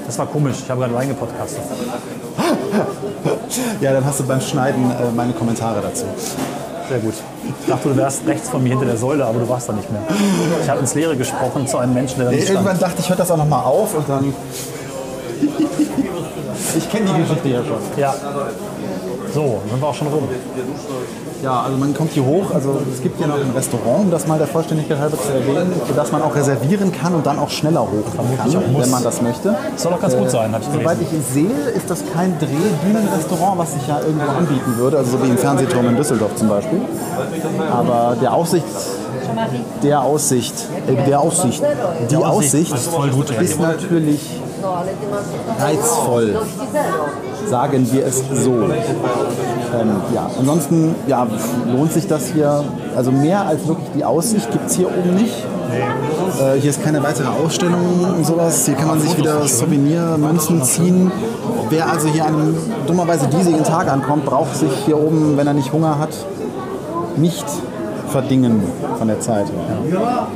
Das 0.06 0.20
war 0.20 0.28
komisch, 0.28 0.58
ich 0.64 0.70
habe 0.70 0.82
gerade 0.82 0.96
reingepodcastet. 0.96 1.64
Ja, 3.82 3.94
dann 3.94 4.06
hast 4.06 4.20
du 4.20 4.24
beim 4.26 4.42
Schneiden 4.42 4.84
äh, 4.92 5.12
meine 5.16 5.34
Kommentare 5.34 5.82
dazu. 5.82 6.06
Sehr 6.90 7.00
gut. 7.00 7.14
Ich 7.62 7.66
dachte, 7.68 7.90
du 7.90 7.98
wärst 7.98 8.26
rechts 8.28 8.50
von 8.50 8.62
mir 8.64 8.70
hinter 8.70 8.86
der 8.86 8.98
Säule, 8.98 9.26
aber 9.26 9.40
du 9.40 9.50
warst 9.50 9.68
da 9.70 9.74
nicht 9.74 9.90
mehr. 9.92 10.02
Ich 10.64 10.70
habe 10.70 10.80
ins 10.82 10.94
Leere 10.94 11.16
gesprochen 11.18 11.66
zu 11.68 11.78
einem 11.78 11.94
Menschen, 11.94 12.18
der 12.18 12.26
da 12.26 12.32
Nee, 12.32 12.38
nicht 12.38 12.50
irgendwann 12.50 12.76
stand. 12.78 12.92
dachte 12.92 13.02
ich, 13.02 13.10
hört 13.10 13.20
das 13.20 13.32
auch 13.32 13.38
noch 13.38 13.48
mal 13.48 13.62
auf 13.62 13.96
und 13.96 14.08
dann 14.08 14.34
Ich 16.78 16.90
kenne 16.90 17.06
die 17.14 17.22
Geschichte 17.22 17.50
ja 17.50 17.60
schon. 17.64 17.80
Ja. 17.98 18.14
So, 19.34 19.62
sind 19.70 19.82
wir 19.82 19.88
auch 19.88 19.94
schon 19.94 20.08
rum. 20.08 20.24
Ja, 21.44 21.62
also 21.64 21.78
man 21.78 21.94
kommt 21.94 22.12
hier 22.12 22.26
hoch. 22.26 22.54
Also 22.54 22.80
es 22.94 23.02
gibt 23.02 23.18
hier 23.18 23.28
noch 23.28 23.36
ein 23.36 23.52
Restaurant, 23.56 24.06
um 24.06 24.12
das 24.12 24.26
mal 24.28 24.38
der 24.38 24.48
Vollständigkeit 24.48 24.98
halber 24.98 25.18
zu 25.18 25.32
erwähnen, 25.32 25.74
sodass 25.88 26.12
man 26.12 26.22
auch 26.22 26.36
reservieren 26.36 26.92
kann 26.92 27.14
und 27.14 27.26
dann 27.26 27.38
auch 27.40 27.50
schneller 27.50 27.82
hochkommen 27.82 28.38
kann, 28.38 28.50
auch 28.50 28.82
wenn 28.82 28.90
man 28.90 29.04
das 29.04 29.22
möchte. 29.22 29.56
Soll 29.76 29.92
doch 29.92 30.02
ganz 30.02 30.16
gut 30.16 30.32
sein, 30.32 30.54
habe 30.54 30.64
ich 30.64 30.70
Soweit 30.70 30.98
gelesen. 31.00 31.20
ich 31.20 31.34
sehe, 31.34 31.70
ist 31.76 31.90
das 31.90 32.04
kein 32.14 32.38
Drehdünen-Restaurant, 32.40 33.58
was 33.58 33.74
sich 33.74 33.86
ja 33.88 34.00
irgendwo 34.00 34.32
anbieten 34.32 34.78
würde, 34.78 34.98
also 34.98 35.18
so 35.18 35.24
wie 35.24 35.30
im 35.30 35.38
Fernsehturm 35.38 35.90
in 35.90 35.98
Düsseldorf 35.98 36.36
zum 36.36 36.48
Beispiel. 36.48 36.80
Aber 37.72 38.16
der 38.22 38.34
Aussicht, 38.34 38.66
der 39.84 40.02
Aussicht, 40.02 40.56
äh, 40.88 41.06
der 41.06 41.20
Aussicht, 41.20 41.62
die 42.10 42.16
Aussicht 42.16 42.74
ist 42.74 43.60
natürlich 43.60 44.22
reizvoll, 45.60 46.38
sagen 47.48 47.88
wir 47.92 48.06
es 48.06 48.24
so. 48.34 48.52
Ähm, 48.54 49.92
ja, 50.14 50.30
ansonsten 50.38 50.96
ja, 51.08 51.28
lohnt 51.72 51.92
sich 51.92 52.08
das 52.08 52.28
hier, 52.28 52.64
also 52.96 53.12
mehr 53.12 53.46
als 53.46 53.68
wirklich 53.68 53.90
die 53.96 54.06
Aussicht 54.06 54.50
gibt 54.52 54.68
es 54.68 54.76
hier 54.76 54.88
oben 54.88 55.16
nicht. 55.16 55.46
Äh, 56.40 56.60
hier 56.60 56.70
ist 56.70 56.84
keine 56.84 57.04
weitere 57.04 57.28
Ausstellung 57.28 58.06
und 58.18 58.26
sowas. 58.26 58.66
Hier 58.66 58.76
kann 58.76 58.88
man 58.88 59.00
sich 59.00 59.18
wieder 59.18 59.46
Souvenirmünzen 59.48 60.64
ziehen. 60.64 61.12
Wer 61.70 61.90
also 61.90 62.08
hier 62.08 62.26
an 62.26 62.36
einem 62.36 62.58
dummerweise 62.88 63.28
diesigen 63.28 63.64
Tag 63.64 63.92
ankommt, 63.92 64.26
braucht 64.26 64.56
sich 64.56 64.72
hier 64.86 64.98
oben, 64.98 65.38
wenn 65.38 65.48
er 65.48 65.54
nicht 65.54 65.72
Hunger 65.74 66.00
hat, 66.00 66.14
nicht 67.18 67.46
verdingen 68.10 68.64
von 68.98 69.08
der 69.08 69.20
Zeit. 69.20 69.48
her. 69.48 70.28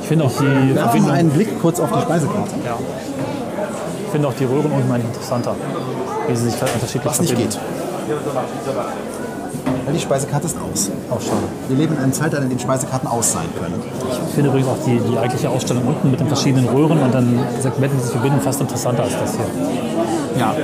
Ich 0.00 0.08
finde 0.08 0.24
auch 0.24 0.30
die 0.30 1.04
wir 1.04 1.12
einen 1.12 1.30
Blick 1.30 1.60
kurz 1.60 1.80
auf 1.80 1.90
die 1.90 2.00
Speisekarte. 2.00 2.52
Ich 4.06 4.12
finde 4.12 4.28
auch 4.28 4.34
die 4.34 4.44
Röhren 4.44 4.70
unten 4.70 4.90
eigentlich 4.90 5.06
interessanter. 5.06 5.54
Wie 6.28 6.36
sie 6.36 6.50
sich 6.50 6.60
halt 6.60 6.72
unterschiedlich 6.74 7.10
Was 7.10 7.20
nicht 7.20 7.30
verbinden. 7.30 7.52
geht. 7.52 8.16
Weil 9.84 9.94
die 9.94 10.00
Speisekarte 10.00 10.46
ist 10.46 10.56
aus. 10.56 10.90
Auch 11.10 11.20
schade. 11.20 11.42
Wir 11.68 11.76
leben 11.76 11.94
in 11.94 12.02
einem 12.02 12.12
Zeitalter, 12.12 12.44
in 12.44 12.50
dem 12.50 12.58
Speisekarten 12.58 13.08
aus 13.08 13.32
sein 13.32 13.46
können. 13.60 13.80
Ich 14.28 14.34
finde 14.34 14.50
übrigens 14.50 14.68
auch 14.68 14.78
die, 14.84 14.98
die 14.98 15.18
eigentliche 15.18 15.50
Ausstellung 15.50 15.86
unten 15.86 16.10
mit 16.10 16.20
den 16.20 16.28
verschiedenen 16.28 16.68
Röhren 16.68 17.00
und 17.00 17.14
dann 17.14 17.38
Segmenten, 17.60 17.98
die 17.98 18.04
sich 18.04 18.12
verbinden, 18.12 18.40
fast 18.40 18.60
interessanter 18.60 19.04
als 19.04 19.12
das 19.18 19.32
hier. 19.36 20.40
Ja. 20.40 20.54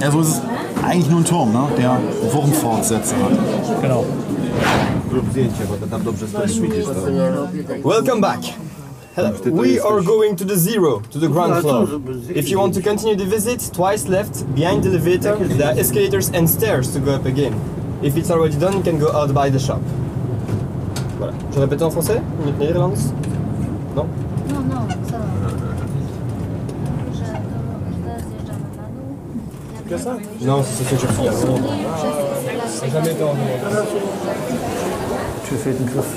Ja, 0.00 0.10
so 0.10 0.20
ist 0.20 0.28
es 0.28 0.42
eigentlich 0.84 1.08
nur 1.10 1.20
ein 1.20 1.24
Turm, 1.24 1.52
ne? 1.52 1.62
der 1.78 1.96
Wurmfortsätze 2.32 3.14
hat. 3.16 3.82
Genau. 3.82 4.04
Welcome 7.84 8.20
back. 8.20 8.40
Hello. 9.14 9.30
We 9.44 9.78
are 9.78 10.00
going 10.00 10.36
to 10.36 10.44
the 10.44 10.56
zero, 10.56 11.00
to 11.10 11.18
the 11.18 11.28
ground 11.28 11.60
floor. 11.60 11.86
If 12.34 12.48
you 12.48 12.58
want 12.58 12.72
to 12.74 12.80
continue 12.80 13.14
the 13.14 13.26
visit, 13.26 13.60
twice 13.74 14.08
left, 14.08 14.46
behind 14.54 14.84
the 14.84 14.88
elevator, 14.88 15.36
there 15.36 15.68
are 15.68 15.78
escalators 15.78 16.30
and 16.30 16.48
stairs 16.48 16.90
to 16.94 16.98
go 16.98 17.12
up 17.16 17.26
again. 17.26 17.52
If 18.02 18.16
it's 18.16 18.30
already 18.30 18.58
done, 18.58 18.72
you 18.78 18.82
can 18.82 18.98
go 18.98 19.12
out 19.12 19.34
by 19.34 19.50
the 19.50 19.58
shop. 19.58 19.82
Voilà. 21.18 21.34
Je 21.54 21.60
répète 21.60 21.82
en 21.82 21.90
français 21.90 22.22
ou 22.40 22.48
en 22.48 22.52
Nederlands 22.58 23.12
Non 23.94 24.06
No, 24.48 24.60
no, 24.62 24.88
co? 25.04 25.16
Że 27.12 27.24
to 27.24 27.60
źle 27.92 28.14
zjeżdżamy 28.28 28.68
na 28.76 28.86
dół. 28.96 29.10
Jak 29.90 30.00
ça 30.00 30.16
Non, 30.40 30.62
c'est 30.64 30.84
ce 30.84 30.84
que 30.84 30.96
je 30.96 31.06
fais. 31.06 31.30
Tür 35.48 35.58
fehlt 35.58 35.80
ein 35.80 35.86
Griff. 35.86 36.10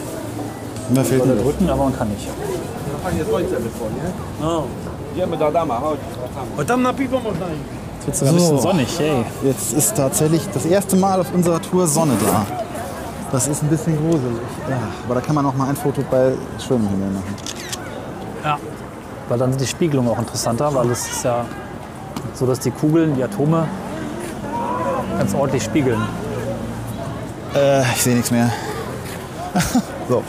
Mir 0.89 1.03
fehlt 1.03 1.23
ein 1.23 1.37
Drücken, 1.37 1.69
aber 1.69 1.83
man 1.83 1.97
kann 1.97 2.09
nicht. 2.09 2.27
Idziemy 5.13 5.37
do 5.37 5.45
Adama, 5.47 5.79
chodź. 5.79 5.99
Jetzt 8.07 8.21
wird 8.21 8.29
ein 8.29 8.35
bisschen 8.35 8.57
So. 8.57 8.61
sonnig, 8.61 8.99
yay. 8.99 9.25
Jetzt 9.43 9.73
ist 9.73 9.95
tatsächlich 9.95 10.47
das 10.53 10.65
erste 10.65 10.95
Mal 10.95 11.19
auf 11.21 11.33
unserer 11.33 11.61
Tour 11.61 11.87
Sonne 11.87 12.13
da. 12.23 12.45
Das 13.31 13.47
ist 13.47 13.63
ein 13.63 13.69
bisschen 13.69 13.97
gruselig. 13.97 14.37
Ja, 14.69 14.77
aber 15.05 15.15
da 15.15 15.21
kann 15.21 15.35
man 15.35 15.45
auch 15.45 15.55
mal 15.55 15.69
ein 15.69 15.75
Foto 15.75 16.03
bei 16.11 16.33
schönem 16.65 16.87
Himmel 16.87 17.09
machen. 17.09 17.35
Ja. 18.43 18.57
Weil 19.27 19.39
dann 19.39 19.49
sind 19.51 19.61
die 19.61 19.67
Spiegelungen 19.67 20.09
auch 20.11 20.19
interessanter, 20.19 20.73
weil 20.75 20.91
es 20.91 21.07
ist 21.07 21.23
ja 21.23 21.45
so, 22.35 22.45
dass 22.45 22.59
die 22.59 22.71
Kugeln, 22.71 23.15
die 23.15 23.23
Atome 23.23 23.67
ganz 25.17 25.33
ordentlich 25.33 25.63
spiegeln. 25.63 26.01
Äh, 27.55 27.81
ich 27.95 28.03
sehe 28.03 28.15
nichts 28.15 28.29
mehr. 28.31 28.51
so. 30.09 30.21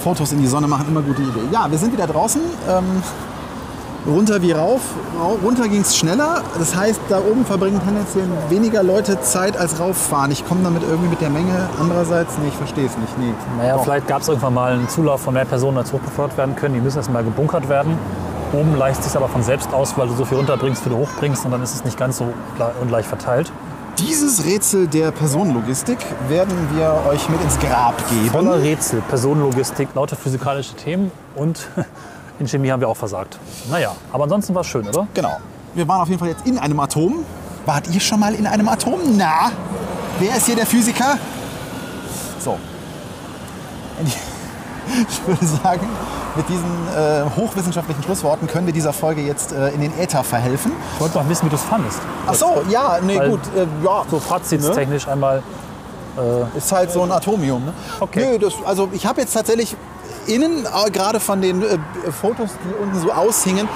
Fotos 0.00 0.32
in 0.32 0.40
die 0.40 0.46
Sonne 0.46 0.66
machen 0.66 0.86
immer 0.88 1.02
gute 1.02 1.22
Idee. 1.22 1.40
Ja, 1.52 1.70
wir 1.70 1.78
sind 1.78 1.92
wieder 1.92 2.06
draußen. 2.06 2.40
Ähm, 2.68 3.02
runter 4.06 4.40
wie 4.42 4.52
rauf. 4.52 4.80
Rau- 5.20 5.36
Runter 5.44 5.68
ging 5.68 5.82
es 5.82 5.96
schneller. 5.96 6.42
Das 6.58 6.74
heißt, 6.74 7.00
da 7.08 7.18
oben 7.18 7.44
verbringen 7.44 7.80
tendenziell 7.84 8.24
weniger 8.48 8.82
Leute 8.82 9.20
Zeit 9.20 9.56
als 9.58 9.78
rauffahren. 9.78 10.30
Ich 10.30 10.46
komme 10.46 10.62
damit 10.64 10.82
irgendwie 10.82 11.08
mit 11.10 11.20
der 11.20 11.30
Menge. 11.30 11.68
Andererseits, 11.78 12.38
nee, 12.42 12.48
ich 12.48 12.54
verstehe 12.56 12.86
es 12.86 12.96
nicht. 12.96 13.18
Nee. 13.18 13.34
Naja, 13.58 13.76
Doch. 13.76 13.84
vielleicht 13.84 14.08
gab 14.08 14.22
es 14.22 14.28
irgendwann 14.28 14.54
mal 14.54 14.72
einen 14.72 14.88
Zulauf 14.88 15.20
von 15.20 15.34
mehr 15.34 15.44
Personen, 15.44 15.76
als 15.78 15.92
hochbefördert 15.92 16.36
werden 16.38 16.56
können. 16.56 16.74
Die 16.74 16.80
müssen 16.80 16.96
erstmal 16.96 17.24
gebunkert 17.24 17.68
werden. 17.68 17.98
Oben 18.52 18.74
leicht 18.76 19.04
sich 19.04 19.14
aber 19.16 19.28
von 19.28 19.42
selbst 19.44 19.72
aus, 19.72 19.96
weil 19.96 20.08
du 20.08 20.14
so 20.14 20.24
viel 20.24 20.38
runterbringst, 20.38 20.84
wie 20.84 20.88
du 20.90 20.96
hochbringst 20.96 21.44
und 21.44 21.52
dann 21.52 21.62
ist 21.62 21.74
es 21.74 21.84
nicht 21.84 21.96
ganz 21.98 22.16
so 22.18 22.24
gle- 22.58 22.70
ungleich 22.80 23.06
verteilt. 23.06 23.52
Dieses 24.00 24.46
Rätsel 24.46 24.86
der 24.86 25.10
Personenlogistik 25.10 25.98
werden 26.28 26.56
wir 26.74 27.04
euch 27.10 27.28
mit 27.28 27.38
ins 27.42 27.58
Grab 27.58 27.96
geben. 28.08 28.30
Voller 28.30 28.62
Rätsel, 28.62 29.02
Personenlogistik, 29.02 29.88
lauter 29.94 30.16
physikalische 30.16 30.74
Themen 30.74 31.12
und 31.34 31.68
in 32.38 32.48
Chemie 32.48 32.70
haben 32.70 32.80
wir 32.80 32.88
auch 32.88 32.96
versagt. 32.96 33.38
Naja, 33.70 33.94
aber 34.10 34.24
ansonsten 34.24 34.54
war 34.54 34.62
es 34.62 34.68
schön, 34.68 34.88
oder? 34.88 35.06
Genau. 35.12 35.36
Wir 35.74 35.86
waren 35.86 36.00
auf 36.00 36.08
jeden 36.08 36.18
Fall 36.18 36.28
jetzt 36.28 36.46
in 36.46 36.58
einem 36.58 36.80
Atom. 36.80 37.26
Wart 37.66 37.88
ihr 37.92 38.00
schon 38.00 38.20
mal 38.20 38.34
in 38.34 38.46
einem 38.46 38.68
Atom? 38.68 39.00
Na? 39.18 39.52
Wer 40.18 40.34
ist 40.34 40.46
hier 40.46 40.56
der 40.56 40.66
Physiker? 40.66 41.18
So. 42.38 42.58
Ich 45.08 45.24
würde 45.24 45.46
sagen, 45.46 45.86
mit 46.36 46.48
diesen 46.48 46.64
äh, 46.96 47.24
hochwissenschaftlichen 47.36 48.02
Schlussworten 48.02 48.46
können 48.46 48.66
wir 48.66 48.72
dieser 48.72 48.92
Folge 48.92 49.20
jetzt 49.22 49.52
äh, 49.52 49.70
in 49.70 49.80
den 49.80 49.98
Äther 49.98 50.22
verhelfen. 50.22 50.72
Ich 50.94 51.00
wollte 51.00 51.18
noch 51.18 51.28
wissen, 51.28 51.46
wie 51.46 51.50
du 51.50 51.56
es 51.56 51.62
fandest. 51.62 51.98
Ach 52.26 52.34
so, 52.34 52.62
ja, 52.70 52.98
nee, 53.02 53.18
Weil- 53.18 53.30
gut. 53.30 53.40
Äh, 53.56 53.66
ja, 53.84 54.04
So 54.10 54.20
fazitstechnisch 54.20 55.08
einmal. 55.08 55.42
Ist 56.54 56.70
halt 56.72 56.90
so 56.90 57.02
ein 57.02 57.12
Atomium. 57.12 57.64
Ne? 57.64 57.72
Okay. 58.00 58.32
Nö, 58.32 58.38
das, 58.38 58.52
also 58.66 58.88
ich 58.92 59.06
habe 59.06 59.20
jetzt 59.22 59.32
tatsächlich 59.32 59.74
innen, 60.26 60.66
äh, 60.66 60.90
gerade 60.90 61.20
von 61.20 61.40
den 61.40 61.62
äh, 61.62 61.78
Fotos, 62.10 62.50
die 62.64 62.82
unten 62.82 62.98
so 63.00 63.10
aushingen, 63.12 63.68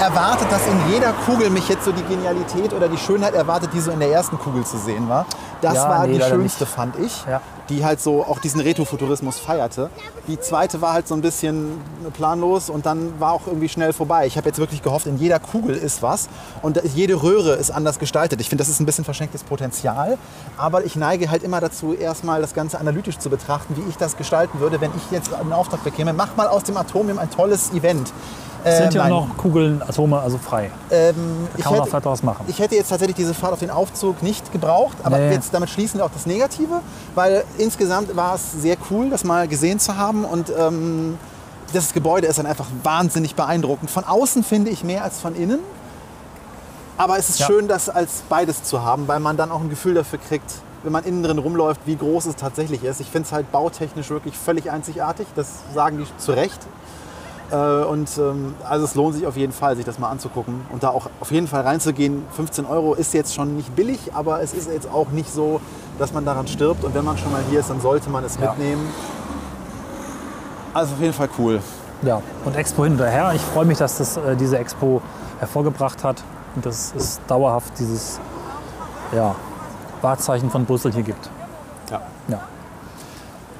erwartet, 0.00 0.50
dass 0.50 0.66
in 0.66 0.92
jeder 0.92 1.12
Kugel 1.12 1.50
mich 1.50 1.68
jetzt 1.68 1.84
so 1.84 1.92
die 1.92 2.02
Genialität 2.02 2.72
oder 2.72 2.88
die 2.88 2.96
Schönheit 2.96 3.34
erwartet, 3.34 3.70
die 3.74 3.80
so 3.80 3.90
in 3.90 4.00
der 4.00 4.10
ersten 4.10 4.38
Kugel 4.38 4.64
zu 4.64 4.78
sehen 4.78 5.08
war. 5.10 5.26
Das 5.60 5.74
Ja, 5.74 5.88
war 5.90 6.06
nee, 6.06 6.14
die 6.14 6.22
schönste, 6.22 6.64
nicht. 6.64 6.72
fand 6.74 6.98
ich, 6.98 7.24
Ja. 7.28 7.42
die 7.68 7.84
halt 7.84 8.00
so 8.00 8.22
auch 8.24 8.38
diesen 8.38 8.62
Retrofuturismus 8.62 9.38
feierte. 9.38 9.90
Die 10.26 10.40
zweite 10.40 10.80
war 10.80 10.94
halt 10.94 11.06
so 11.06 11.14
ein 11.14 11.20
bisschen 11.20 11.78
planlos 12.14 12.70
und 12.70 12.86
dann 12.86 13.20
war 13.20 13.32
auch 13.32 13.46
irgendwie 13.46 13.68
schnell 13.68 13.92
vorbei. 13.92 14.26
Ich 14.26 14.38
habe 14.38 14.48
jetzt 14.48 14.58
wirklich 14.58 14.82
gehofft, 14.82 15.06
in 15.06 15.18
jeder 15.18 15.38
Kugel 15.38 15.76
ist 15.76 16.02
was 16.02 16.30
und 16.62 16.80
jede 16.94 17.22
Röhre 17.22 17.52
ist 17.52 17.70
anders 17.70 17.98
gestaltet. 17.98 18.40
Ich 18.40 18.48
finde, 18.48 18.62
das 18.62 18.70
ist 18.70 18.80
ein 18.80 18.86
bisschen 18.86 19.04
verschenktes 19.04 19.44
Potenzial, 19.44 20.16
aber 20.56 20.82
ich 20.86 20.96
neige 20.96 21.30
halt 21.30 21.42
immer 21.42 21.60
dazu, 21.60 21.92
erstmal 21.92 22.40
das 22.40 22.54
Ganze 22.54 22.80
analytisch 22.80 23.18
zu 23.18 23.28
betrachten, 23.28 23.76
wie 23.76 23.86
ich 23.90 23.98
das 23.98 24.16
gestalten 24.16 24.60
würde, 24.60 24.80
wenn 24.80 24.92
ich 24.96 25.10
jetzt 25.10 25.34
einen 25.34 25.52
Auftrag 25.52 25.84
bekäme. 25.84 26.14
Mach 26.14 26.36
mal 26.36 26.48
aus 26.48 26.62
dem 26.64 26.78
Atomium 26.78 27.18
ein 27.18 27.30
tolles 27.30 27.70
Event. 27.74 28.10
Es 28.64 28.76
sind 28.78 28.94
Äh, 28.94 28.98
ja 28.98 29.08
noch 29.08 29.36
Kugeln, 29.36 29.82
Atome, 29.82 30.18
also 30.20 30.36
frei. 30.38 30.70
Ähm, 30.90 31.48
ich, 31.56 31.64
Kann 31.64 31.72
man 31.72 31.82
auch 31.82 31.92
hätte, 31.92 32.04
was 32.10 32.22
machen. 32.22 32.44
ich 32.48 32.58
hätte 32.58 32.74
jetzt 32.74 32.88
tatsächlich 32.88 33.16
diese 33.16 33.32
Fahrt 33.34 33.52
auf 33.54 33.58
den 33.60 33.70
Aufzug 33.70 34.22
nicht 34.22 34.52
gebraucht, 34.52 34.96
aber 35.02 35.18
Nee. 35.18 35.32
jetzt 35.32 35.54
damit 35.54 35.70
schließen 35.70 35.98
wir 35.98 36.04
auch 36.04 36.10
das 36.12 36.26
Negative, 36.26 36.80
weil 37.14 37.44
insgesamt 37.58 38.14
war 38.16 38.34
es 38.34 38.52
sehr 38.52 38.76
cool, 38.90 39.08
das 39.10 39.24
mal 39.24 39.48
gesehen 39.48 39.78
zu 39.78 39.96
haben 39.96 40.24
und 40.24 40.52
ähm, 40.58 41.18
das 41.72 41.92
Gebäude 41.92 42.26
ist 42.26 42.38
dann 42.38 42.46
einfach 42.46 42.66
wahnsinnig 42.82 43.34
beeindruckend. 43.34 43.90
Von 43.90 44.04
außen 44.04 44.42
finde 44.44 44.70
ich 44.70 44.84
mehr 44.84 45.04
als 45.04 45.20
von 45.20 45.34
innen, 45.34 45.60
aber 46.98 47.16
es 47.18 47.30
ist 47.30 47.38
Ja. 47.40 47.46
schön, 47.46 47.68
das 47.68 47.88
als 47.88 48.22
beides 48.28 48.62
zu 48.62 48.82
haben, 48.84 49.08
weil 49.08 49.20
man 49.20 49.36
dann 49.36 49.50
auch 49.50 49.60
ein 49.60 49.70
Gefühl 49.70 49.94
dafür 49.94 50.18
kriegt, 50.18 50.52
wenn 50.82 50.92
man 50.92 51.04
innen 51.04 51.22
drin 51.22 51.38
rumläuft, 51.38 51.80
wie 51.86 51.96
groß 51.96 52.26
es 52.26 52.36
tatsächlich 52.36 52.84
ist. 52.84 53.00
Ich 53.00 53.08
finde 53.08 53.26
es 53.26 53.32
halt 53.32 53.50
bautechnisch 53.52 54.10
wirklich 54.10 54.36
völlig 54.36 54.70
einzigartig, 54.70 55.26
das 55.34 55.48
sagen 55.74 55.98
die 55.98 56.06
zu 56.18 56.32
Recht. 56.32 56.58
Äh, 57.50 57.56
Und 57.84 58.08
ähm, 58.18 58.54
also 58.68 58.84
es 58.84 58.94
lohnt 58.94 59.14
sich 59.14 59.26
auf 59.26 59.36
jeden 59.36 59.52
Fall, 59.52 59.74
sich 59.76 59.84
das 59.84 59.98
mal 59.98 60.08
anzugucken 60.08 60.60
und 60.72 60.82
da 60.82 60.90
auch 60.90 61.08
auf 61.20 61.30
jeden 61.32 61.48
Fall 61.48 61.62
reinzugehen. 61.62 62.24
15 62.36 62.64
Euro 62.66 62.94
ist 62.94 63.12
jetzt 63.14 63.34
schon 63.34 63.56
nicht 63.56 63.74
billig, 63.74 64.12
aber 64.14 64.40
es 64.42 64.52
ist 64.54 64.70
jetzt 64.70 64.88
auch 64.92 65.08
nicht 65.10 65.32
so, 65.32 65.60
dass 65.98 66.12
man 66.12 66.24
daran 66.24 66.46
stirbt. 66.46 66.84
Und 66.84 66.94
wenn 66.94 67.04
man 67.04 67.18
schon 67.18 67.32
mal 67.32 67.42
hier 67.50 67.60
ist, 67.60 67.70
dann 67.70 67.80
sollte 67.80 68.08
man 68.10 68.24
es 68.24 68.36
Ja. 68.38 68.50
mitnehmen. 68.50 68.88
Also 70.72 70.94
auf 70.94 71.00
jeden 71.00 71.14
Fall 71.14 71.28
cool. 71.38 71.60
Ja, 72.02 72.22
und 72.44 72.56
Expo 72.56 72.84
hinterher. 72.84 73.32
Ich 73.34 73.42
freue 73.42 73.64
mich, 73.64 73.78
dass 73.78 73.98
das 73.98 74.16
äh, 74.16 74.36
diese 74.36 74.56
Expo 74.58 75.02
hervorgebracht 75.38 76.04
hat 76.04 76.22
und 76.54 76.64
dass 76.64 76.94
es 76.96 77.20
dauerhaft 77.26 77.72
dieses 77.78 78.18
ja, 79.14 79.34
Wahrzeichen 80.00 80.50
von 80.50 80.64
Brüssel 80.64 80.92
hier 80.92 81.02
gibt. 81.02 81.28
Ja. 81.90 82.00
Ja. 82.28 82.40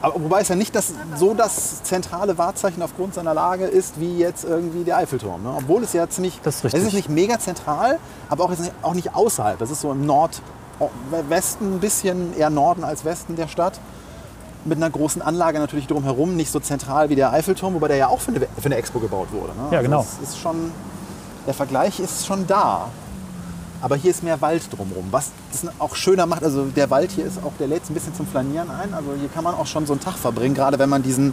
Aber 0.03 0.15
wobei 0.23 0.41
es 0.41 0.49
ja 0.49 0.57
nicht 0.57 0.75
das, 0.75 0.95
so 1.17 1.35
das 1.35 1.83
zentrale 1.83 2.39
Wahrzeichen 2.39 2.83
aufgrund 2.83 3.15
seiner 3.15 3.35
Lage 3.35 3.67
ist, 3.67 4.01
wie 4.01 4.19
jetzt 4.19 4.45
irgendwie 4.45 4.85
der 4.85 4.97
Eiffelturm. 4.97 5.43
Ne? 5.43 5.53
Obwohl 5.57 5.83
es 5.83 5.93
ja 5.93 6.09
ziemlich. 6.09 6.41
Das 6.43 6.65
ist 6.65 6.75
es 6.75 6.85
ist 6.85 6.95
nicht 6.95 7.11
mega 7.11 7.39
zentral, 7.39 7.99
aber 8.29 8.45
auch, 8.45 8.51
jetzt 8.51 8.61
nicht, 8.61 8.73
auch 8.83 8.95
nicht 8.95 9.15
außerhalb. 9.15 9.59
Das 9.59 9.71
ist 9.71 9.83
so 9.83 9.93
im 9.93 10.07
Nordwesten, 10.07 11.75
ein 11.77 11.81
bisschen 11.81 12.37
eher 12.37 12.51
Norden 12.51 12.83
als 12.85 13.05
Westen 13.05 13.37
der 13.37 13.49
Stadt. 13.49 13.79
Mit 14.65 14.77
einer 14.77 14.91
großen 14.91 15.23
Anlage 15.23 15.59
natürlich 15.59 15.87
drumherum, 15.87 16.37
nicht 16.37 16.51
so 16.51 16.61
zentral 16.61 17.09
wie 17.09 17.15
der 17.15 17.33
Eiffelturm, 17.33 17.75
wobei 17.75 17.89
der 17.89 17.97
ja 17.97 18.09
auch 18.09 18.21
für 18.21 18.31
eine, 18.31 18.41
für 18.41 18.67
eine 18.67 18.77
Expo 18.77 18.99
gebaut 18.99 19.29
wurde. 19.33 19.55
Ne? 19.55 19.69
Ja, 19.71 19.81
genau. 19.81 20.05
Es 20.21 20.29
ist 20.31 20.39
schon, 20.39 20.71
der 21.47 21.55
Vergleich 21.55 21.99
ist 21.99 22.27
schon 22.27 22.47
da. 22.47 22.89
Aber 23.83 23.97
hier 23.97 24.11
ist 24.11 24.23
mehr 24.23 24.41
Wald 24.41 24.63
drumherum, 24.77 25.07
was 25.11 25.31
das 25.53 25.71
auch 25.79 25.95
schöner 25.97 26.27
macht. 26.27 26.45
Also 26.45 26.65
der 26.67 26.91
Wald 26.91 27.11
hier 27.13 27.25
ist 27.27 27.39
auch, 27.45 27.53
der 27.59 27.69
lädt 27.69 27.89
ein 27.89 27.95
bisschen 27.95 28.15
zum 28.15 28.27
Flanieren 28.27 28.71
ein. 28.71 28.93
Also 28.95 29.11
hier 29.19 29.29
kann 29.29 29.45
man 29.45 29.55
auch 29.55 29.67
schon 29.67 29.87
so 29.87 29.93
einen 29.95 30.01
Tag 30.01 30.17
verbringen, 30.19 30.55
gerade 30.55 30.79
wenn 30.79 30.89
man 30.89 31.03
diesen 31.03 31.33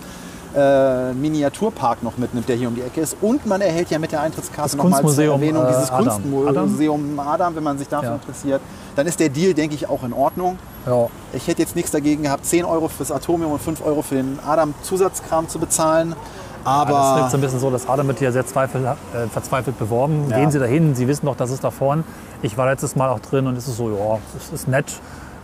äh, 0.56 1.14
Miniaturpark 1.14 2.04
noch 2.04 2.18
mitnimmt, 2.18 2.48
der 2.50 2.56
hier 2.56 2.68
um 2.68 2.76
die 2.76 2.82
Ecke 2.82 3.02
ist. 3.02 3.18
Und 3.22 3.46
man 3.46 3.62
erhält 3.62 3.90
ja 3.90 4.00
mit 4.00 4.12
der 4.12 4.22
Eintrittskarte 4.22 4.78
nochmal 4.78 5.06
zur 5.06 5.24
Erwähnung 5.24 5.66
äh, 5.66 5.68
dieses 5.70 5.92
Adam. 5.92 6.06
Kunstmuseum 6.22 7.20
Adam. 7.20 7.56
wenn 7.56 7.64
man 7.64 7.78
sich 7.78 7.88
dafür 7.88 8.10
Ja. 8.10 8.16
interessiert. 8.16 8.62
Dann 8.96 9.08
ist 9.08 9.20
der 9.20 9.30
Deal, 9.30 9.54
denke 9.54 9.76
ich, 9.76 9.90
auch 9.90 10.04
in 10.04 10.14
Ordnung. 10.14 10.58
Ja. 10.86 11.08
Ich 11.34 11.48
hätte 11.48 11.62
jetzt 11.62 11.76
nichts 11.76 11.92
dagegen 11.92 12.24
gehabt, 12.24 12.46
10 12.46 12.66
Euro 12.66 12.88
fürs 12.88 13.12
Atomium 13.12 13.52
und 13.52 13.62
5 13.62 13.86
Euro 13.86 14.02
für 14.02 14.16
den 14.16 14.40
Adam-Zusatzkram 14.46 15.50
zu 15.50 15.60
bezahlen. 15.60 16.16
Aber 16.68 16.92
das 16.92 17.00
Aber 17.00 17.20
wirkt 17.20 17.32
so 17.32 17.38
ein 17.38 17.42
bisschen 17.42 17.60
so, 17.60 17.72
dass 17.72 17.88
Adam 17.88 18.08
wird 18.08 18.20
ja 18.20 18.32
sehr 18.32 18.46
zweifel, 18.46 18.84
äh, 18.86 19.28
verzweifelt 19.32 19.80
beworben. 19.80 20.30
Ja. 20.30 20.38
Gehen 20.38 20.52
Sie 20.52 20.60
dahin, 20.60 20.96
Sie 20.96 21.08
wissen 21.08 21.26
doch, 21.26 21.38
das 21.38 21.50
ist 21.50 21.64
da 21.64 21.72
vorne. 21.72 22.04
Ich 22.42 22.58
war 22.58 22.66
letztes 22.66 22.98
Mal 22.98 23.10
auch 23.10 23.20
drin 23.20 23.48
und 23.48 23.56
es 23.56 23.70
ist 23.70 23.78
so, 23.78 23.90
ja, 23.90 24.20
es 24.36 24.52
ist 24.52 24.68
nett. 24.68 24.86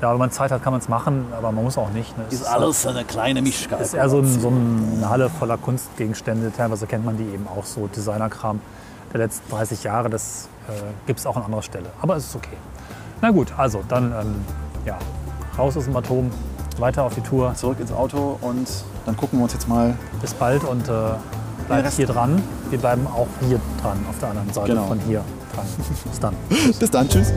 Ja, 0.02 0.12
wenn 0.12 0.18
man 0.18 0.32
Zeit 0.32 0.52
hat, 0.52 0.62
kann 0.62 0.74
man 0.74 0.82
es 0.82 0.90
machen, 0.90 1.28
aber 1.38 1.54
man 1.54 1.64
muss 1.64 1.78
auch 1.78 1.90
nicht. 1.92 2.18
Ne? 2.18 2.26
Es 2.28 2.42
ist 2.42 2.44
alles 2.46 2.86
eine 2.86 3.06
kleine 3.06 3.42
Mischke. 3.42 3.74
ist 3.76 3.94
eher 3.94 4.10
so, 4.10 4.20
ein, 4.20 4.42
so 4.42 4.50
eine 4.50 5.10
Halle 5.10 5.30
voller 5.30 5.58
Kunstgegenstände. 5.58 6.52
Teilweise 6.52 6.88
kennt 6.88 7.06
man 7.06 7.16
die 7.16 7.24
eben 7.24 7.48
auch 7.48 7.64
so 7.64 7.88
Designerkram 7.88 8.60
der 9.14 9.22
letzten 9.22 9.50
30 9.50 9.82
Jahre. 9.82 10.10
Das 10.10 10.50
äh, 10.68 10.74
gibt 11.08 11.20
es 11.20 11.26
auch 11.26 11.38
an 11.38 11.44
anderer 11.44 11.62
Stelle. 11.62 11.86
Aber 12.02 12.18
es 12.18 12.26
ist 12.26 12.36
okay. 12.36 12.58
Na 13.22 13.32
gut, 13.32 13.54
also 13.56 13.82
dann 13.88 14.12
ähm, 14.12 14.36
ja, 14.86 14.98
raus 15.58 15.78
aus 15.78 15.86
dem 15.86 15.96
Atom, 15.96 16.32
weiter 16.80 17.04
auf 17.04 17.16
die 17.16 17.22
Tour. 17.22 17.56
zurück 17.56 17.80
ins 17.80 17.94
Auto 17.94 18.38
und 18.42 18.68
dann 19.06 19.18
gucken 19.18 19.40
wir 19.40 19.44
uns 19.44 19.54
jetzt 19.54 19.68
mal 19.68 19.96
Bis 20.22 20.34
bald 20.34 20.64
und 20.64 20.88
äh, 20.88 20.92
bleibt 21.68 21.94
hier 21.94 22.08
dran. 22.08 22.42
Wir 22.70 22.80
bleiben 22.80 23.06
auch 23.08 23.28
hier 23.48 23.60
dran, 23.82 23.98
auf 24.10 24.18
der 24.20 24.30
anderen 24.30 24.52
Seite 24.54 24.70
Genau. 24.70 24.86
von 24.88 25.00
hier 25.00 25.24
dran. 25.56 25.66
Bis 26.10 26.20
dann. 26.20 26.36
Bis 26.80 26.92
dann, 26.92 27.10
tschüss. 27.10 27.34